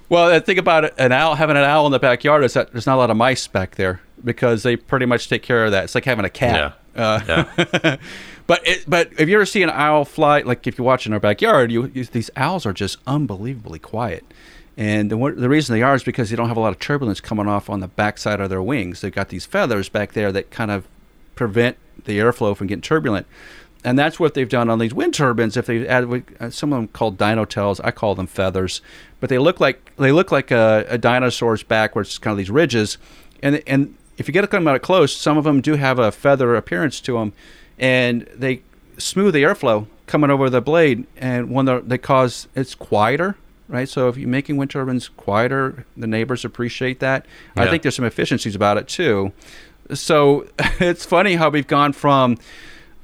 Well, 0.09 0.29
the 0.29 0.41
thing 0.41 0.57
about 0.57 0.99
an 0.99 1.11
owl 1.13 1.35
having 1.35 1.55
an 1.55 1.63
owl 1.63 1.85
in 1.85 1.91
the 1.93 1.99
backyard 1.99 2.43
is 2.43 2.53
that 2.53 2.71
there's 2.73 2.85
not 2.85 2.95
a 2.95 2.97
lot 2.97 3.09
of 3.09 3.15
mice 3.17 3.47
back 3.47 3.75
there 3.75 4.01
because 4.25 4.63
they 4.63 4.75
pretty 4.75 5.05
much 5.05 5.29
take 5.29 5.41
care 5.41 5.63
of 5.65 5.71
that. 5.71 5.85
It's 5.85 5.95
like 5.95 6.03
having 6.05 6.25
a 6.25 6.29
cat. 6.29 6.75
Uh, 6.95 7.21
Yeah. 7.25 7.95
but 8.47 8.67
it, 8.67 8.83
but 8.87 9.09
if 9.17 9.29
you 9.29 9.35
ever 9.35 9.45
see 9.45 9.63
an 9.63 9.69
owl 9.69 10.03
fly, 10.03 10.41
like 10.41 10.67
if 10.67 10.77
you 10.77 10.83
watch 10.83 11.05
in 11.07 11.13
our 11.13 11.19
backyard, 11.21 11.71
you, 11.71 11.89
you 11.93 12.03
these 12.03 12.29
owls 12.35 12.65
are 12.65 12.73
just 12.73 12.97
unbelievably 13.07 13.79
quiet. 13.79 14.25
And 14.81 15.11
the, 15.11 15.33
the 15.37 15.47
reason 15.47 15.75
they 15.75 15.83
are 15.83 15.93
is 15.93 16.03
because 16.03 16.31
they 16.31 16.35
don't 16.35 16.47
have 16.47 16.57
a 16.57 16.59
lot 16.59 16.73
of 16.73 16.79
turbulence 16.79 17.21
coming 17.21 17.47
off 17.47 17.69
on 17.69 17.81
the 17.81 17.87
backside 17.87 18.41
of 18.41 18.49
their 18.49 18.63
wings. 18.63 19.01
They've 19.01 19.13
got 19.13 19.29
these 19.29 19.45
feathers 19.45 19.89
back 19.89 20.13
there 20.13 20.31
that 20.31 20.49
kind 20.49 20.71
of 20.71 20.87
prevent 21.35 21.77
the 22.05 22.17
airflow 22.17 22.57
from 22.57 22.65
getting 22.65 22.81
turbulent. 22.81 23.27
And 23.83 23.99
that's 23.99 24.19
what 24.19 24.33
they've 24.33 24.49
done 24.49 24.71
on 24.71 24.79
these 24.79 24.91
wind 24.91 25.13
turbines. 25.13 25.55
If 25.55 25.67
they 25.67 25.87
add 25.87 26.23
uh, 26.39 26.49
some 26.49 26.73
of 26.73 26.79
them 26.79 26.87
called 26.87 27.19
dino 27.19 27.45
tails, 27.45 27.79
I 27.81 27.91
call 27.91 28.15
them 28.15 28.25
feathers, 28.25 28.81
but 29.19 29.29
they 29.29 29.37
look 29.37 29.59
like 29.59 29.95
they 29.97 30.11
look 30.11 30.31
like 30.31 30.49
a, 30.49 30.83
a 30.89 30.97
dinosaur's 30.97 31.61
back, 31.61 31.93
where 31.93 32.01
it's 32.01 32.17
kind 32.17 32.31
of 32.31 32.39
these 32.39 32.49
ridges. 32.49 32.97
And 33.43 33.61
and 33.67 33.95
if 34.17 34.27
you 34.27 34.33
get 34.33 34.49
them 34.49 34.67
out 34.67 34.75
of 34.75 34.81
close, 34.81 35.15
some 35.15 35.37
of 35.37 35.43
them 35.43 35.61
do 35.61 35.75
have 35.75 35.99
a 35.99 36.11
feather 36.11 36.55
appearance 36.55 36.99
to 37.01 37.19
them, 37.19 37.33
and 37.77 38.27
they 38.35 38.63
smooth 38.97 39.35
the 39.35 39.43
airflow 39.43 39.85
coming 40.07 40.31
over 40.31 40.49
the 40.49 40.59
blade. 40.59 41.05
And 41.17 41.51
when 41.51 41.87
they 41.87 41.99
cause 41.99 42.47
it's 42.55 42.73
quieter, 42.73 43.35
right? 43.71 43.87
So 43.87 44.09
if 44.09 44.17
you're 44.17 44.29
making 44.29 44.57
wind 44.57 44.69
turbines 44.69 45.07
quieter, 45.07 45.85
the 45.95 46.05
neighbors 46.05 46.43
appreciate 46.43 46.99
that. 46.99 47.25
I 47.55 47.69
think 47.69 47.83
there's 47.83 47.95
some 47.95 48.05
efficiencies 48.05 48.53
about 48.53 48.77
it 48.77 48.87
too. 48.87 49.31
So 49.93 50.47
it's 50.79 51.05
funny 51.05 51.35
how 51.35 51.49
we've 51.49 51.67
gone 51.67 51.93
from 51.93 52.37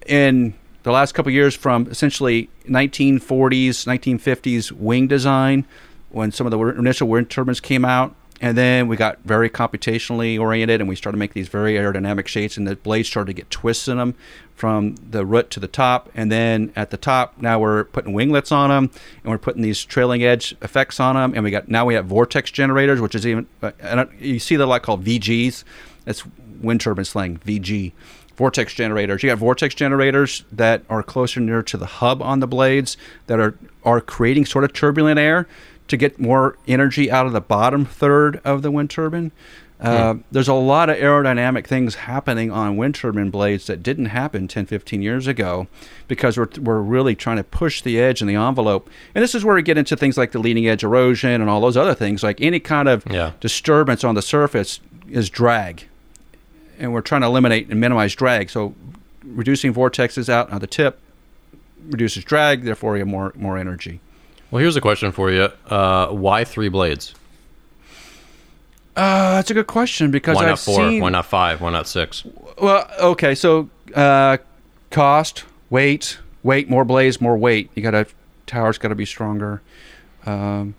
in 0.05 0.53
the 0.83 0.91
last 0.91 1.13
couple 1.13 1.29
of 1.29 1.33
years 1.33 1.55
from 1.55 1.87
essentially 1.87 2.49
1940s, 2.67 3.87
1950s 3.87 4.71
wing 4.73 5.07
design 5.07 5.65
when 6.09 6.31
some 6.31 6.45
of 6.45 6.51
the 6.51 6.59
initial 6.59 7.07
wind 7.07 7.29
turbines 7.29 7.59
came 7.59 7.85
out. 7.85 8.15
And 8.39 8.57
then 8.57 8.87
we 8.87 8.97
got 8.97 9.19
very 9.23 9.49
computationally 9.49 10.39
oriented 10.39 10.79
and 10.79 10.87
we 10.87 10.95
started 10.95 11.15
to 11.15 11.19
make 11.19 11.33
these 11.33 11.47
very 11.47 11.73
aerodynamic 11.73 12.27
shapes 12.27 12.55
and 12.55 12.67
the 12.67 12.75
blades 12.75 13.07
started 13.07 13.27
to 13.27 13.33
get 13.33 13.49
twists 13.49 13.87
in 13.87 13.97
them 13.97 14.13
from 14.53 14.95
the 14.95 15.25
root 15.25 15.49
to 15.51 15.59
the 15.59 15.67
top. 15.67 16.09
And 16.13 16.31
then 16.31 16.71
at 16.75 16.91
the 16.91 16.97
top, 16.97 17.39
now 17.39 17.59
we're 17.59 17.85
putting 17.85 18.13
winglets 18.13 18.51
on 18.51 18.69
them 18.69 18.91
and 19.23 19.31
we're 19.31 19.39
putting 19.39 19.63
these 19.63 19.83
trailing 19.83 20.23
edge 20.23 20.55
effects 20.61 20.99
on 20.99 21.15
them. 21.15 21.33
And 21.33 21.43
we 21.43 21.51
got 21.51 21.67
now 21.67 21.85
we 21.85 21.95
have 21.95 22.05
vortex 22.05 22.51
generators, 22.51 23.01
which 23.01 23.15
is 23.15 23.25
even, 23.25 23.47
uh, 23.61 23.71
and 23.79 23.99
uh, 24.01 24.05
you 24.19 24.39
see 24.39 24.55
the 24.55 24.67
lot 24.67 24.83
called 24.83 25.03
VGs. 25.03 25.63
That's 26.05 26.23
wind 26.61 26.81
turbine 26.81 27.05
slang, 27.05 27.39
VG 27.39 27.93
vortex 28.35 28.73
generators. 28.73 29.23
You 29.23 29.29
got 29.29 29.39
vortex 29.39 29.73
generators 29.73 30.43
that 30.51 30.83
are 30.89 31.01
closer 31.01 31.39
near 31.39 31.63
to 31.63 31.75
the 31.75 31.87
hub 31.87 32.21
on 32.21 32.39
the 32.39 32.47
blades 32.47 32.97
that 33.25 33.39
are 33.39 33.57
are 33.83 33.99
creating 33.99 34.45
sort 34.45 34.63
of 34.63 34.73
turbulent 34.73 35.19
air 35.19 35.47
to 35.87 35.97
get 35.97 36.19
more 36.19 36.57
energy 36.67 37.09
out 37.11 37.25
of 37.25 37.33
the 37.33 37.41
bottom 37.41 37.85
third 37.85 38.41
of 38.43 38.61
the 38.61 38.71
wind 38.71 38.89
turbine. 38.89 39.31
Uh, 39.79 40.15
There's 40.31 40.47
a 40.47 40.53
lot 40.55 40.89
of 40.89 40.97
aerodynamic 40.97 41.67
things 41.67 41.93
happening 41.95 42.49
on 42.51 42.77
wind 42.77 42.95
turbine 42.95 43.29
blades 43.29 43.67
that 43.67 43.83
didn't 43.83 44.07
happen 44.07 44.47
10, 44.47 44.65
15 44.65 45.03
years 45.03 45.27
ago 45.27 45.67
because 46.07 46.35
we're, 46.35 46.47
we're 46.59 46.81
really 46.81 47.13
trying 47.15 47.37
to 47.37 47.43
push 47.43 47.83
the 47.83 47.99
edge 47.99 48.19
and 48.19 48.27
the 48.27 48.33
envelope. 48.33 48.89
And 49.13 49.23
this 49.23 49.35
is 49.35 49.45
where 49.45 49.53
we 49.55 49.61
get 49.61 49.77
into 49.77 49.95
things 49.95 50.17
like 50.17 50.31
the 50.31 50.39
leading 50.39 50.67
edge 50.67 50.83
erosion 50.83 51.29
and 51.41 51.47
all 51.47 51.61
those 51.61 51.77
other 51.77 51.93
things. 51.93 52.23
Like 52.23 52.41
any 52.41 52.59
kind 52.59 52.87
of 52.89 53.05
Yeah. 53.07 53.33
disturbance 53.39 54.03
on 54.03 54.15
the 54.15 54.23
surface 54.23 54.79
is 55.09 55.29
drag 55.29 55.83
and 56.79 56.91
we're 56.91 57.01
trying 57.01 57.21
to 57.21 57.27
eliminate 57.27 57.69
and 57.69 57.79
minimize 57.79 58.15
drag. 58.15 58.49
So 58.49 58.73
reducing 59.23 59.75
vortexes 59.75 60.27
out 60.27 60.51
on 60.51 60.59
the 60.59 60.67
tip 60.67 60.99
reduces 61.87 62.23
drag, 62.23 62.63
therefore 62.63 62.95
you 62.97 63.01
have 63.01 63.07
more 63.07 63.31
more 63.35 63.59
energy. 63.59 63.99
Well, 64.49 64.61
here's 64.61 64.75
a 64.75 64.81
question 64.81 65.11
for 65.11 65.29
you. 65.29 65.49
Uh, 65.65 66.07
why 66.07 66.43
three 66.45 66.69
blades? 66.69 67.13
Uh, 68.95 69.35
that's 69.35 69.51
a 69.51 69.53
good 69.53 69.67
question 69.67 70.09
because 70.09 70.35
Why 70.35 70.43
I've 70.43 70.49
not 70.49 70.59
four? 70.59 70.89
seen. 70.89 71.01
Why 71.01 71.09
not 71.09 71.25
five? 71.25 71.61
Why 71.61 71.69
not 71.69 71.87
six? 71.87 72.23
Well, 72.59 72.89
okay, 72.99 73.35
so 73.35 73.69
uh, 73.93 74.37
cost, 74.89 75.43
weight, 75.69 76.17
weight, 76.43 76.69
more 76.69 76.85
blades, 76.85 77.21
more 77.21 77.37
weight. 77.37 77.69
You 77.75 77.83
got 77.83 77.91
to 77.91 78.07
tower's 78.47 78.77
got 78.77 78.87
to 78.87 78.95
be 78.95 79.05
stronger. 79.05 79.61
Um, 80.25 80.75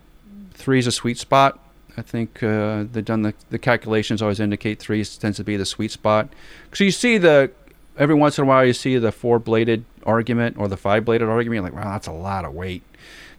three 0.52 0.78
is 0.78 0.86
a 0.86 0.92
sweet 0.92 1.18
spot. 1.18 1.60
I 1.96 2.02
think 2.02 2.42
uh, 2.42 2.84
they've 2.90 3.04
done 3.04 3.22
the, 3.22 3.34
the 3.50 3.58
calculations 3.58 4.22
always 4.22 4.40
indicate 4.40 4.78
three 4.80 5.04
tends 5.04 5.36
to 5.36 5.44
be 5.44 5.56
the 5.56 5.66
sweet 5.66 5.90
spot. 5.90 6.28
So 6.72 6.84
you 6.84 6.90
see 6.90 7.18
the 7.18 7.50
every 7.98 8.14
once 8.14 8.38
in 8.38 8.44
a 8.44 8.46
while 8.46 8.64
you 8.64 8.72
see 8.72 8.98
the 8.98 9.12
four 9.12 9.38
bladed 9.38 9.84
argument 10.04 10.56
or 10.58 10.68
the 10.68 10.76
five 10.76 11.04
bladed 11.04 11.28
argument. 11.28 11.56
You're 11.56 11.70
like, 11.70 11.84
wow, 11.84 11.92
that's 11.92 12.06
a 12.06 12.12
lot 12.12 12.44
of 12.44 12.54
weight 12.54 12.82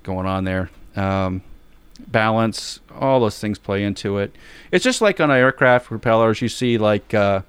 going 0.03 0.25
on 0.25 0.43
there. 0.43 0.69
Um, 0.95 1.41
balance, 2.07 2.79
all 2.95 3.19
those 3.19 3.39
things 3.39 3.59
play 3.59 3.83
into 3.83 4.17
it. 4.17 4.35
It's 4.71 4.83
just 4.83 5.01
like 5.01 5.19
on 5.19 5.31
aircraft 5.31 5.87
propellers, 5.87 6.41
you 6.41 6.49
see 6.49 6.77
like 6.77 7.13
uh, 7.13 7.41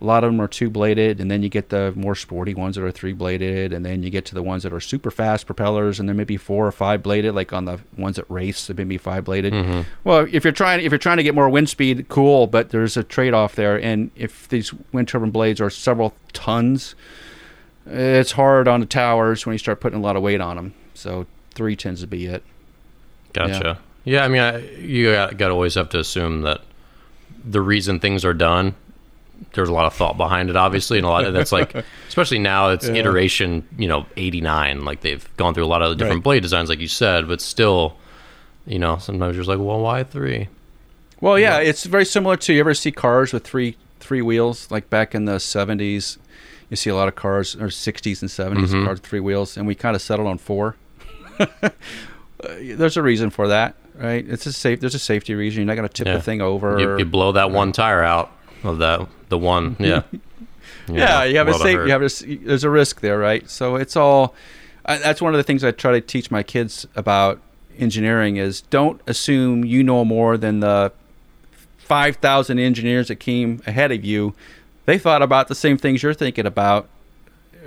a 0.00 0.04
lot 0.04 0.22
of 0.22 0.30
them 0.30 0.40
are 0.40 0.48
two 0.48 0.70
bladed, 0.70 1.20
and 1.20 1.30
then 1.30 1.42
you 1.42 1.48
get 1.48 1.70
the 1.70 1.92
more 1.96 2.14
sporty 2.14 2.54
ones 2.54 2.76
that 2.76 2.84
are 2.84 2.90
three 2.92 3.12
bladed, 3.12 3.72
and 3.72 3.84
then 3.84 4.02
you 4.02 4.10
get 4.10 4.24
to 4.26 4.34
the 4.34 4.42
ones 4.42 4.62
that 4.62 4.72
are 4.72 4.80
super 4.80 5.10
fast 5.10 5.46
propellers, 5.46 5.98
and 5.98 6.08
then 6.08 6.16
maybe 6.16 6.36
four 6.36 6.66
or 6.66 6.72
five 6.72 7.02
bladed, 7.02 7.34
like 7.34 7.52
on 7.52 7.64
the 7.64 7.80
ones 7.96 8.16
that 8.16 8.24
race, 8.30 8.68
they 8.68 8.74
may 8.74 8.84
be 8.84 8.98
five 8.98 9.24
bladed. 9.24 9.52
Well, 10.04 10.26
if 10.30 10.44
you're 10.44 10.52
trying 10.52 10.84
if 10.84 10.92
you're 10.92 10.98
trying 10.98 11.16
to 11.16 11.24
get 11.24 11.34
more 11.34 11.48
wind 11.48 11.68
speed, 11.68 12.08
cool, 12.08 12.46
but 12.46 12.70
there's 12.70 12.96
a 12.96 13.02
trade 13.02 13.34
off 13.34 13.56
there, 13.56 13.80
and 13.80 14.10
if 14.14 14.48
these 14.48 14.72
wind 14.92 15.08
turbine 15.08 15.30
blades 15.30 15.60
are 15.60 15.70
several 15.70 16.14
tons, 16.32 16.94
it's 17.84 18.32
hard 18.32 18.68
on 18.68 18.80
the 18.80 18.86
towers 18.86 19.44
when 19.46 19.54
you 19.54 19.58
start 19.58 19.80
putting 19.80 19.98
a 19.98 20.02
lot 20.02 20.14
of 20.14 20.22
weight 20.22 20.40
on 20.40 20.56
them. 20.56 20.74
So 20.94 21.26
three 21.58 21.76
tends 21.76 22.00
to 22.00 22.06
be 22.06 22.26
it. 22.26 22.42
Gotcha. 23.34 23.78
Yeah, 24.04 24.24
I 24.24 24.28
mean, 24.28 24.40
I, 24.40 24.58
you 24.78 25.12
got, 25.12 25.36
got 25.36 25.48
to 25.48 25.54
always 25.54 25.74
have 25.74 25.90
to 25.90 25.98
assume 25.98 26.42
that 26.42 26.62
the 27.44 27.60
reason 27.60 28.00
things 28.00 28.24
are 28.24 28.32
done, 28.32 28.74
there's 29.52 29.68
a 29.68 29.72
lot 29.72 29.84
of 29.86 29.92
thought 29.94 30.16
behind 30.16 30.48
it, 30.50 30.56
obviously, 30.56 30.98
and 30.98 31.06
a 31.06 31.10
lot 31.10 31.24
of 31.24 31.34
that's 31.34 31.52
like, 31.52 31.74
especially 32.08 32.38
now, 32.38 32.70
it's 32.70 32.86
iteration, 32.86 33.66
you 33.76 33.86
know, 33.88 34.06
89. 34.16 34.84
Like 34.84 35.02
they've 35.02 35.28
gone 35.36 35.52
through 35.52 35.64
a 35.64 35.66
lot 35.66 35.82
of 35.82 35.90
the 35.90 35.96
different 35.96 36.18
Right. 36.20 36.24
blade 36.24 36.42
designs, 36.42 36.68
like 36.70 36.78
you 36.80 36.88
said, 36.88 37.28
but 37.28 37.40
still, 37.40 37.96
you 38.66 38.78
know, 38.78 38.96
sometimes 38.98 39.34
you're 39.36 39.42
just 39.44 39.48
like, 39.48 39.58
well, 39.58 39.80
why 39.80 40.04
three? 40.04 40.48
Well, 41.20 41.38
yeah, 41.38 41.58
it's 41.58 41.84
very 41.84 42.04
similar 42.04 42.36
to 42.36 42.52
you 42.52 42.60
ever 42.60 42.74
see 42.74 42.92
cars 42.92 43.32
with 43.32 43.44
three 43.44 43.76
three 44.00 44.22
wheels, 44.22 44.70
like 44.70 44.88
back 44.88 45.14
in 45.16 45.24
the 45.24 45.36
'70s. 45.36 46.16
You 46.70 46.76
see 46.76 46.90
a 46.90 46.94
lot 46.94 47.08
of 47.08 47.16
cars, 47.16 47.56
or 47.56 47.66
'60s 47.68 48.22
and 48.22 48.30
'70s 48.30 48.68
Mhm. 48.72 48.84
cars 48.84 49.00
with 49.00 49.06
three 49.06 49.18
wheels, 49.20 49.56
and 49.56 49.66
we 49.66 49.74
kind 49.74 49.96
of 49.96 50.00
settled 50.02 50.28
on 50.28 50.38
four. 50.38 50.76
There's 52.60 52.96
a 52.96 53.02
reason 53.02 53.30
for 53.30 53.48
that, 53.48 53.74
right? 53.96 54.24
It's 54.28 54.46
a 54.46 54.52
safe. 54.52 54.80
There's 54.80 54.94
a 54.94 54.98
safety 54.98 55.34
reason. 55.34 55.60
You're 55.60 55.66
not 55.66 55.76
going 55.76 55.88
to 55.88 55.92
tip 55.94 56.06
Yeah. 56.06 56.14
the 56.14 56.22
thing 56.22 56.40
over. 56.40 56.78
You, 56.78 56.98
you 56.98 57.04
blow 57.04 57.32
that 57.32 57.50
one 57.50 57.72
tire 57.72 58.02
out 58.02 58.30
of 58.64 58.78
that, 58.78 59.06
the 59.28 59.38
one, 59.38 59.76
yeah. 59.80 60.02
yeah, 60.88 61.24
you 61.24 61.36
have 61.38 61.48
a 61.48 61.54
safe. 61.54 61.78
You 61.86 61.90
have 61.90 62.02
a, 62.02 62.08
there's 62.46 62.64
a 62.64 62.70
risk 62.70 63.00
there, 63.00 63.18
right? 63.18 63.48
So 63.50 63.76
it's 63.76 63.96
all. 63.96 64.34
I, 64.86 64.98
that's 64.98 65.20
one 65.20 65.34
of 65.34 65.38
the 65.38 65.42
things 65.42 65.64
I 65.64 65.70
try 65.72 65.92
to 65.92 66.00
teach 66.00 66.30
my 66.30 66.42
kids 66.42 66.86
about 66.96 67.40
engineering 67.78 68.36
is 68.36 68.62
don't 68.62 69.00
assume 69.06 69.64
you 69.64 69.82
know 69.82 70.04
more 70.04 70.36
than 70.36 70.60
the 70.60 70.92
five 71.76 72.16
thousand 72.16 72.58
engineers 72.58 73.08
that 73.08 73.16
came 73.16 73.62
ahead 73.66 73.90
of 73.92 74.04
you. 74.04 74.34
They 74.86 74.96
thought 74.98 75.22
about 75.22 75.48
the 75.48 75.54
same 75.54 75.76
things 75.76 76.02
you're 76.02 76.14
thinking 76.14 76.46
about. 76.46 76.88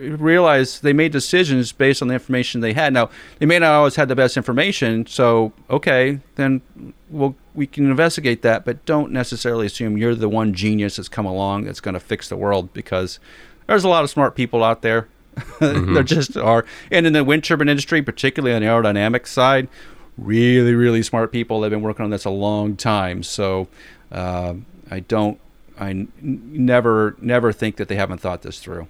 Realize 0.10 0.80
they 0.80 0.94
made 0.94 1.12
decisions 1.12 1.72
based 1.72 2.02
on 2.02 2.08
the 2.08 2.14
information 2.14 2.62
they 2.62 2.74
had. 2.74 2.94
Now, 2.94 3.10
they 3.40 3.46
may 3.46 3.60
not 3.60 3.72
always 3.72 3.96
have 3.96 4.08
the 4.08 4.16
best 4.16 4.38
information, 4.38 5.06
so 5.06 5.54
okay, 5.70 6.20
then 6.36 6.62
we'll 7.10 7.36
we 7.54 7.68
can 7.68 7.90
investigate 7.90 8.42
that, 8.44 8.64
but 8.64 8.86
don't 8.86 9.12
necessarily 9.12 9.66
assume 9.66 9.98
you're 9.98 10.16
the 10.16 10.30
one 10.30 10.54
genius 10.54 10.96
that's 10.96 11.10
come 11.10 11.26
along 11.26 11.66
that's 11.66 11.82
going 11.82 11.94
to 11.94 12.00
fix 12.00 12.30
the 12.30 12.38
world 12.38 12.72
because 12.74 13.20
there's 13.68 13.84
a 13.84 13.90
lot 13.90 14.04
of 14.04 14.10
smart 14.10 14.36
people 14.36 14.64
out 14.64 14.82
there. 14.82 15.08
Mm-hmm. 15.62 15.94
there 15.94 16.04
just 16.04 16.36
are, 16.36 16.66
and 16.92 17.08
in 17.08 17.14
the 17.14 17.24
wind 17.24 17.46
turbine 17.46 17.70
industry, 17.70 18.02
particularly 18.02 18.54
on 18.54 18.62
the 18.62 18.68
aerodynamics 18.68 19.28
side, 19.28 19.70
really, 20.18 20.74
really 20.74 21.04
smart 21.04 21.32
people. 21.32 21.62
They've 21.62 21.72
been 21.72 21.82
working 21.82 22.04
on 22.04 22.12
this 22.12 22.26
a 22.26 22.30
long 22.30 22.76
time, 22.76 23.24
so 23.24 23.70
uh, 24.12 24.56
I 24.90 25.00
don't 25.00 25.40
I 25.80 25.90
n- 25.90 26.12
never 26.22 27.16
never 27.20 27.52
think 27.52 27.78
that 27.78 27.88
they 27.88 27.96
haven't 27.96 28.20
thought 28.20 28.42
this 28.42 28.60
through. 28.60 28.88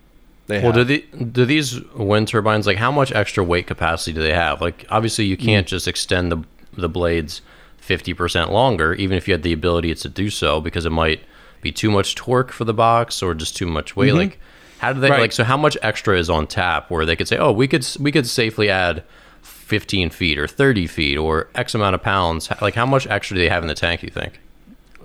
They 0.48 0.62
well, 0.62 0.74
have. 0.74 0.88
do 0.88 1.02
the 1.18 1.26
do 1.26 1.46
these 1.46 1.82
wind 1.92 2.28
turbines 2.28 2.68
like 2.68 2.78
how 2.78 2.92
much 2.92 3.12
extra 3.12 3.44
weight 3.44 3.68
capacity 3.68 4.14
do 4.14 4.22
they 4.22 4.34
have? 4.34 4.62
Like 4.62 4.86
obviously 4.90 5.26
you 5.26 5.38
can't 5.38 5.66
mm. 5.66 5.70
just 5.70 5.88
extend 5.88 6.32
the 6.32 6.44
the 6.74 6.90
blades 6.90 7.42
fifty 7.78 8.14
percent 8.14 8.52
longer, 8.52 8.94
even 8.94 9.18
if 9.18 9.28
you 9.28 9.34
had 9.34 9.44
the 9.44 9.54
ability 9.54 9.94
to 9.96 10.10
do 10.10 10.30
so, 10.30 10.60
because 10.60 10.86
it 10.86 10.92
might 10.92 11.22
be 11.62 11.72
too 11.72 11.92
much 11.92 12.16
torque 12.16 12.52
for 12.52 12.66
the 12.66 12.74
box 12.74 13.22
or 13.22 13.34
just 13.34 13.56
too 13.56 13.68
much 13.68 13.96
weight. 13.96 14.10
Mm-hmm. 14.10 14.18
Like 14.18 14.40
how 14.82 14.94
do 14.94 15.00
they 15.00 15.12
right. 15.12 15.20
like 15.20 15.32
so? 15.32 15.44
How 15.44 15.58
much 15.58 15.78
extra 15.84 16.18
is 16.18 16.28
on 16.28 16.48
tap 16.48 16.90
where 16.90 17.06
they 17.06 17.16
could 17.16 17.28
say, 17.28 17.38
oh, 17.38 17.52
we 17.52 17.68
could 17.68 17.88
we 18.00 18.12
could 18.12 18.26
safely 18.26 18.68
add 18.68 19.04
15 19.44 20.10
feet 20.10 20.40
or 20.40 20.48
30 20.48 20.88
feet 20.88 21.18
or 21.18 21.50
X 21.54 21.76
amount 21.76 21.94
of 21.94 22.02
pounds? 22.02 22.50
Like 22.62 22.74
how 22.74 22.88
much 22.88 23.06
extra 23.06 23.36
do 23.36 23.42
they 23.42 23.50
have 23.50 23.62
in 23.62 23.68
the 23.68 23.76
tank? 23.76 24.02
You 24.02 24.10
think? 24.10 24.40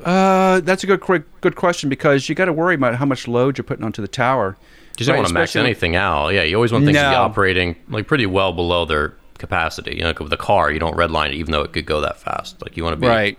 Uh, 0.03 0.61
that's 0.61 0.83
a 0.83 0.87
good 0.87 1.25
good 1.42 1.57
question 1.57 1.90
because 1.90 2.27
you 2.27 2.35
got 2.35 2.46
to 2.46 2.55
worry 2.55 2.75
about 2.75 2.94
how 2.94 3.05
much 3.05 3.29
load 3.29 3.59
you're 3.59 3.64
putting 3.64 3.85
onto 3.85 4.01
the 4.01 4.09
tower. 4.09 4.57
You 4.98 5.06
don't 5.06 5.14
right, 5.14 5.18
want 5.18 5.28
to 5.28 5.35
max 5.35 5.56
anything 5.56 5.96
out. 5.96 6.28
Yeah, 6.28 6.42
you 6.42 6.56
always 6.56 6.72
want 6.72 6.85
things 6.85 6.94
no. 6.94 7.02
to 7.02 7.11
be 7.11 7.14
operating 7.14 7.76
like 7.88 8.06
pretty 8.06 8.26
well 8.26 8.52
below 8.52 8.85
their 8.85 9.14
capacity. 9.38 9.94
You 9.96 10.00
know, 10.00 10.09
like 10.09 10.20
with 10.20 10.32
a 10.32 10.38
car, 10.38 10.70
you 10.70 10.78
don't 10.78 10.96
redline 10.96 11.30
it 11.30 11.35
even 11.35 11.52
though 11.52 11.62
it 11.62 11.72
could 11.72 11.87
go 11.87 12.00
that 12.00 12.18
fast. 12.18 12.61
Like 12.62 12.76
you 12.76 12.85
want 12.85 12.94
to 12.94 13.00
be 13.00 13.06
right. 13.06 13.38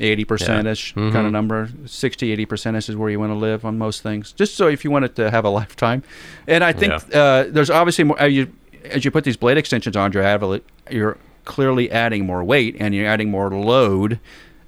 80 0.00 0.24
percent 0.24 0.66
ish 0.66 0.90
yeah. 0.90 1.04
mm-hmm. 1.04 1.12
kind 1.12 1.24
of 1.24 1.32
number 1.32 1.70
60 1.86 2.32
80 2.32 2.46
percent 2.46 2.76
is 2.76 2.96
where 2.96 3.10
you 3.10 3.20
want 3.20 3.30
to 3.30 3.36
live 3.36 3.64
on 3.64 3.78
most 3.78 4.02
things 4.02 4.32
just 4.32 4.56
so 4.56 4.66
if 4.66 4.82
you 4.82 4.90
want 4.90 5.04
it 5.04 5.14
to 5.14 5.30
have 5.30 5.44
a 5.44 5.48
lifetime 5.60 6.02
and 6.48 6.64
i 6.64 6.72
think 6.72 6.92
yeah. 7.10 7.16
uh, 7.16 7.44
there's 7.48 7.70
obviously 7.70 8.02
more 8.02 8.20
uh, 8.20 8.24
you, 8.24 8.52
as 8.86 9.04
you 9.04 9.12
put 9.12 9.22
these 9.22 9.36
blade 9.36 9.56
extensions 9.56 9.94
on 9.94 10.10
your 10.10 10.60
you're 10.90 11.16
clearly 11.44 11.90
adding 11.90 12.26
more 12.26 12.42
weight 12.42 12.76
and 12.80 12.94
you're 12.94 13.06
adding 13.06 13.30
more 13.30 13.50
load 13.50 14.18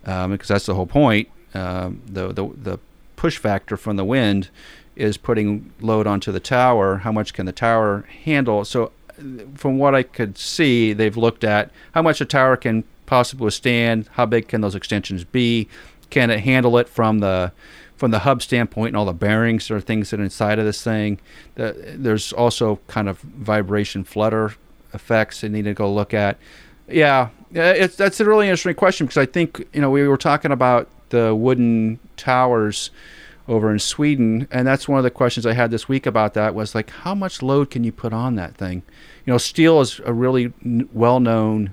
um, 0.04 0.32
because 0.32 0.48
that's 0.48 0.66
the 0.66 0.74
whole 0.74 0.86
point. 0.86 1.28
Um, 1.54 2.02
the, 2.06 2.32
the 2.32 2.48
the 2.48 2.78
push 3.16 3.38
factor 3.38 3.76
from 3.76 3.96
the 3.96 4.04
wind 4.04 4.50
is 4.96 5.16
putting 5.16 5.72
load 5.80 6.06
onto 6.06 6.32
the 6.32 6.40
tower. 6.40 6.98
How 6.98 7.12
much 7.12 7.34
can 7.34 7.46
the 7.46 7.52
tower 7.52 8.04
handle? 8.24 8.64
So, 8.64 8.92
from 9.54 9.78
what 9.78 9.94
I 9.94 10.02
could 10.02 10.36
see, 10.36 10.92
they've 10.92 11.16
looked 11.16 11.44
at 11.44 11.70
how 11.92 12.02
much 12.02 12.20
a 12.20 12.24
tower 12.24 12.56
can 12.56 12.84
possibly 13.06 13.44
withstand. 13.44 14.08
How 14.12 14.26
big 14.26 14.48
can 14.48 14.60
those 14.60 14.74
extensions 14.74 15.24
be? 15.24 15.68
Can 16.10 16.30
it 16.30 16.40
handle 16.40 16.76
it 16.78 16.88
from 16.88 17.20
the 17.20 17.52
from 17.96 18.10
the 18.10 18.20
hub 18.20 18.42
standpoint 18.42 18.88
and 18.88 18.96
all 18.96 19.06
the 19.06 19.14
bearings 19.14 19.70
or 19.70 19.80
things 19.80 20.10
that 20.10 20.20
are 20.20 20.24
inside 20.24 20.58
of 20.58 20.64
this 20.64 20.82
thing? 20.82 21.18
The, 21.54 21.94
there's 21.96 22.32
also 22.32 22.78
kind 22.88 23.08
of 23.08 23.18
vibration 23.20 24.04
flutter 24.04 24.54
effects 24.92 25.40
they 25.40 25.48
need 25.48 25.64
to 25.64 25.74
go 25.74 25.92
look 25.92 26.12
at. 26.12 26.38
Yeah, 26.88 27.30
it's 27.52 27.96
that's 27.96 28.20
a 28.20 28.24
really 28.24 28.48
interesting 28.48 28.74
question 28.74 29.06
because 29.06 29.16
I 29.16 29.26
think 29.26 29.66
you 29.72 29.80
know 29.80 29.90
we 29.90 30.06
were 30.06 30.16
talking 30.16 30.52
about 30.52 30.88
the 31.08 31.34
wooden 31.34 31.98
towers 32.16 32.90
over 33.48 33.72
in 33.72 33.78
Sweden, 33.78 34.48
and 34.50 34.66
that's 34.66 34.88
one 34.88 34.98
of 34.98 35.04
the 35.04 35.10
questions 35.10 35.46
I 35.46 35.52
had 35.52 35.70
this 35.70 35.88
week 35.88 36.06
about 36.06 36.34
that 36.34 36.54
was 36.54 36.74
like 36.74 36.90
how 36.90 37.14
much 37.14 37.42
load 37.42 37.70
can 37.70 37.84
you 37.84 37.92
put 37.92 38.12
on 38.12 38.34
that 38.36 38.56
thing? 38.56 38.82
You 39.24 39.32
know, 39.32 39.38
steel 39.38 39.80
is 39.80 40.00
a 40.04 40.12
really 40.12 40.52
n- 40.64 40.88
well-known 40.92 41.72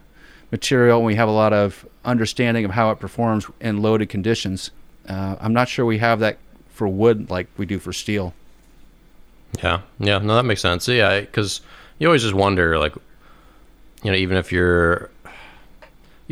material, 0.52 0.98
and 0.98 1.06
we 1.06 1.16
have 1.16 1.28
a 1.28 1.34
lot 1.34 1.54
of 1.54 1.86
understanding 2.06 2.64
of 2.66 2.72
how 2.72 2.92
it 2.92 3.00
performs 3.00 3.48
in 3.60 3.82
loaded 3.82 4.10
conditions. 4.10 4.72
Uh, 5.08 5.36
I'm 5.40 5.54
not 5.54 5.68
sure 5.68 5.86
we 5.86 5.98
have 5.98 6.20
that 6.20 6.38
for 6.70 6.88
wood 6.88 7.30
like 7.30 7.48
we 7.58 7.66
do 7.66 7.80
for 7.80 7.92
steel. 7.92 8.34
Yeah, 9.64 9.82
yeah, 10.00 10.20
no, 10.20 10.36
that 10.36 10.44
makes 10.44 10.62
sense. 10.62 10.88
Yeah, 10.88 11.22
because 11.22 11.62
you 12.00 12.08
always 12.08 12.24
just 12.24 12.34
wonder, 12.34 12.78
like, 12.78 12.94
you 14.04 14.12
know, 14.12 14.18
even 14.18 14.38
if 14.38 14.52
you're 14.52 15.10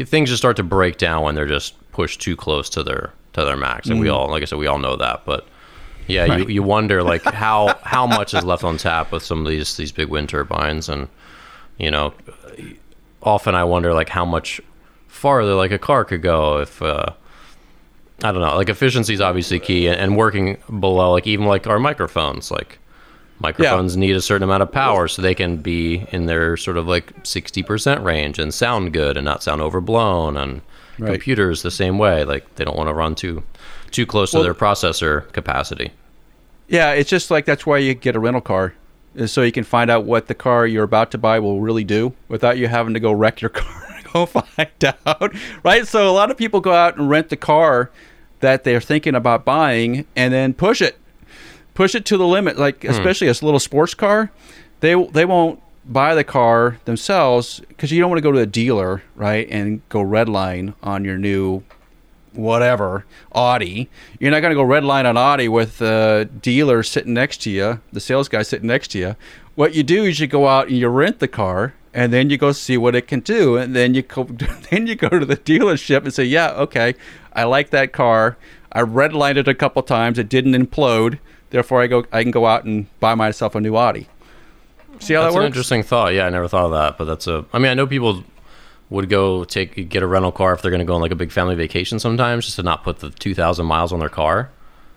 things 0.06 0.30
just 0.30 0.42
start 0.42 0.58
to 0.58 0.64
break 0.64 0.98
down 0.98 1.24
when 1.24 1.36
they're 1.36 1.46
just 1.46 1.76
pushed 1.92 2.22
too 2.22 2.36
close 2.36 2.70
to 2.70 2.82
their 2.82 3.14
to 3.34 3.46
their 3.46 3.58
max. 3.58 3.88
And 3.88 4.00
mm. 4.00 4.02
we 4.02 4.10
all, 4.10 4.30
like 4.30 4.42
I 4.42 4.46
said, 4.46 4.58
we 4.58 4.68
all 4.68 4.80
know 4.80 4.96
that. 4.96 5.24
But 5.26 5.48
yeah, 6.08 6.26
right. 6.26 6.40
you, 6.40 6.56
you 6.56 6.64
wonder 6.64 7.04
like 7.04 7.24
how 7.34 7.78
how 7.84 8.06
much 8.06 8.34
is 8.34 8.44
left 8.44 8.64
on 8.64 8.78
tap 8.78 9.12
with 9.12 9.24
some 9.24 9.42
of 9.42 9.48
these 9.48 9.76
these 9.78 9.92
big 9.92 10.10
wind 10.10 10.30
turbines, 10.30 10.90
and 10.90 11.08
you 11.78 11.92
know, 11.92 12.14
often 13.22 13.56
I 13.56 13.64
wonder 13.64 13.94
like 13.94 14.10
how 14.10 14.26
much 14.26 14.62
farther 15.08 15.56
like 15.56 15.72
a 15.72 15.80
car 15.80 16.06
could 16.06 16.22
go 16.22 16.60
if. 16.60 16.82
Uh, 16.82 17.14
I 18.24 18.32
don't 18.32 18.42
know. 18.42 18.56
Like 18.56 18.70
efficiency 18.70 19.16
is 19.16 19.22
obviously 19.22 19.60
key, 19.60 19.88
and, 19.88 20.00
and 20.00 20.16
working 20.16 20.58
below, 20.68 21.14
like 21.14 21.26
even 21.26 21.48
like 21.48 21.66
our 21.66 21.80
microphones, 21.80 22.52
like 22.52 22.78
Microphones 23.42 23.96
yeah. 23.96 24.02
need 24.02 24.16
a 24.16 24.22
certain 24.22 24.44
amount 24.44 24.62
of 24.62 24.72
power 24.72 25.08
so 25.08 25.22
they 25.22 25.34
can 25.34 25.58
be 25.58 26.06
in 26.12 26.28
their 26.28 26.56
sort 26.58 26.78
of 26.78 26.88
like 26.88 27.24
60% 27.24 28.04
range 28.04 28.38
and 28.38 28.54
sound 28.54 28.94
good 28.94 29.18
and 29.18 29.26
not 29.26 29.42
sound 29.42 29.62
overblown. 29.62 30.38
And 30.38 30.62
right. 31.00 31.12
computers 31.12 31.62
the 31.62 31.72
same 31.72 31.98
way. 31.98 32.24
Like 32.24 32.56
they 32.56 32.66
don't 32.66 32.78
want 32.78 32.90
to 32.90 32.94
run 32.94 33.16
too 33.16 33.44
too 33.92 34.06
close 34.06 34.34
well, 34.34 34.44
to 34.44 34.46
their 34.46 34.54
processor 34.54 35.32
capacity. 35.34 35.92
Yeah, 36.68 36.92
it's 36.92 37.10
just 37.10 37.32
like 37.32 37.46
that's 37.46 37.66
why 37.66 37.80
you 37.80 37.94
get 37.94 38.16
a 38.16 38.20
rental 38.20 38.42
car. 38.42 38.74
Is 39.14 39.32
so 39.32 39.42
you 39.42 39.52
can 39.52 39.66
find 39.66 39.92
out 39.92 40.06
what 40.06 40.28
the 40.28 40.36
car 40.36 40.66
you're 40.66 40.86
about 40.86 41.12
to 41.12 41.18
buy 41.18 41.40
will 41.40 41.60
really 41.60 41.84
do 41.84 42.14
without 42.30 42.58
you 42.58 42.68
having 42.68 42.94
to 42.94 43.00
go 43.00 43.12
wreck 43.12 43.42
your 43.42 43.50
car 43.50 43.86
and 43.96 44.06
go 44.06 44.26
find 44.26 44.96
out. 45.06 45.36
Right? 45.64 45.86
So 45.86 46.10
a 46.10 46.14
lot 46.14 46.32
of 46.32 46.38
people 46.38 46.62
go 46.62 46.72
out 46.72 46.98
and 46.98 47.10
rent 47.10 47.30
the 47.30 47.36
car 47.36 47.92
that 48.40 48.64
they're 48.64 48.82
thinking 48.82 49.16
about 49.16 49.44
buying 49.46 50.08
and 50.16 50.34
then 50.34 50.54
push 50.54 50.82
it 50.82 50.98
push 51.74 51.96
it 51.96 52.06
to 52.06 52.18
the 52.18 52.28
limit. 52.28 52.58
Like 52.58 52.84
hmm. 52.84 52.90
especially 52.90 53.28
a 53.28 53.32
little 53.32 53.60
sports 53.60 53.94
car, 53.94 54.32
they 54.80 54.96
they 55.06 55.26
won't 55.26 55.62
buy 55.86 56.16
the 56.16 56.24
car 56.24 56.78
themselves 56.86 57.62
because 57.68 57.92
you 57.92 58.00
don't 58.00 58.10
want 58.10 58.20
to 58.20 58.24
go 58.24 58.32
to 58.32 58.40
a 58.40 58.46
dealer, 58.46 59.04
right, 59.16 59.48
and 59.50 59.88
go 59.90 60.00
redline 60.04 60.74
on 60.82 61.04
your 61.04 61.18
new 61.18 61.64
whatever 62.34 63.06
Audi. 63.34 63.90
You're 64.20 64.32
not 64.32 64.42
going 64.42 64.52
to 64.52 64.56
go 64.56 64.64
redline 64.64 65.06
on 65.06 65.18
Audi 65.18 65.48
with 65.48 65.80
the 65.80 66.30
dealer 66.42 66.84
sitting 66.84 67.14
next 67.14 67.42
to 67.42 67.50
you, 67.50 67.82
the 67.92 68.00
sales 68.00 68.30
guy 68.30 68.42
sitting 68.42 68.68
next 68.68 68.90
to 68.90 69.00
you. 69.00 69.16
What 69.56 69.76
you 69.76 69.84
do 69.84 70.06
is 70.06 70.20
you 70.20 70.28
go 70.28 70.48
out 70.48 70.68
and 70.68 70.78
you 70.78 70.88
rent 70.88 71.20
the 71.20 71.28
car, 71.28 71.74
and 71.94 72.14
then 72.14 72.30
you 72.30 72.38
go 72.38 72.52
see 72.52 72.78
what 72.78 72.96
it 72.96 73.08
can 73.08 73.20
do, 73.20 73.58
and 73.58 73.76
then 73.76 73.94
you 73.94 74.02
go, 74.02 74.24
then 74.70 74.88
you 74.88 74.96
go 74.96 75.10
to 75.10 75.26
the 75.26 75.38
dealership 75.38 76.04
and 76.04 76.14
say, 76.14 76.24
yeah, 76.24 76.52
okay, 76.52 76.96
I 77.34 77.44
like 77.44 77.70
that 77.72 77.92
car. 77.92 78.38
I 78.72 78.82
redlined 78.82 79.36
it 79.36 79.48
a 79.48 79.54
couple 79.54 79.84
times. 79.84 80.18
It 80.18 80.30
didn't 80.30 80.54
implode. 80.54 81.20
Therefore, 81.50 81.82
I 81.82 81.88
go 81.88 82.06
I 82.14 82.24
can 82.24 82.32
go 82.32 82.46
out 82.46 82.64
and 82.64 82.88
buy 83.02 83.16
myself 83.16 83.56
a 83.56 83.60
new 83.60 83.76
Audi. 83.76 84.08
See 85.02 85.14
how 85.14 85.24
that's 85.24 85.34
that 85.34 85.40
works? 85.40 85.44
an 85.44 85.48
interesting 85.48 85.84
thought. 85.84 86.14
Yeah, 86.14 86.26
I 86.26 86.30
never 86.30 86.48
thought 86.48 86.66
of 86.66 86.72
that, 86.72 86.98
but 86.98 87.06
that's 87.06 87.28
a. 87.28 87.46
I 87.54 87.60
mean, 87.60 87.72
I 87.72 87.74
know 87.74 87.88
people 87.88 88.24
would 88.90 89.10
go 89.10 89.44
take 89.44 89.90
get 89.90 90.04
a 90.04 90.08
rental 90.08 90.32
car 90.32 90.54
if 90.54 90.62
they're 90.62 90.72
going 90.72 90.80
to 90.80 90.86
go 90.86 90.96
on 90.96 91.02
like 91.02 91.12
a 91.12 91.16
big 91.16 91.32
family 91.32 91.56
vacation 91.56 92.00
sometimes, 92.00 92.46
just 92.46 92.58
to 92.58 92.64
not 92.64 92.84
put 92.84 93.00
the 93.00 93.10
two 93.10 93.34
thousand 93.34 93.66
miles 93.66 93.92
on 93.92 94.00
their 94.00 94.10
car. 94.10 94.52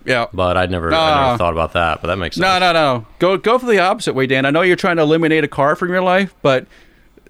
Yeah, 0.05 0.27
but 0.33 0.55
I'd 0.55 0.69
never, 0.69 0.93
I 0.93 1.25
never 1.25 1.37
thought 1.37 1.53
about 1.53 1.73
that. 1.73 2.01
But 2.01 2.09
that 2.09 2.17
makes 2.17 2.35
sense. 2.35 2.43
No, 2.43 2.59
no, 2.59 2.71
no. 2.71 3.07
Go 3.19 3.37
go 3.37 3.57
for 3.57 3.65
the 3.65 3.79
opposite 3.79 4.13
way, 4.13 4.27
Dan. 4.27 4.45
I 4.45 4.51
know 4.51 4.61
you're 4.61 4.75
trying 4.75 4.97
to 4.97 5.01
eliminate 5.01 5.43
a 5.43 5.47
car 5.47 5.75
from 5.75 5.89
your 5.89 6.03
life, 6.03 6.35
but 6.43 6.67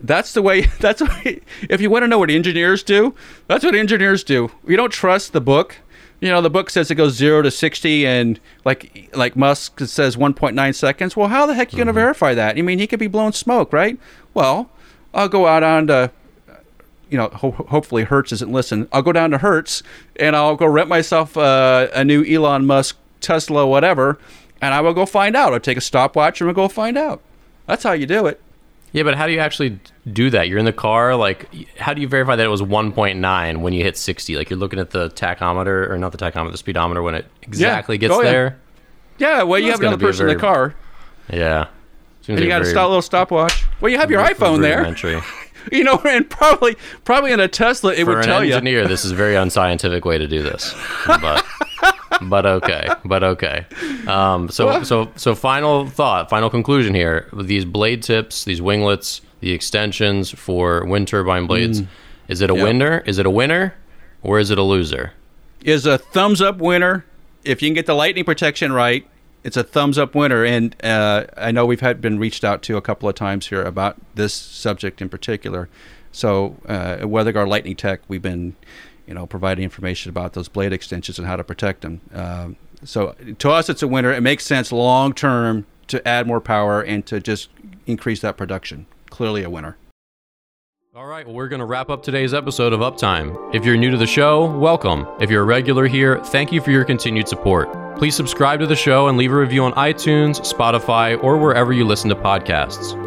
that's 0.02 0.34
the 0.34 0.42
way. 0.42 0.62
That's 0.80 1.02
way, 1.02 1.42
if 1.70 1.80
you 1.80 1.90
want 1.90 2.04
to 2.04 2.08
know 2.08 2.20
what 2.20 2.30
engineers 2.30 2.84
do. 2.84 3.16
That's 3.48 3.64
what 3.64 3.76
engineers 3.76 4.24
do. 4.26 4.52
You 4.68 4.76
don't 4.76 4.92
trust 4.92 5.32
the 5.32 5.40
book 5.40 5.78
you 6.26 6.32
know 6.32 6.42
the 6.42 6.50
book 6.50 6.70
says 6.70 6.90
it 6.90 6.96
goes 6.96 7.14
zero 7.14 7.42
to 7.42 7.52
sixty, 7.52 8.06
and 8.06 8.40
like 8.64 9.10
like 9.14 9.36
Musk 9.36 9.80
says 9.82 10.18
one 10.18 10.34
point 10.34 10.56
nine 10.56 10.74
seconds. 10.74 11.16
Well, 11.16 11.28
how 11.28 11.46
the 11.46 11.54
heck 11.54 11.70
are 11.70 11.72
you 11.72 11.78
going 11.78 11.88
to 11.88 11.92
mm-hmm. 11.92 12.00
verify 12.00 12.34
that? 12.34 12.58
I 12.58 12.62
mean, 12.62 12.80
he 12.80 12.88
could 12.88 13.00
be 13.00 13.08
blowing 13.08 13.34
smoke, 13.34 13.72
right? 13.72 14.00
Well, 14.34 14.70
I'll 15.14 15.30
go 15.30 15.48
out 15.48 15.64
on 15.64 15.88
to, 15.88 16.12
you 17.10 17.18
know, 17.18 17.30
ho- 17.30 17.52
hopefully 17.52 18.04
Hertz 18.04 18.32
isn't 18.32 18.52
listening. 18.52 18.88
I'll 18.92 19.02
go 19.02 19.12
down 19.14 19.32
to 19.32 19.38
Hertz 19.38 19.84
and 20.18 20.36
I'll 20.36 20.56
go 20.56 20.66
rent 20.66 20.90
myself 20.90 21.38
uh, 21.38 21.88
a 21.94 22.04
new 22.04 22.24
Elon 22.24 22.66
Musk 22.66 22.98
Tesla, 23.22 23.66
whatever, 23.66 24.18
and 24.62 24.74
I 24.74 24.82
will 24.82 24.94
go 24.94 25.06
find 25.06 25.36
out. 25.36 25.54
I'll 25.54 25.60
take 25.60 25.78
a 25.78 25.82
stopwatch 25.82 26.42
and 26.42 26.48
we'll 26.48 26.56
go 26.56 26.68
find 26.68 26.98
out. 26.98 27.22
That's 27.68 27.84
how 27.84 27.94
you 27.94 28.06
do 28.06 28.26
it. 28.26 28.42
Yeah, 28.96 29.04
but 29.04 29.16
how 29.16 29.28
do 29.28 29.34
you 29.34 29.40
actually 29.40 29.78
do 30.10 30.30
that? 30.30 30.48
You're 30.48 30.58
in 30.58 30.64
the 30.64 30.72
car. 30.72 31.18
Like, 31.18 31.54
how 31.78 31.94
do 31.94 32.00
you 32.00 32.08
verify 32.08 32.38
that 32.38 32.46
it 32.46 32.50
was 32.50 32.62
1.9 32.62 33.58
when 33.58 33.74
you 33.74 33.84
hit 33.84 33.98
60? 33.98 34.38
Like, 34.38 34.50
you're 34.50 34.58
looking 34.58 34.80
at 34.80 34.92
the 34.92 35.10
tachometer, 35.10 35.90
or 35.90 35.98
not 35.98 36.14
the 36.14 36.18
tachometer, 36.18 36.54
the 36.54 36.58
speedometer 36.58 37.02
when 37.02 37.14
it 37.14 37.26
exactly 37.42 37.98
yeah. 37.98 38.00
gets 38.00 38.14
oh, 38.14 38.22
yeah. 38.22 38.32
there. 38.32 38.60
Yeah, 39.18 39.44
well, 39.44 39.60
you 39.60 39.72
have 39.72 39.82
another 39.82 39.98
person 39.98 40.20
very, 40.20 40.32
in 40.32 40.38
the 40.38 40.42
car. 40.42 40.76
Yeah. 41.30 41.68
Seems 42.22 42.38
and 42.38 42.40
you 42.40 42.48
got 42.48 42.62
a 42.62 42.66
stop, 42.66 42.88
little 42.88 43.02
stopwatch. 43.02 43.66
Well, 43.82 43.92
you 43.92 43.98
have 43.98 44.10
your 44.10 44.24
iPhone 44.24 44.62
there. 44.62 44.96
you 45.74 45.84
know, 45.84 46.02
and 46.06 46.30
probably 46.30 46.78
probably 47.04 47.34
in 47.34 47.42
a 47.42 47.50
Tesla, 47.50 47.92
it 47.92 48.06
For 48.06 48.16
would 48.16 48.24
tell 48.24 48.46
you. 48.46 48.52
For 48.54 48.60
an 48.60 48.66
engineer, 48.66 48.88
this 48.88 49.04
is 49.04 49.12
a 49.12 49.16
very 49.16 49.36
unscientific 49.36 50.06
way 50.06 50.18
to 50.18 50.28
do 50.28 50.42
this. 50.42 50.74
But 51.06 51.46
but 52.22 52.46
okay, 52.46 52.88
but 53.04 53.24
okay. 53.24 53.66
Um, 54.08 54.50
so 54.50 54.84
so 54.84 55.12
so 55.16 55.36
final 55.36 55.88
thought, 55.88 56.30
final 56.30 56.50
conclusion 56.50 56.94
here. 56.96 57.30
These 57.34 57.66
blade 57.66 58.04
tips, 58.04 58.46
these 58.46 58.62
winglets, 58.62 59.22
the 59.42 59.52
extensions 59.52 60.32
for 60.32 60.86
wind 60.86 61.08
turbine 61.08 61.48
blades. 61.48 61.84
Is 62.28 62.42
it 62.42 62.50
a 62.50 62.56
Yep. 62.56 62.64
winner? 62.64 63.04
Is 63.06 63.20
it 63.20 63.26
a 63.26 63.30
winner, 63.30 63.76
or 64.24 64.40
is 64.40 64.50
it 64.52 64.58
a 64.58 64.64
loser? 64.64 65.14
is 65.64 65.86
a 65.88 65.98
thumbs 65.98 66.42
up 66.42 66.58
winner. 66.58 67.04
If 67.44 67.62
you 67.64 67.68
can 67.70 67.74
get 67.74 67.88
the 67.88 67.96
lightning 67.96 68.24
protection 68.24 68.72
right, 68.72 69.08
it's 69.44 69.58
a 69.58 69.64
thumbs 69.64 69.98
up 69.98 70.14
winner. 70.14 70.46
And 70.46 70.76
uh, 70.84 71.26
I 71.36 71.52
know 71.52 71.66
we've 71.66 71.80
had 71.82 72.02
been 72.02 72.20
reached 72.20 72.44
out 72.44 72.62
to 72.64 72.78
a 72.78 72.82
couple 72.82 73.10
of 73.10 73.16
times 73.16 73.48
here 73.48 73.64
about 73.64 73.96
this 74.14 74.32
subject 74.34 75.02
in 75.02 75.10
particular. 75.10 75.68
So 76.12 76.58
uh, 76.70 76.98
at 77.00 77.06
WeatherGuard 77.06 77.48
Lightning 77.48 77.76
Tech, 77.76 78.02
we've 78.08 78.22
been, 78.22 78.56
you 79.08 79.14
know, 79.14 79.26
providing 79.26 79.64
information 79.64 80.10
about 80.10 80.34
those 80.34 80.48
blade 80.48 80.74
extensions 80.74 81.20
and 81.20 81.28
how 81.28 81.36
to 81.36 81.44
protect 81.44 81.82
them. 81.82 82.02
Um, 82.14 82.56
so 82.84 83.16
to 83.40 83.50
us, 83.50 83.70
it's 83.70 83.84
a 83.84 83.88
winner. 83.88 84.12
It 84.12 84.22
makes 84.22 84.46
sense 84.46 84.72
long 84.72 85.14
term 85.14 85.66
to 85.88 86.06
add 86.08 86.28
more 86.28 86.42
power 86.42 86.82
and 86.82 87.06
to 87.08 87.20
just 87.20 87.50
increase 87.86 88.22
that 88.22 88.38
production. 88.38 88.86
Clearly 89.10 89.44
a 89.44 89.50
winner. 89.50 89.78
All 90.96 91.06
right, 91.06 91.26
well, 91.26 91.36
we're 91.36 91.50
going 91.50 91.60
to 91.60 91.66
wrap 91.66 91.90
up 91.90 92.04
today's 92.04 92.34
episode 92.34 92.72
of 92.72 92.80
Uptime. 92.80 93.54
If 93.54 93.66
you're 93.66 93.76
new 93.76 93.92
to 93.92 93.98
the 93.98 94.08
show, 94.08 94.46
welcome. 94.58 95.06
If 95.20 95.30
you're 95.30 95.42
a 95.42 95.46
regular 95.46 95.88
here, 95.88 96.24
thank 96.24 96.54
you 96.54 96.62
for 96.62 96.72
your 96.72 96.86
continued 96.86 97.28
support. 97.28 97.98
Please 97.98 98.16
subscribe 98.16 98.62
to 98.62 98.66
the 98.66 98.78
show 98.78 99.10
and 99.10 99.18
leave 99.18 99.34
a 99.34 99.36
review 99.36 99.66
on 99.66 99.74
iTunes, 99.74 100.40
Spotify, 100.40 101.22
or 101.22 101.38
wherever 101.38 101.74
you 101.74 101.84
listen 101.86 102.10
to 102.12 102.16
podcasts. 102.16 103.05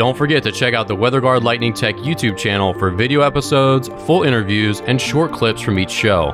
Don't 0.00 0.16
forget 0.16 0.42
to 0.44 0.50
check 0.50 0.72
out 0.72 0.88
the 0.88 0.96
WeatherGuard 0.96 1.42
Lightning 1.42 1.74
Tech 1.74 1.94
YouTube 1.96 2.38
channel 2.38 2.72
for 2.72 2.88
video 2.90 3.20
episodes, 3.20 3.88
full 4.06 4.22
interviews, 4.22 4.80
and 4.86 4.98
short 4.98 5.30
clips 5.30 5.60
from 5.60 5.78
each 5.78 5.90
show. 5.90 6.32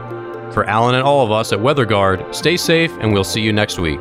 For 0.53 0.65
Allen 0.67 0.95
and 0.95 1.03
all 1.03 1.25
of 1.25 1.33
us 1.33 1.53
at 1.53 1.59
WeatherGuard, 1.59 2.33
stay 2.33 2.57
safe 2.57 2.93
and 3.01 3.13
we'll 3.13 3.25
see 3.25 3.41
you 3.41 3.53
next 3.53 3.81
week. 3.81 3.99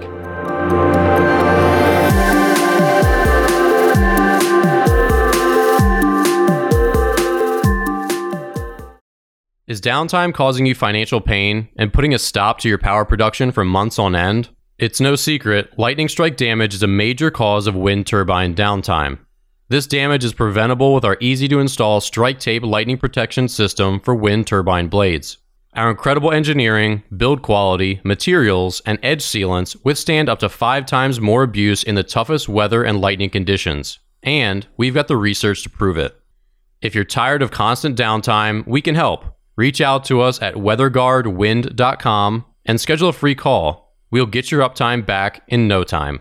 Is 9.65 9.81
downtime 9.81 10.31
causing 10.31 10.67
you 10.67 10.75
financial 10.75 11.21
pain 11.21 11.69
and 11.75 11.91
putting 11.91 12.13
a 12.13 12.19
stop 12.19 12.59
to 12.59 12.69
your 12.69 12.77
power 12.77 13.03
production 13.03 13.51
for 13.51 13.65
months 13.65 13.97
on 13.97 14.15
end? 14.15 14.49
It's 14.77 15.01
no 15.01 15.15
secret, 15.15 15.71
lightning 15.79 16.07
strike 16.07 16.37
damage 16.37 16.75
is 16.75 16.83
a 16.83 16.87
major 16.87 17.31
cause 17.31 17.65
of 17.65 17.73
wind 17.73 18.05
turbine 18.05 18.53
downtime. 18.53 19.24
This 19.67 19.87
damage 19.87 20.23
is 20.23 20.33
preventable 20.33 20.93
with 20.93 21.03
our 21.03 21.17
easy 21.19 21.47
to 21.47 21.59
install 21.59 21.99
StrikeTape 21.99 22.63
lightning 22.63 22.99
protection 22.99 23.47
system 23.47 23.99
for 23.99 24.13
wind 24.13 24.45
turbine 24.45 24.89
blades. 24.89 25.39
Our 25.73 25.89
incredible 25.89 26.31
engineering, 26.31 27.01
build 27.17 27.41
quality, 27.41 27.99
materials, 28.03 28.83
and 28.85 28.99
edge 29.01 29.23
sealants 29.23 29.75
withstand 29.83 30.29
up 30.29 30.37
to 30.39 30.49
five 30.49 30.85
times 30.85 31.19
more 31.19 31.41
abuse 31.41 31.81
in 31.81 31.95
the 31.95 32.03
toughest 32.03 32.47
weather 32.47 32.83
and 32.83 33.01
lightning 33.01 33.31
conditions. 33.31 33.97
And 34.21 34.67
we've 34.77 34.93
got 34.93 35.07
the 35.07 35.17
research 35.17 35.63
to 35.63 35.69
prove 35.71 35.97
it. 35.97 36.15
If 36.83 36.93
you're 36.93 37.03
tired 37.03 37.41
of 37.41 37.49
constant 37.49 37.97
downtime, 37.97 38.67
we 38.67 38.83
can 38.83 38.93
help. 38.93 39.25
Reach 39.55 39.81
out 39.81 40.05
to 40.05 40.21
us 40.21 40.39
at 40.43 40.53
weatherguardwind.com 40.53 42.45
and 42.67 42.79
schedule 42.79 43.09
a 43.09 43.13
free 43.13 43.35
call. 43.35 43.95
We'll 44.11 44.27
get 44.27 44.51
your 44.51 44.61
uptime 44.61 45.03
back 45.03 45.41
in 45.47 45.67
no 45.67 45.83
time. 45.83 46.19